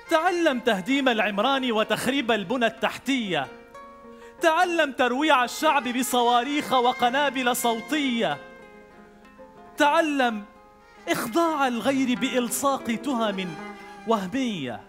[0.10, 3.48] تعلم تهديم العمران وتخريب البنى التحتية.
[4.41, 8.38] تعلم ترويع الشعب بصواريخ وقنابل صوتية.
[9.77, 10.45] تعلم
[11.09, 13.55] إخضاع الغير بإلصاق تهم
[14.07, 14.81] وهمية.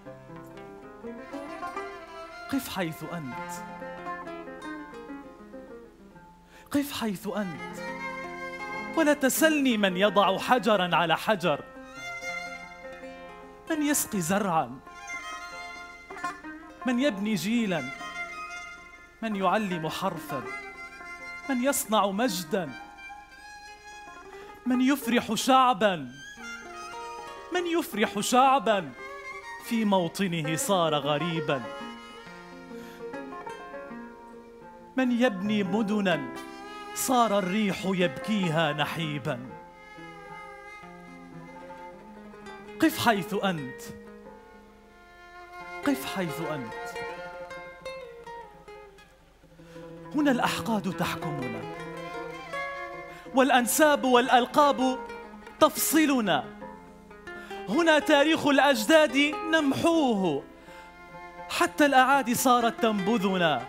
[2.52, 3.50] قف حيث أنت.
[6.70, 7.78] قف حيث أنت.
[8.96, 11.64] ولا تسلني من يضع حجرا على حجر.
[13.70, 14.80] من يسقي زرعا.
[16.86, 17.82] من يبني جيلا.
[19.22, 20.42] من يعلم حرفا.
[21.50, 22.87] من يصنع مجدا.
[24.68, 25.96] من يفرح شعبا
[27.54, 28.92] من يفرح شعبا
[29.64, 31.62] في موطنه صار غريبا.
[34.96, 36.34] من يبني مدنا
[36.94, 39.40] صار الريح يبكيها نحيبا.
[42.80, 43.80] قف حيث أنت
[45.86, 46.98] قف حيث أنت.
[50.14, 51.87] هنا الأحقاد تحكمنا.
[53.34, 54.98] والأنساب والألقاب
[55.60, 56.44] تفصلنا.
[57.68, 59.16] هنا تاريخ الأجداد
[59.52, 60.44] نمحوه.
[61.48, 63.62] حتى الأعادي صارت تنبذنا.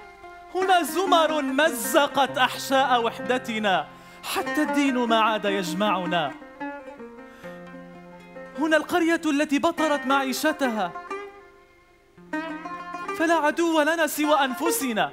[0.56, 3.88] هنا زمر مزقت أحشاء وحدتنا.
[4.23, 6.31] حتى الدين ما عاد يجمعنا.
[8.60, 10.91] هنا القرية التي بطرت معيشتها.
[13.18, 15.11] فلا عدو لنا سوى أنفسنا.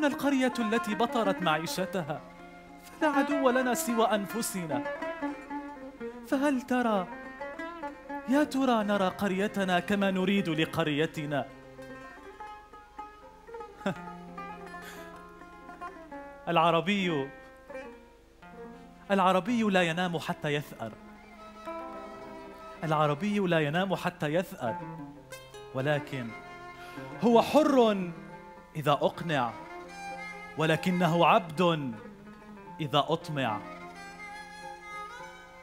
[0.00, 2.20] هنا القرية التي بطرت معيشتها
[3.00, 4.84] فلا عدو لنا سوى أنفسنا.
[6.28, 7.08] فهل ترى
[8.28, 11.46] يا ترى نرى قريتنا كما نريد لقريتنا؟
[16.48, 17.28] العربي
[19.10, 20.92] العربي لا ينام حتى يثأر.
[22.84, 24.76] العربي لا ينام حتى يثأر.
[25.74, 26.28] ولكن
[27.22, 28.10] هو حر
[28.76, 29.69] إذا أقنع.
[30.58, 31.92] ولكنه عبد
[32.80, 33.60] إذا أطمع.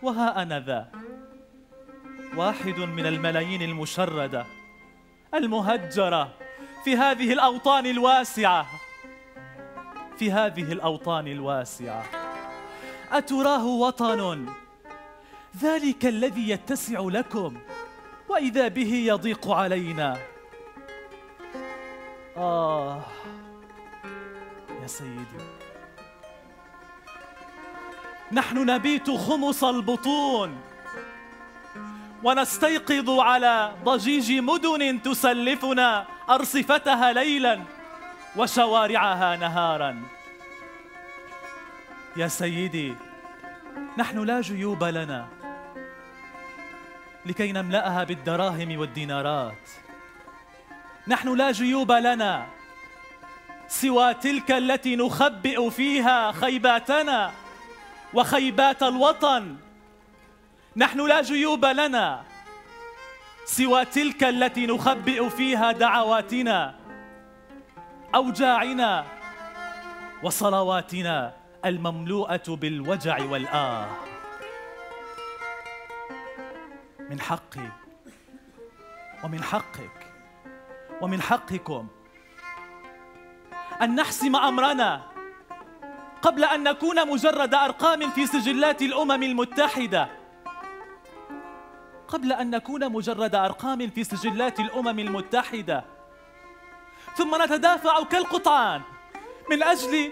[0.01, 0.91] وها أنا ذا؟
[2.35, 4.45] واحد من الملايين المشردة
[5.33, 6.33] المهجرة
[6.83, 8.65] في هذه الأوطان الواسعة.
[10.17, 12.03] في هذه الأوطان الواسعة.
[13.11, 14.45] أتراه وطن.
[15.61, 17.57] ذلك الذي يتسع لكم
[18.29, 20.17] وإذا به يضيق علينا.
[22.37, 23.01] آه.
[24.87, 25.43] يا سيدي.
[28.31, 30.61] نحن نبيت خمص البطون.
[32.23, 37.59] ونستيقظ على ضجيج مدن تسلفنا أرصفتها ليلا
[38.35, 40.03] وشوارعها نهارا.
[42.17, 42.95] يا سيدي
[43.97, 45.27] نحن لا جيوب لنا
[47.25, 49.65] لكي نملأها بالدراهم والدينارات.
[51.07, 52.56] نحن لا جيوب لنا
[53.67, 57.31] سوى تلك التي نخبئ فيها خيباتنا
[58.13, 59.55] وخيبات الوطن.
[60.75, 62.23] نحن لا جيوب لنا.
[63.45, 66.75] سوى تلك التي نخبئ فيها دعواتنا
[68.15, 69.05] أوجاعنا
[70.23, 71.33] وصلواتنا
[71.65, 73.87] المملوءة بالوجع والآه.
[77.09, 77.71] من حقي
[79.23, 80.07] ومن حقك
[81.01, 81.87] ومن حقكم
[83.81, 85.01] أن نحسم أمرنا.
[86.21, 90.09] قبل أن نكون مجرد أرقام في سجلات الأمم المتحدة.
[92.07, 95.83] قبل أن نكون مجرد أرقام في سجلات الأمم المتحدة.
[97.17, 98.81] ثم نتدافع كالقطعان.
[99.49, 100.11] من أجل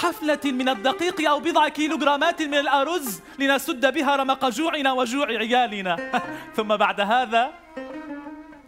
[0.00, 5.96] حفلة من الدقيق أو بضع كيلوغرامات من الأرز لنسد بها رمق جوعنا وجوع عيالنا.
[6.56, 7.52] ثم بعد هذا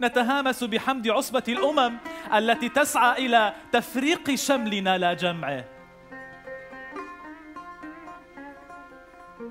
[0.01, 1.97] نتهامس بحمد عصبة الأمم
[2.33, 5.65] التي تسعى إلى تفريق شملنا لا جمعه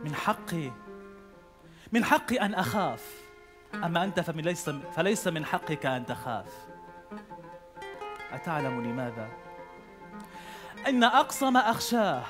[0.05, 0.71] من حقي
[1.93, 3.05] من حقي أن أخاف.
[3.75, 6.47] أما أنت فليس, فليس من حقك أن تخاف.
[8.33, 9.29] أتعلم لماذا؟
[10.89, 12.23] إن أقصى ما أخشاه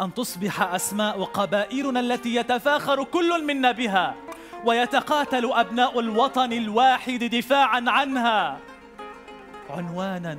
[0.00, 4.14] أن تصبح أسماء قبائلنا التي يتفاخر كل منا بها.
[4.64, 8.58] ويتقاتل أبناء الوطن الواحد دفاعا عنها.
[9.70, 10.38] عنوانا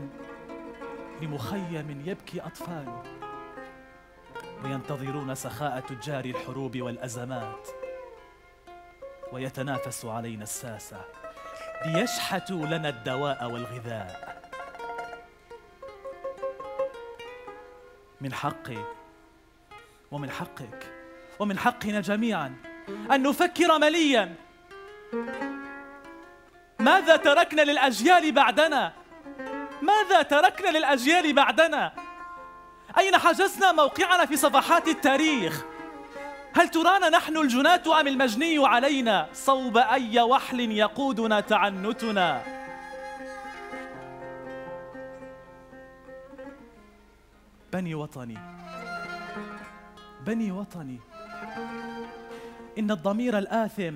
[1.21, 3.03] لمخيم يبكي أطفاله
[4.63, 7.67] وينتظرون سخاء تجار الحروب والأزمات.
[9.31, 11.01] ويتنافس علينا الساسة
[11.85, 14.35] ليشحتوا لنا الدواء والغذاء.
[18.21, 18.77] من حقي
[20.11, 20.93] ومن حقك
[21.39, 22.55] ومن حقنا جميعا
[23.11, 24.35] أن نفكر مليا.
[26.79, 28.93] ماذا تركنا للأجيال بعدنا؟
[29.81, 31.91] ماذا تركنا للأجيال بعدنا؟
[32.97, 35.63] أين حجزنا موقعنا في صفحات التاريخ؟
[36.55, 42.41] هل ترانا نحن الجناة أم المجني علينا؟ صوب أي وحل يقودنا تعنتنا؟
[47.73, 48.37] بني وطني.
[50.25, 50.99] بني وطني.
[52.79, 53.95] إن الضمير الآثم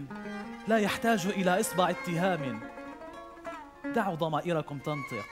[0.68, 2.60] لا يحتاج إلى إصبع اتهام.
[3.86, 5.26] دعوا ضمائركم تنطق.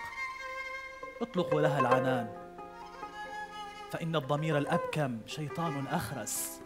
[1.22, 2.28] اطلقوا لها العنان.
[3.92, 6.62] فإن الضمير الأبكم شيطان أخرس.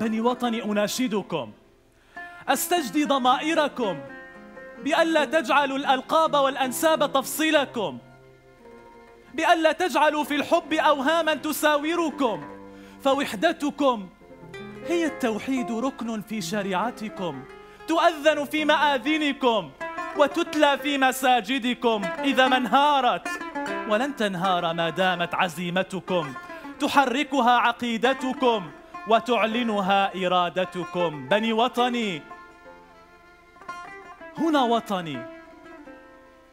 [0.00, 1.52] بني وطني أناشدكم.
[2.48, 4.00] أستجدي ضمائركم
[4.84, 7.98] بألا تجعلوا الألقاب والأنساب تفصيلكم.
[9.34, 12.44] بألا تجعلوا في الحب أوهاما تساوركم.
[13.04, 14.08] فوحدتكم
[14.88, 17.44] هي التوحيد ركن في شريعتكم
[17.88, 19.70] تؤذن في مآذنكم
[20.16, 23.28] وتتلى في مساجدكم إذا ما انهارت.
[23.88, 26.34] ولن تنهار ما دامت عزيمتكم
[26.80, 28.70] تحركها عقيدتكم
[29.08, 31.28] وتعلنها إرادتكم.
[31.28, 32.22] بني وطني
[34.38, 35.26] هنا وطني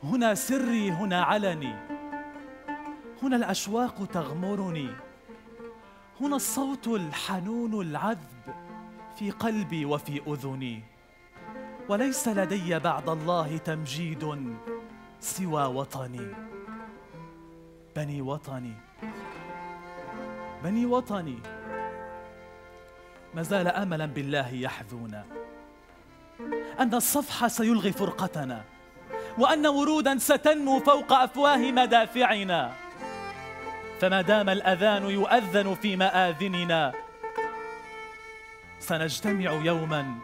[0.04, 1.76] هنا سري هنا علني.
[3.24, 4.90] هنا الأشواق تغمرني.
[6.22, 8.44] هنا الصوت الحنون العذب
[9.16, 10.84] في قلبي وفي أذني.
[11.90, 14.56] وليس لدي بعد الله تمجيد
[15.20, 16.28] سوى وطني.
[17.96, 18.74] بني وطني.
[20.64, 21.40] بني وطني.
[23.36, 25.26] ما زال أملا بالله يحذونا.
[26.80, 28.64] أن الصفح سيلغي فرقتنا
[29.38, 32.89] وأن ورودا ستنمو فوق أفواه مدافعنا.
[34.00, 36.94] فما دام الأذان يؤذن في مآذننا
[38.80, 40.16] سنجتمع يوما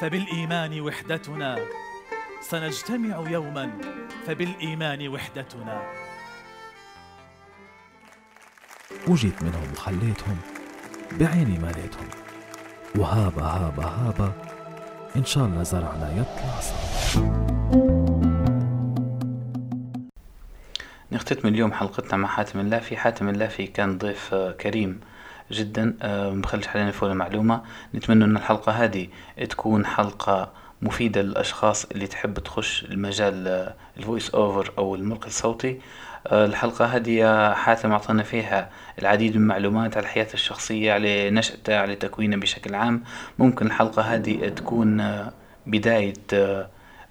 [0.00, 1.58] فبالإيمان وحدتنا.
[2.40, 3.70] سنجتمع يوما
[4.26, 5.82] فبالإيمان وحدتنا.
[9.08, 10.38] وجيت منهم وخليتهم
[11.12, 12.08] بعيني ماليتهم
[12.98, 14.32] وهابا هابا هابا
[15.16, 17.99] إن شاء الله زرعنا يطلع صار
[21.12, 22.96] نختتم اليوم حلقتنا مع حاتم اللافي.
[22.96, 25.00] حاتم اللافي كان ضيف آه، كريم
[25.52, 25.96] جدا.
[26.02, 27.62] آه، مخلش علينا نفوت معلومة
[27.94, 29.08] نتمنى أن الحلقة هذه
[29.50, 35.80] تكون حلقة مفيدة للأشخاص اللي تحب تخش المجال ال voice over أو الملقي الصوتي.
[36.26, 41.96] آه، الحلقة هذه حاتم أعطانا فيها العديد من المعلومات على الحياة الشخصية على نشأته على
[41.96, 43.04] تكوينه بشكل عام.
[43.38, 45.32] ممكن الحلقة هذه تكون آه،
[45.66, 46.68] بداية آه،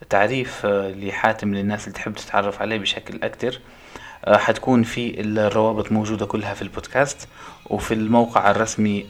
[0.10, 3.60] تعريف لحاتم للناس اللي تحب تتعرف عليه بشكل أكتر
[4.28, 7.28] حتكون في الروابط موجودة كلها في البودكاست
[7.66, 9.06] وفي الموقع الرسمي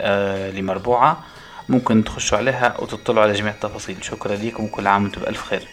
[0.55, 1.23] لمربوعة.
[1.69, 4.03] ممكن تخشوا عليها وتطلعوا على جميع التفاصيل.
[4.03, 5.67] شكرا لكم وكل عام وأنتم بألف خير.